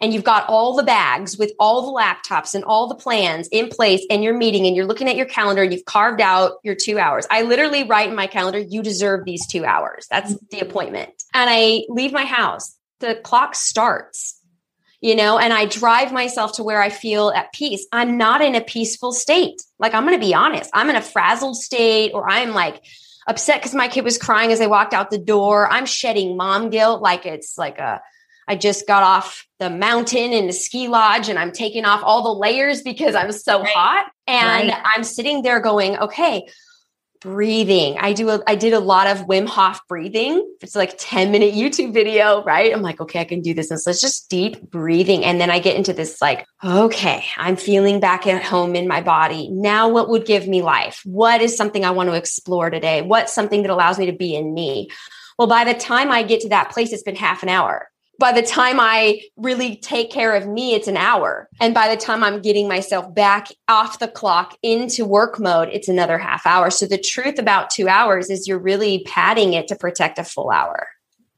and 0.01 0.12
you've 0.12 0.25
got 0.25 0.49
all 0.49 0.75
the 0.75 0.83
bags 0.83 1.38
with 1.38 1.53
all 1.59 1.87
the 1.87 2.01
laptops 2.01 2.55
and 2.55 2.64
all 2.64 2.88
the 2.88 2.94
plans 2.94 3.49
in 3.49 3.68
place 3.68 4.05
and 4.11 4.23
you're 4.23 4.37
meeting 4.37 4.66
and 4.66 4.77
you're 4.77 4.87
looking 4.87 5.09
at 5.09 5.16
your 5.16 5.27
calendar 5.27 5.62
and 5.62 5.73
you've 5.73 5.85
carved 5.85 6.20
out 6.20 6.55
your 6.62 6.75
two 6.75 6.99
hours. 6.99 7.27
I 7.31 7.42
literally 7.42 7.85
write 7.85 8.09
in 8.09 8.16
my 8.16 8.27
calendar, 8.27 8.59
you 8.59 8.83
deserve 8.83 9.25
these 9.25 9.47
two 9.47 9.64
hours. 9.64 10.07
That's 10.11 10.33
mm-hmm. 10.33 10.47
the 10.51 10.61
appointment. 10.61 11.11
And 11.33 11.49
I 11.51 11.85
leave 11.88 12.12
my 12.12 12.25
house. 12.25 12.77
The 13.01 13.16
clock 13.16 13.55
starts, 13.55 14.40
you 15.01 15.14
know, 15.14 15.38
and 15.38 15.53
I 15.53 15.66
drive 15.66 16.12
myself 16.12 16.55
to 16.55 16.62
where 16.62 16.81
I 16.81 16.90
feel 16.90 17.31
at 17.31 17.53
peace. 17.53 17.87
I'm 17.92 18.16
not 18.16 18.40
in 18.40 18.55
a 18.55 18.61
peaceful 18.61 19.12
state. 19.12 19.61
Like, 19.79 19.94
I'm 19.94 20.07
going 20.07 20.18
to 20.18 20.27
be 20.27 20.35
honest, 20.35 20.70
I'm 20.73 20.90
in 20.90 20.97
a 20.97 21.03
frazzled 21.03 21.57
state 21.57 22.12
or 22.14 22.29
I'm 22.29 22.53
like, 22.53 22.83
upset 23.26 23.60
because 23.60 23.74
my 23.74 23.88
kid 23.88 24.04
was 24.04 24.18
crying 24.18 24.52
as 24.52 24.60
I 24.60 24.66
walked 24.66 24.94
out 24.94 25.10
the 25.10 25.18
door. 25.18 25.70
I'm 25.70 25.86
shedding 25.86 26.36
mom 26.36 26.70
guilt 26.70 27.03
like 27.03 27.26
it's 27.26 27.57
like 27.59 27.78
a 27.78 28.01
I 28.46 28.57
just 28.57 28.86
got 28.86 29.03
off 29.03 29.46
the 29.59 29.70
mountain 29.70 30.32
in 30.32 30.46
the 30.46 30.53
ski 30.53 30.88
lodge 30.88 31.28
and 31.28 31.38
I'm 31.38 31.53
taking 31.53 31.84
off 31.84 32.03
all 32.05 32.22
the 32.22 32.38
layers 32.38 32.82
because 32.82 33.14
I'm 33.14 33.32
so 33.32 33.61
right. 33.61 33.70
hot. 33.72 34.07
And 34.26 34.68
right. 34.68 34.82
I'm 34.84 35.05
sitting 35.05 35.42
there 35.42 35.61
going, 35.61 35.96
okay, 35.96 36.46
breathing. 37.25 37.97
I 37.99 38.12
do 38.12 38.29
a, 38.29 38.43
I 38.47 38.55
did 38.55 38.75
a 38.75 38.79
lot 38.79 39.07
of 39.07 39.27
Wim 39.27 39.49
Hof 39.49 39.81
breathing. 39.89 40.47
It's 40.61 40.77
like 40.77 40.95
10 40.99 41.33
minute 41.33 41.55
YouTube 41.55 41.95
video, 41.95 42.45
right? 42.45 42.70
I'm 42.72 42.83
like, 42.83 43.01
okay, 43.01 43.18
I 43.18 43.25
can 43.25 43.41
do 43.41 43.55
this. 43.55 43.70
And 43.70 43.81
so 43.81 43.91
it's 43.91 44.01
just 44.01 44.29
deep 44.29 44.61
breathing. 44.70 45.25
And 45.25 45.41
then 45.41 45.51
I 45.51 45.59
get 45.59 45.75
into 45.75 45.95
this 45.95 46.20
like, 46.20 46.47
okay, 46.62 47.25
I'm 47.39 47.57
feeling 47.57 47.99
back 47.99 48.27
at 48.27 48.45
home 48.45 48.77
in 48.77 48.87
my 48.87 49.01
body. 49.01 49.49
Now 49.51 49.89
what 49.89 50.11
would 50.11 50.27
give 50.27 50.47
me 50.47 50.61
life? 50.61 51.01
What 51.07 51.41
is 51.41 51.57
something 51.57 51.83
I 51.83 51.93
want 51.93 52.11
to 52.11 52.14
explore 52.14 52.68
today? 52.68 53.01
What's 53.01 53.33
something 53.33 53.62
that 53.62 53.70
allows 53.70 53.99
me 53.99 54.05
to 54.07 54.12
be 54.12 54.37
in 54.37 54.53
me? 54.53 54.91
Well, 55.39 55.49
by 55.49 55.64
the 55.64 55.75
time 55.75 56.12
I 56.12 56.25
get 56.25 56.43
to 56.43 56.51
that 56.51 56.70
place, 56.70 56.93
it's 56.93 57.03
been 57.03 57.16
half 57.16 57.43
an 57.43 57.49
hour 57.49 57.89
by 58.18 58.32
the 58.32 58.42
time 58.42 58.78
I 58.80 59.22
really 59.36 59.76
take 59.76 60.10
care 60.10 60.34
of 60.34 60.46
me, 60.46 60.74
it's 60.74 60.88
an 60.88 60.96
hour. 60.96 61.48
And 61.60 61.74
by 61.74 61.88
the 61.88 62.00
time 62.00 62.22
I'm 62.22 62.40
getting 62.40 62.68
myself 62.68 63.12
back 63.14 63.48
off 63.68 63.98
the 63.98 64.08
clock 64.08 64.56
into 64.62 65.04
work 65.04 65.38
mode, 65.38 65.68
it's 65.72 65.88
another 65.88 66.18
half 66.18 66.46
hour. 66.46 66.70
So 66.70 66.86
the 66.86 66.98
truth 66.98 67.38
about 67.38 67.70
two 67.70 67.88
hours 67.88 68.30
is 68.30 68.46
you're 68.46 68.58
really 68.58 69.02
padding 69.06 69.54
it 69.54 69.68
to 69.68 69.76
protect 69.76 70.18
a 70.18 70.24
full 70.24 70.50
hour. 70.50 70.88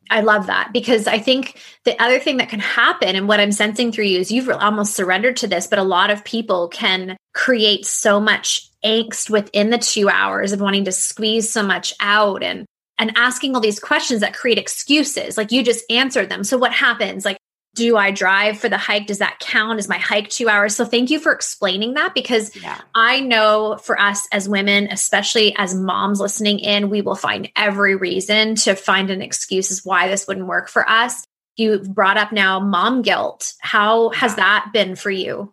I 0.09 0.21
love 0.21 0.47
that 0.47 0.73
because 0.73 1.09
I 1.09 1.19
think 1.19 1.61
the 1.85 2.01
other 2.01 2.21
thing 2.21 2.37
that 2.37 2.49
can 2.49 2.61
happen, 2.61 3.17
and 3.17 3.27
what 3.27 3.41
I'm 3.41 3.51
sensing 3.51 3.91
through 3.91 4.05
you 4.05 4.21
is 4.21 4.31
you've 4.31 4.49
almost 4.49 4.95
surrendered 4.95 5.37
to 5.39 5.49
this, 5.49 5.67
but 5.67 5.81
a 5.81 5.85
lot 5.85 6.11
of 6.11 6.25
people 6.25 6.69
can 6.69 7.17
create 7.35 7.87
so 7.87 8.21
much 8.21 8.71
angst 8.85 9.31
within 9.31 9.71
the 9.71 9.79
two 9.79 10.09
hours 10.09 10.53
of 10.53 10.61
wanting 10.61 10.85
to 10.85 10.93
squeeze 10.93 11.51
so 11.51 11.63
much 11.63 11.93
out 11.99 12.45
and 12.45 12.67
and 12.99 13.13
asking 13.17 13.55
all 13.55 13.61
these 13.61 13.81
questions 13.81 14.21
that 14.21 14.35
create 14.35 14.59
excuses. 14.59 15.37
Like 15.37 15.53
you 15.53 15.63
just 15.63 15.85
answered 15.91 16.29
them. 16.29 16.45
So 16.45 16.59
what 16.59 16.73
happens? 16.73 17.25
Like, 17.25 17.39
do 17.75 17.97
I 17.97 18.11
drive 18.11 18.59
for 18.59 18.71
the 18.71 18.79
hike? 18.79 19.07
Does 19.07 19.19
that 19.19 19.39
count? 19.39 19.79
Is 19.79 19.89
my 19.89 19.99
hike 19.99 20.31
two 20.31 20.49
hours? 20.49 20.75
So 20.75 20.85
thank 20.87 21.11
you 21.11 21.21
for 21.21 21.31
explaining 21.31 21.95
that 21.95 22.15
because 22.15 22.57
yeah. 22.57 22.81
I 22.95 23.21
know 23.21 23.79
for 23.83 24.01
us 24.01 24.27
as 24.33 24.49
women, 24.49 24.89
especially 24.91 25.55
as 25.57 25.75
moms 25.75 26.19
listening 26.19 26.59
in, 26.59 26.89
we 26.89 27.03
will 27.03 27.15
find 27.15 27.51
every 27.55 27.95
reason 27.95 28.55
to 28.57 28.75
find 28.75 29.11
an 29.11 29.21
excuse 29.21 29.71
as 29.71 29.85
why 29.85 30.09
this 30.09 30.27
wouldn't 30.27 30.47
work 30.47 30.69
for 30.69 30.89
us. 30.89 31.27
You 31.57 31.79
brought 31.81 32.17
up 32.17 32.33
now 32.33 32.61
mom 32.61 33.03
guilt. 33.03 33.53
How 33.61 34.09
has 34.11 34.37
that 34.37 34.71
been 34.73 34.97
for 34.97 35.11
you? 35.11 35.53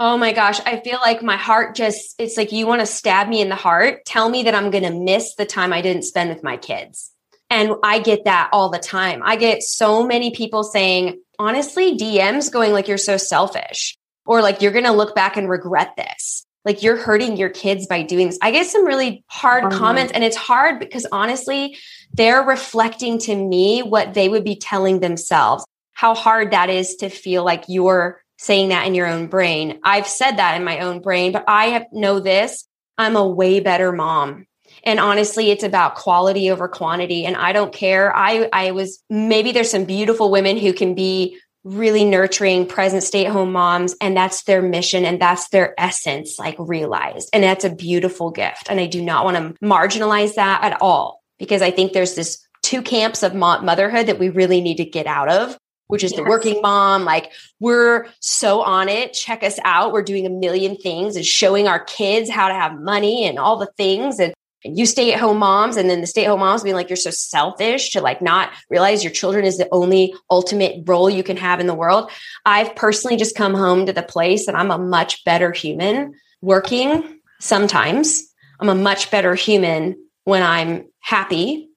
Oh 0.00 0.16
my 0.16 0.32
gosh, 0.32 0.60
I 0.64 0.78
feel 0.80 0.98
like 1.00 1.22
my 1.22 1.36
heart 1.36 1.74
just, 1.74 2.14
it's 2.18 2.36
like 2.36 2.52
you 2.52 2.68
want 2.68 2.80
to 2.80 2.86
stab 2.86 3.28
me 3.28 3.40
in 3.40 3.48
the 3.48 3.56
heart. 3.56 4.04
Tell 4.04 4.28
me 4.28 4.44
that 4.44 4.54
I'm 4.54 4.70
going 4.70 4.84
to 4.84 4.92
miss 4.92 5.34
the 5.34 5.44
time 5.44 5.72
I 5.72 5.80
didn't 5.80 6.04
spend 6.04 6.30
with 6.30 6.44
my 6.44 6.56
kids. 6.56 7.10
And 7.50 7.72
I 7.82 7.98
get 7.98 8.24
that 8.24 8.50
all 8.52 8.68
the 8.68 8.78
time. 8.78 9.22
I 9.24 9.36
get 9.36 9.62
so 9.62 10.06
many 10.06 10.30
people 10.30 10.62
saying, 10.62 11.20
honestly, 11.38 11.96
DMs 11.96 12.52
going 12.52 12.72
like, 12.72 12.86
you're 12.86 12.98
so 12.98 13.16
selfish, 13.16 13.96
or 14.24 14.42
like, 14.42 14.62
you're 14.62 14.72
going 14.72 14.84
to 14.84 14.92
look 14.92 15.14
back 15.14 15.36
and 15.36 15.48
regret 15.48 15.94
this. 15.96 16.44
Like, 16.64 16.82
you're 16.82 16.96
hurting 16.96 17.36
your 17.36 17.48
kids 17.48 17.86
by 17.86 18.02
doing 18.02 18.26
this. 18.26 18.38
I 18.42 18.50
get 18.50 18.66
some 18.66 18.84
really 18.84 19.24
hard 19.28 19.64
oh, 19.64 19.70
comments, 19.70 20.12
and 20.12 20.22
it's 20.22 20.36
hard 20.36 20.78
because 20.78 21.06
honestly, 21.10 21.78
they're 22.12 22.42
reflecting 22.42 23.18
to 23.20 23.34
me 23.34 23.82
what 23.82 24.14
they 24.14 24.28
would 24.28 24.44
be 24.44 24.56
telling 24.56 25.00
themselves. 25.00 25.64
How 25.92 26.14
hard 26.14 26.50
that 26.50 26.68
is 26.68 26.96
to 26.96 27.08
feel 27.08 27.44
like 27.44 27.64
you're 27.68 28.22
saying 28.38 28.70
that 28.70 28.86
in 28.86 28.94
your 28.94 29.06
own 29.06 29.26
brain. 29.26 29.80
I've 29.82 30.06
said 30.06 30.32
that 30.32 30.56
in 30.56 30.64
my 30.64 30.80
own 30.80 31.00
brain, 31.00 31.32
but 31.32 31.44
I 31.46 31.66
have, 31.66 31.86
know 31.92 32.20
this. 32.20 32.66
I'm 32.96 33.16
a 33.16 33.26
way 33.26 33.60
better 33.60 33.92
mom. 33.92 34.46
And 34.84 35.00
honestly, 35.00 35.50
it's 35.50 35.64
about 35.64 35.96
quality 35.96 36.50
over 36.50 36.68
quantity. 36.68 37.26
And 37.26 37.36
I 37.36 37.52
don't 37.52 37.72
care. 37.72 38.14
I, 38.14 38.48
I 38.52 38.70
was 38.70 39.02
maybe 39.10 39.52
there's 39.52 39.70
some 39.70 39.84
beautiful 39.84 40.30
women 40.30 40.56
who 40.56 40.72
can 40.72 40.94
be 40.94 41.38
really 41.64 42.04
nurturing 42.04 42.66
present 42.66 43.02
stay 43.02 43.26
at 43.26 43.32
home 43.32 43.52
moms. 43.52 43.96
And 44.00 44.16
that's 44.16 44.44
their 44.44 44.62
mission 44.62 45.04
and 45.04 45.20
that's 45.20 45.48
their 45.48 45.74
essence, 45.78 46.38
like 46.38 46.56
realized. 46.58 47.28
And 47.32 47.42
that's 47.42 47.64
a 47.64 47.74
beautiful 47.74 48.30
gift. 48.30 48.68
And 48.70 48.78
I 48.78 48.86
do 48.86 49.02
not 49.02 49.24
want 49.24 49.36
to 49.36 49.64
marginalize 49.64 50.34
that 50.36 50.62
at 50.62 50.80
all 50.80 51.22
because 51.38 51.60
I 51.60 51.70
think 51.70 51.92
there's 51.92 52.14
this 52.14 52.46
two 52.62 52.82
camps 52.82 53.22
of 53.22 53.34
motherhood 53.34 54.06
that 54.06 54.18
we 54.18 54.28
really 54.28 54.60
need 54.60 54.76
to 54.76 54.84
get 54.84 55.06
out 55.06 55.28
of 55.28 55.58
which 55.88 56.04
is 56.04 56.12
yes. 56.12 56.20
the 56.20 56.24
working 56.24 56.62
mom. 56.62 57.04
Like 57.04 57.32
we're 57.58 58.06
so 58.20 58.62
on 58.62 58.88
it. 58.88 59.12
Check 59.12 59.42
us 59.42 59.58
out. 59.64 59.92
We're 59.92 60.02
doing 60.02 60.24
a 60.24 60.30
million 60.30 60.76
things 60.76 61.16
and 61.16 61.24
showing 61.24 61.66
our 61.66 61.80
kids 61.80 62.30
how 62.30 62.48
to 62.48 62.54
have 62.54 62.80
money 62.80 63.26
and 63.26 63.38
all 63.38 63.56
the 63.56 63.70
things. 63.76 64.20
And, 64.20 64.32
and 64.64 64.78
you 64.78 64.86
stay 64.86 65.12
at 65.12 65.20
home 65.20 65.38
moms 65.38 65.76
and 65.76 65.90
then 65.90 66.00
the 66.00 66.06
stay 66.06 66.24
at 66.24 66.28
home 66.28 66.40
moms 66.40 66.62
being 66.62 66.76
like, 66.76 66.88
you're 66.88 66.96
so 66.96 67.10
selfish 67.10 67.90
to 67.90 68.00
like 68.00 68.22
not 68.22 68.52
realize 68.70 69.02
your 69.02 69.12
children 69.12 69.44
is 69.44 69.58
the 69.58 69.68
only 69.72 70.14
ultimate 70.30 70.82
role 70.86 71.10
you 71.10 71.22
can 71.22 71.36
have 71.36 71.60
in 71.60 71.66
the 71.66 71.74
world. 71.74 72.10
I've 72.46 72.74
personally 72.76 73.16
just 73.16 73.36
come 73.36 73.54
home 73.54 73.86
to 73.86 73.92
the 73.92 74.02
place 74.02 74.46
that 74.46 74.54
I'm 74.54 74.70
a 74.70 74.78
much 74.78 75.24
better 75.24 75.52
human 75.52 76.14
working 76.40 77.20
sometimes. 77.40 78.22
I'm 78.60 78.68
a 78.68 78.74
much 78.74 79.10
better 79.10 79.34
human 79.34 79.96
when 80.24 80.42
I'm 80.42 80.86
happy 81.00 81.67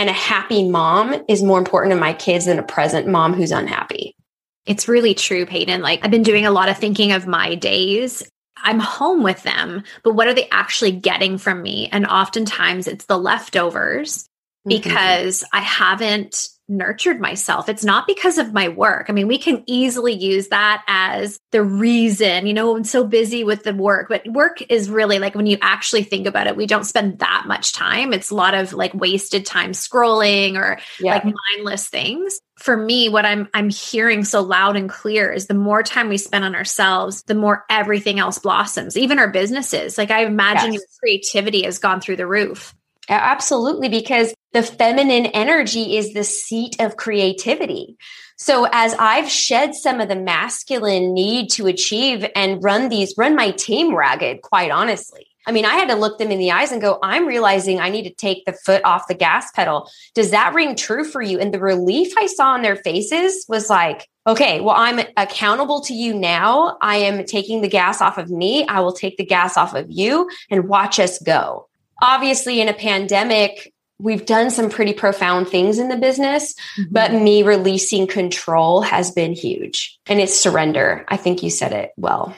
and 0.00 0.08
a 0.08 0.14
happy 0.14 0.66
mom 0.66 1.14
is 1.28 1.42
more 1.42 1.58
important 1.58 1.92
to 1.92 2.00
my 2.00 2.14
kids 2.14 2.46
than 2.46 2.58
a 2.58 2.62
present 2.62 3.06
mom 3.06 3.34
who's 3.34 3.52
unhappy. 3.52 4.16
It's 4.64 4.88
really 4.88 5.12
true, 5.12 5.44
Peyton. 5.44 5.82
Like 5.82 6.02
I've 6.02 6.10
been 6.10 6.22
doing 6.22 6.46
a 6.46 6.50
lot 6.50 6.70
of 6.70 6.78
thinking 6.78 7.12
of 7.12 7.26
my 7.26 7.54
days. 7.54 8.22
I'm 8.56 8.78
home 8.78 9.22
with 9.22 9.42
them, 9.42 9.84
but 10.02 10.14
what 10.14 10.26
are 10.26 10.32
they 10.32 10.48
actually 10.50 10.92
getting 10.92 11.36
from 11.36 11.60
me? 11.60 11.90
And 11.92 12.06
oftentimes 12.06 12.88
it's 12.88 13.04
the 13.04 13.18
leftovers 13.18 14.24
mm-hmm. 14.66 14.70
because 14.70 15.40
mm-hmm. 15.42 15.58
I 15.58 15.60
haven't 15.60 16.48
nurtured 16.70 17.20
myself. 17.20 17.68
It's 17.68 17.84
not 17.84 18.06
because 18.06 18.38
of 18.38 18.52
my 18.52 18.68
work. 18.68 19.06
I 19.08 19.12
mean, 19.12 19.28
we 19.28 19.38
can 19.38 19.64
easily 19.66 20.14
use 20.14 20.48
that 20.48 20.84
as 20.86 21.38
the 21.50 21.62
reason, 21.62 22.46
you 22.46 22.54
know, 22.54 22.76
I'm 22.76 22.84
so 22.84 23.04
busy 23.04 23.44
with 23.44 23.64
the 23.64 23.74
work, 23.74 24.08
but 24.08 24.26
work 24.28 24.62
is 24.70 24.88
really 24.88 25.18
like 25.18 25.34
when 25.34 25.46
you 25.46 25.58
actually 25.60 26.04
think 26.04 26.26
about 26.26 26.46
it, 26.46 26.56
we 26.56 26.66
don't 26.66 26.84
spend 26.84 27.18
that 27.18 27.44
much 27.46 27.72
time. 27.72 28.12
It's 28.12 28.30
a 28.30 28.34
lot 28.34 28.54
of 28.54 28.72
like 28.72 28.94
wasted 28.94 29.44
time 29.44 29.72
scrolling 29.72 30.56
or 30.56 30.78
yeah. 31.00 31.14
like 31.14 31.24
mindless 31.56 31.88
things. 31.88 32.40
For 32.56 32.76
me, 32.76 33.08
what 33.08 33.24
I'm 33.24 33.48
I'm 33.54 33.70
hearing 33.70 34.22
so 34.22 34.42
loud 34.42 34.76
and 34.76 34.88
clear 34.88 35.32
is 35.32 35.46
the 35.46 35.54
more 35.54 35.82
time 35.82 36.08
we 36.08 36.18
spend 36.18 36.44
on 36.44 36.54
ourselves, 36.54 37.22
the 37.22 37.34
more 37.34 37.64
everything 37.70 38.18
else 38.18 38.38
blossoms, 38.38 38.98
even 38.98 39.18
our 39.18 39.30
businesses. 39.30 39.96
Like 39.96 40.10
I 40.10 40.24
imagine 40.24 40.74
yes. 40.74 40.82
your 40.82 40.88
creativity 41.00 41.62
has 41.64 41.78
gone 41.78 42.00
through 42.00 42.16
the 42.16 42.26
roof. 42.26 42.74
Absolutely, 43.10 43.88
because 43.88 44.32
the 44.52 44.62
feminine 44.62 45.26
energy 45.26 45.96
is 45.96 46.14
the 46.14 46.22
seat 46.22 46.76
of 46.80 46.96
creativity. 46.96 47.96
So 48.36 48.68
as 48.72 48.94
I've 48.98 49.28
shed 49.28 49.74
some 49.74 50.00
of 50.00 50.08
the 50.08 50.16
masculine 50.16 51.12
need 51.12 51.50
to 51.50 51.66
achieve 51.66 52.24
and 52.36 52.62
run 52.62 52.88
these, 52.88 53.14
run 53.18 53.34
my 53.34 53.50
team 53.50 53.94
ragged, 53.94 54.42
quite 54.42 54.70
honestly. 54.70 55.26
I 55.46 55.52
mean, 55.52 55.64
I 55.64 55.74
had 55.74 55.88
to 55.88 55.96
look 55.96 56.18
them 56.18 56.30
in 56.30 56.38
the 56.38 56.52
eyes 56.52 56.70
and 56.70 56.80
go, 56.80 56.98
I'm 57.02 57.26
realizing 57.26 57.80
I 57.80 57.88
need 57.88 58.04
to 58.04 58.14
take 58.14 58.44
the 58.44 58.52
foot 58.52 58.84
off 58.84 59.08
the 59.08 59.14
gas 59.14 59.50
pedal. 59.50 59.90
Does 60.14 60.30
that 60.30 60.54
ring 60.54 60.76
true 60.76 61.04
for 61.04 61.20
you? 61.20 61.40
And 61.40 61.52
the 61.52 61.58
relief 61.58 62.12
I 62.16 62.26
saw 62.26 62.52
on 62.52 62.62
their 62.62 62.76
faces 62.76 63.44
was 63.48 63.68
like, 63.68 64.06
okay, 64.26 64.60
well, 64.60 64.76
I'm 64.76 65.00
accountable 65.16 65.80
to 65.82 65.94
you 65.94 66.14
now. 66.14 66.76
I 66.80 66.98
am 66.98 67.24
taking 67.24 67.62
the 67.62 67.68
gas 67.68 68.00
off 68.00 68.18
of 68.18 68.30
me. 68.30 68.66
I 68.66 68.80
will 68.80 68.92
take 68.92 69.16
the 69.16 69.24
gas 69.24 69.56
off 69.56 69.74
of 69.74 69.86
you 69.88 70.30
and 70.50 70.68
watch 70.68 71.00
us 71.00 71.18
go 71.18 71.69
obviously 72.00 72.60
in 72.60 72.68
a 72.68 72.74
pandemic 72.74 73.72
we've 73.98 74.24
done 74.24 74.50
some 74.50 74.70
pretty 74.70 74.94
profound 74.94 75.48
things 75.48 75.78
in 75.78 75.88
the 75.88 75.96
business 75.96 76.54
mm-hmm. 76.78 76.92
but 76.92 77.12
me 77.12 77.42
releasing 77.42 78.06
control 78.06 78.80
has 78.80 79.10
been 79.10 79.32
huge. 79.32 79.98
And 80.06 80.20
it's 80.20 80.34
surrender. 80.34 81.04
I 81.08 81.16
think 81.16 81.42
you 81.42 81.50
said 81.50 81.72
it 81.72 81.92
well. 81.96 82.34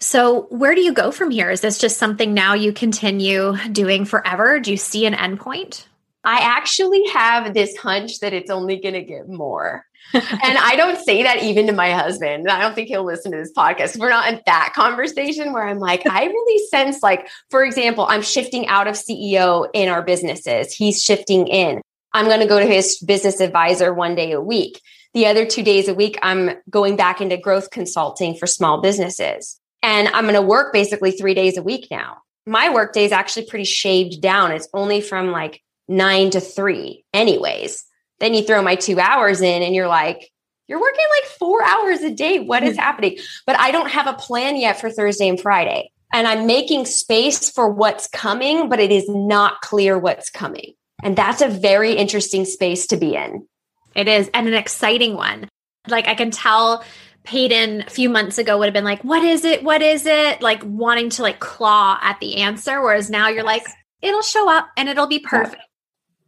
So 0.00 0.42
where 0.50 0.74
do 0.74 0.80
you 0.80 0.92
go 0.92 1.10
from 1.10 1.30
here? 1.30 1.50
Is 1.50 1.60
this 1.60 1.78
just 1.78 1.98
something 1.98 2.34
now 2.34 2.54
you 2.54 2.72
continue 2.72 3.56
doing 3.70 4.04
forever? 4.04 4.58
Do 4.60 4.70
you 4.70 4.76
see 4.76 5.06
an 5.06 5.14
endpoint 5.14 5.86
i 6.24 6.38
actually 6.38 7.06
have 7.08 7.54
this 7.54 7.76
hunch 7.76 8.20
that 8.20 8.32
it's 8.32 8.50
only 8.50 8.76
going 8.80 8.94
to 8.94 9.02
get 9.02 9.28
more 9.28 9.84
and 10.12 10.58
I 10.58 10.74
don't 10.76 10.98
say 10.98 11.22
that 11.22 11.42
even 11.42 11.66
to 11.66 11.72
my 11.72 11.92
husband. 11.92 12.48
I 12.48 12.60
don't 12.60 12.74
think 12.74 12.88
he'll 12.88 13.04
listen 13.04 13.32
to 13.32 13.38
this 13.38 13.52
podcast. 13.52 13.98
We're 13.98 14.10
not 14.10 14.32
in 14.32 14.40
that 14.46 14.72
conversation 14.74 15.52
where 15.52 15.66
I'm 15.66 15.78
like, 15.78 16.06
I 16.06 16.24
really 16.24 16.66
sense, 16.68 17.02
like, 17.02 17.28
for 17.50 17.64
example, 17.64 18.06
I'm 18.08 18.22
shifting 18.22 18.66
out 18.68 18.86
of 18.86 18.94
CEO 18.94 19.68
in 19.72 19.88
our 19.88 20.02
businesses. 20.02 20.72
He's 20.72 21.02
shifting 21.02 21.46
in. 21.46 21.80
I'm 22.12 22.26
going 22.26 22.40
to 22.40 22.46
go 22.46 22.60
to 22.60 22.66
his 22.66 22.98
business 22.98 23.40
advisor 23.40 23.92
one 23.92 24.14
day 24.14 24.32
a 24.32 24.40
week. 24.40 24.80
The 25.14 25.26
other 25.26 25.46
two 25.46 25.62
days 25.62 25.88
a 25.88 25.94
week, 25.94 26.18
I'm 26.22 26.50
going 26.70 26.96
back 26.96 27.20
into 27.20 27.36
growth 27.36 27.70
consulting 27.70 28.36
for 28.36 28.46
small 28.46 28.80
businesses. 28.80 29.60
And 29.82 30.08
I'm 30.08 30.24
going 30.24 30.34
to 30.34 30.42
work 30.42 30.72
basically 30.72 31.10
three 31.10 31.34
days 31.34 31.56
a 31.56 31.62
week 31.62 31.88
now. 31.90 32.18
My 32.46 32.72
work 32.72 32.92
day 32.92 33.04
is 33.04 33.12
actually 33.12 33.46
pretty 33.46 33.64
shaved 33.64 34.20
down. 34.20 34.52
It's 34.52 34.68
only 34.72 35.00
from 35.00 35.30
like 35.30 35.62
nine 35.88 36.30
to 36.30 36.40
three, 36.40 37.04
anyways. 37.12 37.84
Then 38.20 38.34
you 38.34 38.42
throw 38.42 38.62
my 38.62 38.76
two 38.76 39.00
hours 39.00 39.40
in 39.40 39.62
and 39.62 39.74
you're 39.74 39.88
like, 39.88 40.30
you're 40.66 40.80
working 40.80 41.04
like 41.20 41.30
four 41.30 41.62
hours 41.64 42.00
a 42.00 42.10
day. 42.10 42.40
What 42.40 42.62
is 42.62 42.76
hmm. 42.76 42.80
happening? 42.80 43.18
But 43.46 43.58
I 43.58 43.70
don't 43.70 43.90
have 43.90 44.06
a 44.06 44.14
plan 44.14 44.56
yet 44.56 44.80
for 44.80 44.90
Thursday 44.90 45.28
and 45.28 45.40
Friday. 45.40 45.90
And 46.12 46.26
I'm 46.28 46.46
making 46.46 46.86
space 46.86 47.50
for 47.50 47.68
what's 47.68 48.06
coming, 48.06 48.68
but 48.68 48.78
it 48.78 48.92
is 48.92 49.08
not 49.08 49.60
clear 49.62 49.98
what's 49.98 50.30
coming. 50.30 50.74
And 51.02 51.16
that's 51.16 51.42
a 51.42 51.48
very 51.48 51.94
interesting 51.94 52.44
space 52.44 52.86
to 52.88 52.96
be 52.96 53.16
in. 53.16 53.46
It 53.94 54.08
is, 54.08 54.30
and 54.32 54.46
an 54.46 54.54
exciting 54.54 55.14
one. 55.14 55.48
Like 55.88 56.06
I 56.06 56.14
can 56.14 56.30
tell 56.30 56.84
Peyton 57.24 57.82
a 57.82 57.90
few 57.90 58.08
months 58.08 58.38
ago 58.38 58.58
would 58.58 58.66
have 58.66 58.74
been 58.74 58.84
like, 58.84 59.02
What 59.02 59.22
is 59.22 59.44
it? 59.44 59.62
What 59.64 59.82
is 59.82 60.06
it? 60.06 60.40
Like 60.40 60.62
wanting 60.64 61.10
to 61.10 61.22
like 61.22 61.40
claw 61.40 61.98
at 62.00 62.20
the 62.20 62.36
answer. 62.36 62.80
Whereas 62.80 63.10
now 63.10 63.28
you're 63.28 63.38
yes. 63.38 63.46
like, 63.46 63.66
it'll 64.00 64.22
show 64.22 64.48
up 64.48 64.68
and 64.76 64.88
it'll 64.88 65.06
be 65.06 65.18
perfect. 65.18 65.62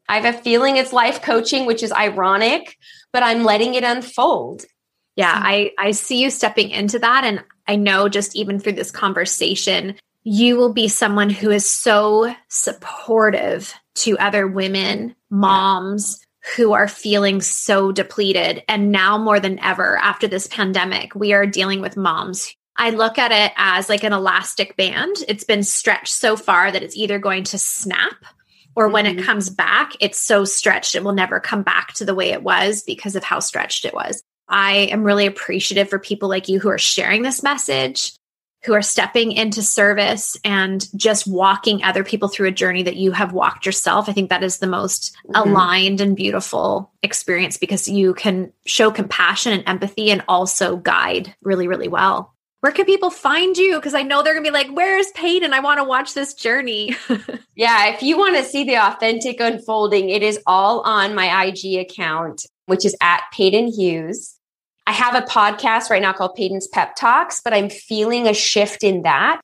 I 0.09 0.19
have 0.19 0.35
a 0.35 0.39
feeling 0.39 0.77
it's 0.77 0.93
life 0.93 1.23
coaching, 1.23 1.67
which 1.67 1.83
is 1.83 1.93
ironic, 1.93 2.77
but 3.13 3.23
I'm 3.23 3.45
letting 3.45 3.75
it 3.75 3.85
unfold. 3.85 4.65
Yeah, 5.17 5.37
hmm. 5.37 5.47
I 5.47 5.71
I 5.79 5.91
see 5.93 6.23
you 6.23 6.31
stepping 6.31 6.71
into 6.71 6.99
that 6.99 7.25
and 7.25 7.45
I 7.67 7.77
know 7.77 8.09
just 8.09 8.37
even 8.37 8.59
through 8.59 8.73
this 8.73 8.91
conversation, 8.91 9.97
you 10.23 10.57
will 10.57 10.73
be 10.73 10.89
someone 10.89 11.31
who 11.31 11.51
is 11.51 11.69
so 11.69 12.35
supportive 12.49 13.75
to 13.97 14.19
other 14.19 14.47
women, 14.47 15.15
moms 15.31 16.21
who 16.57 16.73
are 16.73 16.87
feeling 16.87 17.41
so 17.41 17.91
depleted. 17.91 18.63
And 18.69 18.93
now 18.93 19.19
more 19.19 19.41
than 19.41 19.59
ever 19.59 19.97
after 19.99 20.29
this 20.29 20.47
pandemic, 20.47 21.15
we 21.15 21.33
are 21.33 21.47
dealing 21.47 21.81
with 21.81 21.97
moms. 21.97 22.55
I 22.77 22.91
look 22.91 23.19
at 23.19 23.33
it 23.33 23.53
as 23.57 23.89
like 23.89 24.05
an 24.05 24.13
elastic 24.13 24.77
band. 24.77 25.17
It's 25.29 25.45
been 25.45 25.63
stretched 25.63 26.13
so 26.13 26.37
far 26.37 26.71
that 26.71 26.83
it's 26.83 26.97
either 26.97 27.19
going 27.19 27.45
to 27.45 27.59
snap 27.59 28.25
or 28.77 28.85
mm-hmm. 28.85 28.93
when 28.93 29.07
it 29.07 29.17
mm-hmm. 29.17 29.27
comes 29.27 29.51
back, 29.51 29.93
it's 29.99 30.21
so 30.21 30.45
stretched 30.45 30.95
it 30.95 31.03
will 31.03 31.13
never 31.13 31.41
come 31.41 31.63
back 31.63 31.95
to 31.95 32.05
the 32.05 32.15
way 32.15 32.31
it 32.31 32.43
was 32.43 32.83
because 32.83 33.17
of 33.17 33.25
how 33.25 33.41
stretched 33.41 33.85
it 33.85 33.95
was. 33.95 34.23
I 34.49 34.73
am 34.93 35.03
really 35.03 35.27
appreciative 35.27 35.89
for 35.89 35.99
people 35.99 36.29
like 36.29 36.49
you 36.49 36.61
who 36.61 36.69
are 36.69 36.79
sharing 36.79 37.23
this 37.23 37.43
message, 37.43 38.13
who 38.65 38.75
are 38.75 38.83
stepping 38.83 39.33
into 39.33 39.63
service 39.63 40.37
and 40.45 40.87
just 40.97 41.27
walking 41.27 41.83
other 41.83 42.05
people 42.05 42.29
through 42.29 42.49
a 42.49 42.53
journey 42.53 42.83
that 42.83 42.97
you 42.97 43.13
have 43.13 43.33
walked 43.33 43.67
yourself. 43.67 44.09
I 44.09 44.13
think 44.13 44.31
that 44.31 44.43
is 44.43 44.59
the 44.59 44.67
most 44.67 45.17
mm-hmm. 45.27 45.49
aligned 45.49 46.01
and 46.01 46.17
beautiful 46.17 46.93
experience 47.03 47.57
because 47.57 47.89
you 47.89 48.15
can 48.15 48.53
show 48.67 48.91
compassion 48.91 49.53
and 49.53 49.65
empathy 49.67 50.11
and 50.11 50.23
also 50.29 50.77
guide 50.77 51.35
really, 51.43 51.67
really 51.67 51.89
well. 51.89 52.36
Where 52.61 52.73
can 52.73 52.87
people 52.87 53.11
find 53.11 53.57
you? 53.57 53.77
Because 53.77 53.95
I 53.95 54.03
know 54.03 54.23
they're 54.23 54.35
gonna 54.35 54.45
be 54.45 54.51
like, 54.51 54.71
"Where's 54.71 55.11
Payton? 55.13 55.53
I 55.53 55.61
want 55.61 55.79
to 55.79 55.85
watch 55.85 56.15
this 56.15 56.35
journey." 56.35 56.97
yeah, 57.55 57.89
if 57.89 58.03
you 58.03 58.17
want 58.19 58.37
to 58.37 58.45
see 58.45 58.65
the 58.65 58.77
authentic 58.77 59.41
unfolding, 59.41 60.09
it 60.11 60.23
is 60.23 60.41
all 60.47 60.81
on 60.81 61.15
my 61.15 61.45
IG 61.45 61.79
account, 61.79 62.47
which 62.67 62.85
is 62.85 62.97
at 63.01 63.23
Payton 63.33 63.69
Hughes. 63.69 64.37
I 64.87 64.93
have 64.93 65.15
a 65.15 65.23
podcast 65.23 65.91
right 65.91 66.03
now 66.03 66.13
called 66.13 66.35
Payton's 66.35 66.69
Pep 66.69 66.95
Talks, 66.97 67.41
but 67.43 67.53
I'm 67.53 67.69
feeling 67.69 68.27
a 68.27 68.35
shift 68.35 68.85
in 68.85 69.03
that 69.03 69.41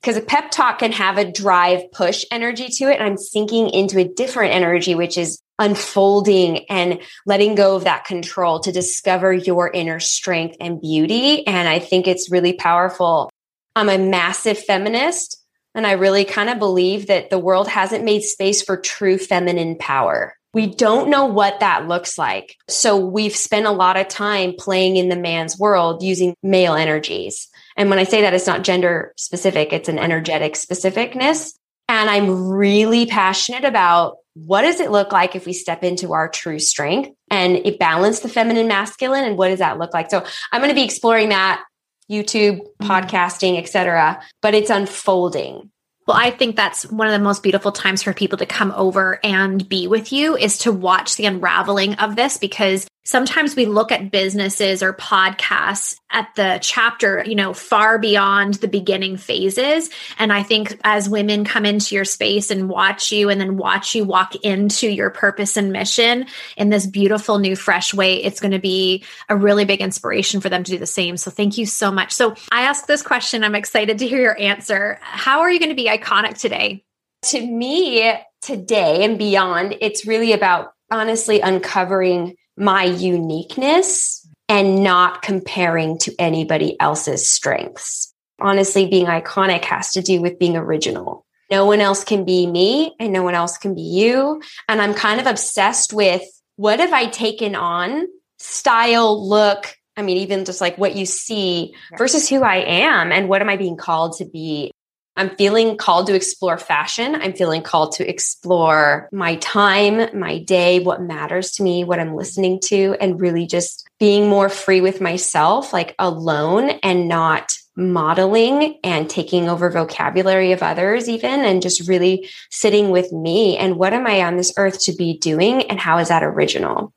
because 0.00 0.16
a 0.16 0.20
pep 0.20 0.50
talk 0.50 0.80
can 0.80 0.92
have 0.92 1.16
a 1.16 1.30
drive 1.30 1.90
push 1.90 2.26
energy 2.30 2.68
to 2.68 2.84
it. 2.84 3.00
And 3.00 3.04
I'm 3.04 3.16
sinking 3.16 3.70
into 3.70 3.98
a 3.98 4.04
different 4.04 4.52
energy, 4.52 4.94
which 4.94 5.16
is 5.16 5.40
unfolding 5.58 6.68
and 6.70 7.00
letting 7.26 7.54
go 7.54 7.76
of 7.76 7.84
that 7.84 8.04
control 8.04 8.60
to 8.60 8.72
discover 8.72 9.32
your 9.32 9.70
inner 9.70 10.00
strength 10.00 10.56
and 10.60 10.80
beauty. 10.80 11.46
And 11.46 11.68
I 11.68 11.78
think 11.78 12.06
it's 12.06 12.30
really 12.30 12.54
powerful. 12.54 13.30
I'm 13.76 13.88
a 13.88 13.98
massive 13.98 14.58
feminist. 14.58 15.40
And 15.74 15.86
I 15.86 15.92
really 15.92 16.24
kind 16.24 16.50
of 16.50 16.58
believe 16.58 17.08
that 17.08 17.30
the 17.30 17.38
world 17.38 17.66
hasn't 17.66 18.04
made 18.04 18.22
space 18.22 18.62
for 18.62 18.76
true 18.76 19.18
feminine 19.18 19.76
power. 19.76 20.36
We 20.52 20.68
don't 20.68 21.10
know 21.10 21.26
what 21.26 21.58
that 21.58 21.88
looks 21.88 22.16
like. 22.16 22.56
So 22.68 22.96
we've 22.96 23.34
spent 23.34 23.66
a 23.66 23.72
lot 23.72 23.96
of 23.96 24.06
time 24.06 24.54
playing 24.56 24.96
in 24.96 25.08
the 25.08 25.16
man's 25.16 25.58
world 25.58 26.04
using 26.04 26.36
male 26.44 26.74
energies. 26.74 27.48
And 27.76 27.90
when 27.90 27.98
I 27.98 28.04
say 28.04 28.20
that, 28.22 28.34
it's 28.34 28.46
not 28.46 28.62
gender 28.62 29.12
specific, 29.16 29.72
it's 29.72 29.88
an 29.88 29.98
energetic 29.98 30.54
specificness. 30.54 31.54
And 31.88 32.08
I'm 32.08 32.50
really 32.50 33.06
passionate 33.06 33.64
about 33.64 34.16
what 34.34 34.62
does 34.62 34.80
it 34.80 34.90
look 34.90 35.12
like 35.12 35.36
if 35.36 35.46
we 35.46 35.52
step 35.52 35.84
into 35.84 36.12
our 36.12 36.28
true 36.28 36.58
strength 36.58 37.10
and 37.30 37.56
it 37.56 37.78
balance 37.78 38.20
the 38.20 38.28
feminine 38.28 38.66
masculine 38.66 39.24
and 39.24 39.38
what 39.38 39.48
does 39.48 39.60
that 39.60 39.78
look 39.78 39.94
like? 39.94 40.10
So 40.10 40.24
I'm 40.50 40.60
going 40.60 40.70
to 40.70 40.74
be 40.74 40.84
exploring 40.84 41.28
that 41.28 41.62
YouTube, 42.10 42.58
mm-hmm. 42.58 42.90
podcasting, 42.90 43.58
etc. 43.58 44.22
But 44.42 44.54
it's 44.54 44.70
unfolding. 44.70 45.70
Well, 46.06 46.16
I 46.16 46.30
think 46.30 46.56
that's 46.56 46.84
one 46.90 47.06
of 47.06 47.12
the 47.12 47.24
most 47.24 47.42
beautiful 47.42 47.72
times 47.72 48.02
for 48.02 48.12
people 48.12 48.36
to 48.38 48.46
come 48.46 48.72
over 48.76 49.20
and 49.24 49.66
be 49.66 49.86
with 49.86 50.12
you 50.12 50.36
is 50.36 50.58
to 50.58 50.72
watch 50.72 51.16
the 51.16 51.24
unraveling 51.26 51.94
of 51.94 52.14
this 52.14 52.36
because 52.36 52.86
sometimes 53.04 53.54
we 53.54 53.66
look 53.66 53.92
at 53.92 54.10
businesses 54.10 54.82
or 54.82 54.94
podcasts 54.94 55.96
at 56.10 56.28
the 56.36 56.58
chapter, 56.62 57.22
you 57.26 57.34
know, 57.34 57.52
far 57.52 57.98
beyond 57.98 58.54
the 58.54 58.68
beginning 58.68 59.16
phases. 59.16 59.90
And 60.18 60.32
I 60.32 60.42
think 60.42 60.78
as 60.84 61.08
women 61.08 61.44
come 61.44 61.66
into 61.66 61.94
your 61.94 62.04
space 62.04 62.50
and 62.50 62.68
watch 62.68 63.12
you 63.12 63.28
and 63.28 63.40
then 63.40 63.56
watch 63.56 63.94
you 63.94 64.04
walk 64.04 64.34
into 64.36 64.88
your 64.88 65.10
purpose 65.10 65.56
and 65.56 65.72
mission 65.72 66.26
in 66.56 66.70
this 66.70 66.86
beautiful, 66.86 67.38
new, 67.38 67.56
fresh 67.56 67.92
way, 67.92 68.22
it's 68.22 68.40
going 68.40 68.52
to 68.52 68.58
be 68.58 69.04
a 69.28 69.36
really 69.36 69.64
big 69.64 69.80
inspiration 69.80 70.40
for 70.40 70.48
them 70.48 70.64
to 70.64 70.72
do 70.72 70.78
the 70.78 70.86
same. 70.86 71.16
So 71.16 71.30
thank 71.30 71.58
you 71.58 71.66
so 71.66 71.90
much. 71.90 72.12
So 72.12 72.34
I 72.50 72.62
asked 72.62 72.86
this 72.86 73.02
question. 73.02 73.44
I'm 73.44 73.54
excited 73.54 73.98
to 73.98 74.08
hear 74.08 74.20
your 74.20 74.40
answer. 74.40 74.98
How 75.02 75.40
are 75.40 75.50
you 75.50 75.58
going 75.58 75.70
to 75.70 75.74
be 75.74 75.88
iconic 75.88 76.38
today? 76.38 76.84
To 77.26 77.40
me, 77.44 78.14
today 78.40 79.04
and 79.04 79.18
beyond, 79.18 79.76
it's 79.80 80.06
really 80.06 80.32
about 80.32 80.74
honestly 80.90 81.40
uncovering 81.40 82.36
my 82.56 82.84
uniqueness 82.84 84.26
and 84.48 84.82
not 84.82 85.22
comparing 85.22 85.98
to 85.98 86.14
anybody 86.18 86.78
else's 86.80 87.28
strengths. 87.28 88.12
Honestly, 88.40 88.88
being 88.88 89.06
iconic 89.06 89.64
has 89.64 89.92
to 89.92 90.02
do 90.02 90.20
with 90.20 90.38
being 90.38 90.56
original. 90.56 91.24
No 91.50 91.66
one 91.66 91.80
else 91.80 92.04
can 92.04 92.24
be 92.24 92.46
me 92.46 92.94
and 92.98 93.12
no 93.12 93.22
one 93.22 93.34
else 93.34 93.58
can 93.58 93.74
be 93.74 93.82
you. 93.82 94.42
And 94.68 94.80
I'm 94.80 94.94
kind 94.94 95.20
of 95.20 95.26
obsessed 95.26 95.92
with 95.92 96.22
what 96.56 96.80
have 96.80 96.92
I 96.92 97.06
taken 97.06 97.54
on? 97.54 98.06
Style, 98.38 99.28
look, 99.28 99.76
I 99.96 100.02
mean, 100.02 100.18
even 100.18 100.44
just 100.44 100.60
like 100.60 100.76
what 100.76 100.96
you 100.96 101.06
see 101.06 101.74
versus 101.96 102.28
who 102.28 102.42
I 102.42 102.56
am 102.56 103.12
and 103.12 103.28
what 103.28 103.40
am 103.40 103.48
I 103.48 103.56
being 103.56 103.76
called 103.76 104.18
to 104.18 104.24
be 104.24 104.72
I'm 105.16 105.30
feeling 105.36 105.76
called 105.76 106.08
to 106.08 106.14
explore 106.14 106.58
fashion. 106.58 107.14
I'm 107.14 107.34
feeling 107.34 107.62
called 107.62 107.92
to 107.92 108.08
explore 108.08 109.08
my 109.12 109.36
time, 109.36 110.18
my 110.18 110.38
day, 110.38 110.80
what 110.80 111.02
matters 111.02 111.52
to 111.52 111.62
me, 111.62 111.84
what 111.84 112.00
I'm 112.00 112.16
listening 112.16 112.60
to, 112.64 112.96
and 113.00 113.20
really 113.20 113.46
just 113.46 113.88
being 114.00 114.28
more 114.28 114.48
free 114.48 114.80
with 114.80 115.00
myself, 115.00 115.72
like 115.72 115.94
alone 115.98 116.70
and 116.82 117.08
not 117.08 117.52
modeling 117.76 118.78
and 118.82 119.08
taking 119.08 119.48
over 119.48 119.70
vocabulary 119.70 120.52
of 120.52 120.62
others, 120.62 121.08
even, 121.08 121.40
and 121.40 121.62
just 121.62 121.88
really 121.88 122.28
sitting 122.50 122.90
with 122.90 123.12
me. 123.12 123.56
And 123.56 123.76
what 123.76 123.92
am 123.92 124.06
I 124.06 124.22
on 124.22 124.36
this 124.36 124.52
earth 124.56 124.80
to 124.84 124.94
be 124.94 125.18
doing? 125.18 125.62
And 125.62 125.78
how 125.78 125.98
is 125.98 126.08
that 126.08 126.22
original? 126.22 126.92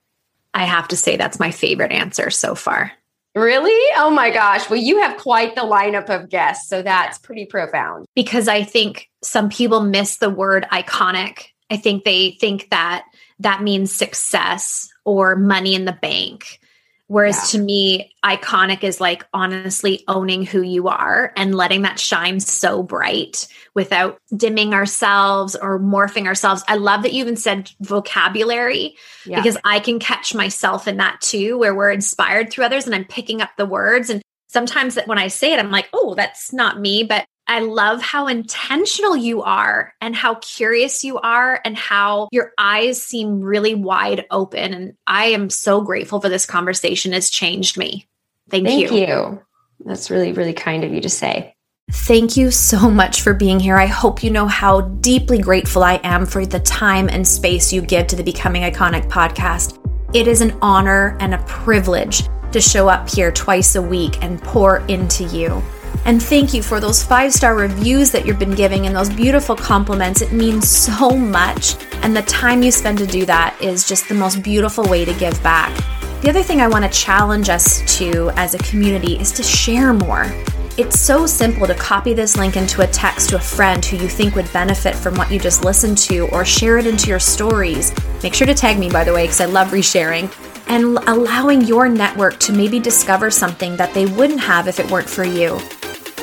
I 0.53 0.65
have 0.65 0.88
to 0.89 0.97
say, 0.97 1.18
that's 1.18 1.39
my 1.39 1.51
favorite 1.51 1.91
answer 1.91 2.30
so 2.32 2.55
far. 2.55 2.91
Really? 3.38 3.94
Oh 3.98 4.10
my 4.10 4.32
gosh. 4.32 4.68
Well, 4.68 4.80
you 4.80 5.00
have 5.00 5.18
quite 5.18 5.54
the 5.54 5.62
lineup 5.62 6.10
of 6.10 6.28
guests. 6.28 6.68
So 6.68 6.82
that's 6.82 7.20
pretty 7.20 7.46
profound. 7.46 8.08
Because 8.16 8.48
I 8.48 8.64
think 8.64 9.10
some 9.22 9.50
people 9.50 9.82
miss 9.82 10.18
the 10.18 10.32
word 10.32 10.66
iconic. 10.72 11.50
I 11.70 11.78
think 11.78 12.04
they 12.04 12.32
think 12.42 12.70
that 12.72 13.06
that 13.40 13.62
means 13.62 13.92
success 13.92 14.90
or 15.06 15.36
money 15.36 15.76
in 15.76 15.86
the 15.86 15.98
bank. 16.02 16.60
Whereas 17.08 17.53
yeah. 17.53 17.60
to 17.60 17.66
me, 17.66 18.12
iconic 18.24 18.84
is 18.84 18.99
like 18.99 19.26
honestly 19.34 20.03
owning 20.10 20.45
who 20.45 20.62
you 20.62 20.89
are 20.89 21.32
and 21.38 21.55
letting 21.55 21.84
that 21.84 21.99
shine 21.99 22.41
so 22.41 22.84
bright 22.84 23.47
without 23.74 24.20
dimming 24.36 24.74
ourselves 24.74 25.55
or 25.55 25.80
morphing 25.80 26.26
ourselves. 26.26 26.64
I 26.68 26.76
love 26.76 27.03
that 27.03 27.14
you 27.14 27.22
even 27.22 27.38
said 27.38 27.72
vocabulary 27.80 28.97
yeah. 29.26 29.41
because 29.41 29.58
I 29.64 29.80
can 29.80 29.99
catch 29.99 30.36
myself 30.36 30.86
in 30.86 30.97
that 30.97 31.22
too, 31.22 31.58
where 31.58 31.74
we're 31.74 31.91
inspired 31.91 32.51
through 32.51 32.66
others 32.66 32.86
and 32.86 32.93
I'm 32.93 33.05
picking 33.05 33.41
up 33.41 33.51
the 33.58 33.66
words. 33.66 34.10
And 34.10 34.22
sometimes 34.47 34.95
that 34.95 35.08
when 35.08 35.18
I 35.18 35.30
say 35.30 35.53
it, 35.53 35.60
I'm 35.60 35.72
like, 35.72 35.88
oh, 35.93 36.14
that's 36.14 36.51
not 36.51 36.80
me. 36.80 37.03
But 37.03 37.26
I 37.48 37.60
love 37.60 38.02
how 38.02 38.28
intentional 38.28 39.16
you 39.16 39.41
are 39.41 39.93
and 40.02 40.16
how 40.16 40.36
curious 40.36 41.04
you 41.04 41.18
are 41.20 41.62
and 41.64 41.78
how 41.78 42.28
your 42.32 42.52
eyes 42.58 43.02
seem 43.02 43.41
really 43.41 43.74
wide 43.74 44.26
open. 44.32 44.74
And 44.74 44.93
I 45.08 45.28
am 45.28 45.50
so 45.50 45.82
grateful 45.82 46.20
for 46.20 46.28
this 46.28 46.45
conversation. 46.45 47.14
It's 47.14 47.30
changed 47.30 47.78
me. 47.78 48.08
Thank, 48.50 48.68
Thank 48.68 48.91
you. 48.91 48.98
you. 48.98 49.41
That's 49.86 50.10
really, 50.10 50.34
really 50.34 50.54
kind 50.54 50.84
of 50.84 50.91
you 50.91 51.02
to 51.02 51.10
say. 51.10 51.54
Thank 51.89 52.36
you 52.36 52.52
so 52.52 52.89
much 52.89 53.22
for 53.22 53.34
being 53.34 53.62
here. 53.62 53.78
I 53.78 53.86
hope 53.86 54.24
you 54.24 54.30
know 54.30 54.48
how 54.48 54.82
deeply 54.82 55.39
grateful 55.39 55.84
I 55.84 56.02
am 56.04 56.26
for 56.26 56.45
the 56.45 56.60
time 56.60 57.08
and 57.08 57.26
space 57.26 57.72
you 57.72 57.82
give 57.82 58.08
to 58.08 58.18
the 58.18 58.24
Becoming 58.24 58.64
Iconic 58.64 59.10
podcast. 59.10 59.82
It 60.14 60.28
is 60.28 60.41
an 60.41 60.58
honor 60.62 61.16
and 61.22 61.34
a 61.34 61.43
privilege 61.43 62.24
to 62.52 62.60
show 62.60 62.89
up 62.89 63.10
here 63.10 63.32
twice 63.32 63.76
a 63.76 63.82
week 63.82 64.22
and 64.22 64.41
pour 64.41 64.80
into 64.88 65.24
you. 65.26 65.62
And 66.08 66.24
thank 66.24 66.53
you 66.53 66.64
for 66.64 66.80
those 66.80 67.03
five 67.03 67.34
star 67.34 67.53
reviews 67.53 68.12
that 68.12 68.26
you've 68.26 68.39
been 68.39 68.55
giving 68.55 68.86
and 68.88 68.95
those 68.95 69.10
beautiful 69.10 69.58
compliments. 69.58 70.22
It 70.22 70.32
means 70.32 70.70
so 70.70 71.10
much. 71.10 71.76
And 72.01 72.16
the 72.16 72.22
time 72.22 72.64
you 72.64 72.72
spend 72.72 72.97
to 72.99 73.05
do 73.05 73.26
that 73.26 73.58
is 73.62 73.86
just 73.86 74.08
the 74.08 74.16
most 74.16 74.41
beautiful 74.41 74.86
way 74.86 75.03
to 75.03 75.14
give 75.16 75.43
back. 75.43 75.76
The 76.22 76.30
other 76.30 76.43
thing 76.43 76.62
I 76.62 76.70
want 76.70 76.86
to 76.86 76.97
challenge 76.97 77.49
us 77.49 77.97
to 77.97 78.30
as 78.38 78.55
a 78.55 78.58
community 78.60 79.20
is 79.20 79.34
to 79.34 79.43
share 79.43 79.91
more. 79.91 80.32
It's 80.78 80.97
so 80.97 81.26
simple 81.26 81.68
to 81.68 81.76
copy 81.76 82.14
this 82.14 82.38
link 82.38 82.55
into 82.55 82.84
a 82.84 82.88
text 82.88 83.32
to 83.32 83.36
a 83.36 83.39
friend 83.39 83.84
who 83.84 83.97
you 83.97 84.08
think 84.08 84.34
would 84.34 84.51
benefit 84.53 84.95
from 84.95 85.14
what 85.16 85.30
you 85.30 85.38
just 85.38 85.66
listened 85.66 85.97
to 85.97 86.30
or 86.30 86.45
share 86.45 86.78
it 86.78 86.88
into 86.88 87.10
your 87.10 87.20
stories. 87.20 87.93
Make 88.24 88.34
sure 88.34 88.47
to 88.47 88.53
tag 88.53 88.80
me, 88.80 88.89
by 88.89 89.03
the 89.03 89.14
way, 89.14 89.26
because 89.26 89.41
I 89.41 89.45
love 89.45 89.72
resharing. 89.72 90.34
And 90.70 90.99
allowing 91.10 91.64
your 91.64 91.89
network 91.89 92.39
to 92.39 92.53
maybe 92.53 92.80
discover 92.80 93.30
something 93.30 93.76
that 93.76 93.93
they 93.93 94.05
wouldn't 94.05 94.39
have 94.39 94.70
if 94.70 94.80
it 94.80 94.89
weren't 94.89 95.10
for 95.10 95.26
you. 95.26 95.60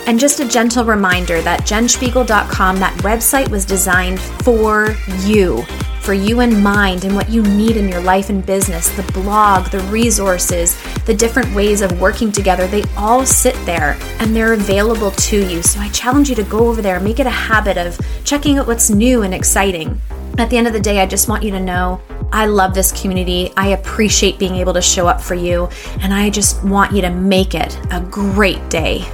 And 0.07 0.20
just 0.20 0.40
a 0.40 0.48
gentle 0.48 0.84
reminder 0.84 1.40
that 1.40 1.61
jenspiegel.com, 1.61 2.78
that 2.78 2.94
website 2.98 3.48
was 3.48 3.64
designed 3.64 4.20
for 4.20 4.94
you, 5.20 5.62
for 6.00 6.12
you 6.12 6.40
in 6.40 6.62
mind 6.62 7.05
and 7.05 7.14
what 7.14 7.30
you 7.30 7.42
need 7.42 7.78
in 7.78 7.88
your 7.88 8.02
life 8.02 8.28
and 8.28 8.44
business. 8.44 8.90
The 8.90 9.11
blog, 9.12 9.70
the 9.70 9.80
resources, 9.80 10.76
the 11.05 11.14
different 11.14 11.55
ways 11.55 11.80
of 11.80 12.00
working 12.00 12.30
together, 12.30 12.66
they 12.66 12.84
all 12.98 13.24
sit 13.24 13.57
there 13.64 13.96
and 14.18 14.36
they're 14.36 14.52
available 14.52 15.11
to 15.11 15.48
you. 15.48 15.62
So 15.62 15.80
I 15.80 15.88
challenge 15.88 16.28
you 16.28 16.34
to 16.36 16.44
go 16.44 16.68
over 16.68 16.82
there, 16.82 17.00
make 17.00 17.18
it 17.18 17.26
a 17.26 17.30
habit 17.30 17.78
of 17.78 17.98
checking 18.24 18.59
out 18.59 18.66
what's 18.66 18.90
new 18.90 19.22
and 19.22 19.32
exciting. 19.32 19.98
At 20.36 20.50
the 20.50 20.59
end 20.59 20.66
of 20.66 20.74
the 20.74 20.80
day, 20.80 21.00
I 21.00 21.07
just 21.07 21.28
want 21.28 21.44
you 21.44 21.50
to 21.52 21.61
know 21.61 22.02
I 22.30 22.46
love 22.46 22.74
this 22.74 22.92
community. 23.00 23.52
I 23.57 23.68
appreciate 23.68 24.38
being 24.38 24.57
able 24.57 24.74
to 24.74 24.82
show 24.82 25.07
up 25.07 25.20
for 25.20 25.34
you, 25.34 25.68
and 26.00 26.12
I 26.12 26.28
just 26.28 26.62
want 26.64 26.92
you 26.92 27.00
to 27.02 27.11
make 27.11 27.55
it 27.55 27.78
a 27.92 28.00
great 28.00 28.68
day. 28.68 29.07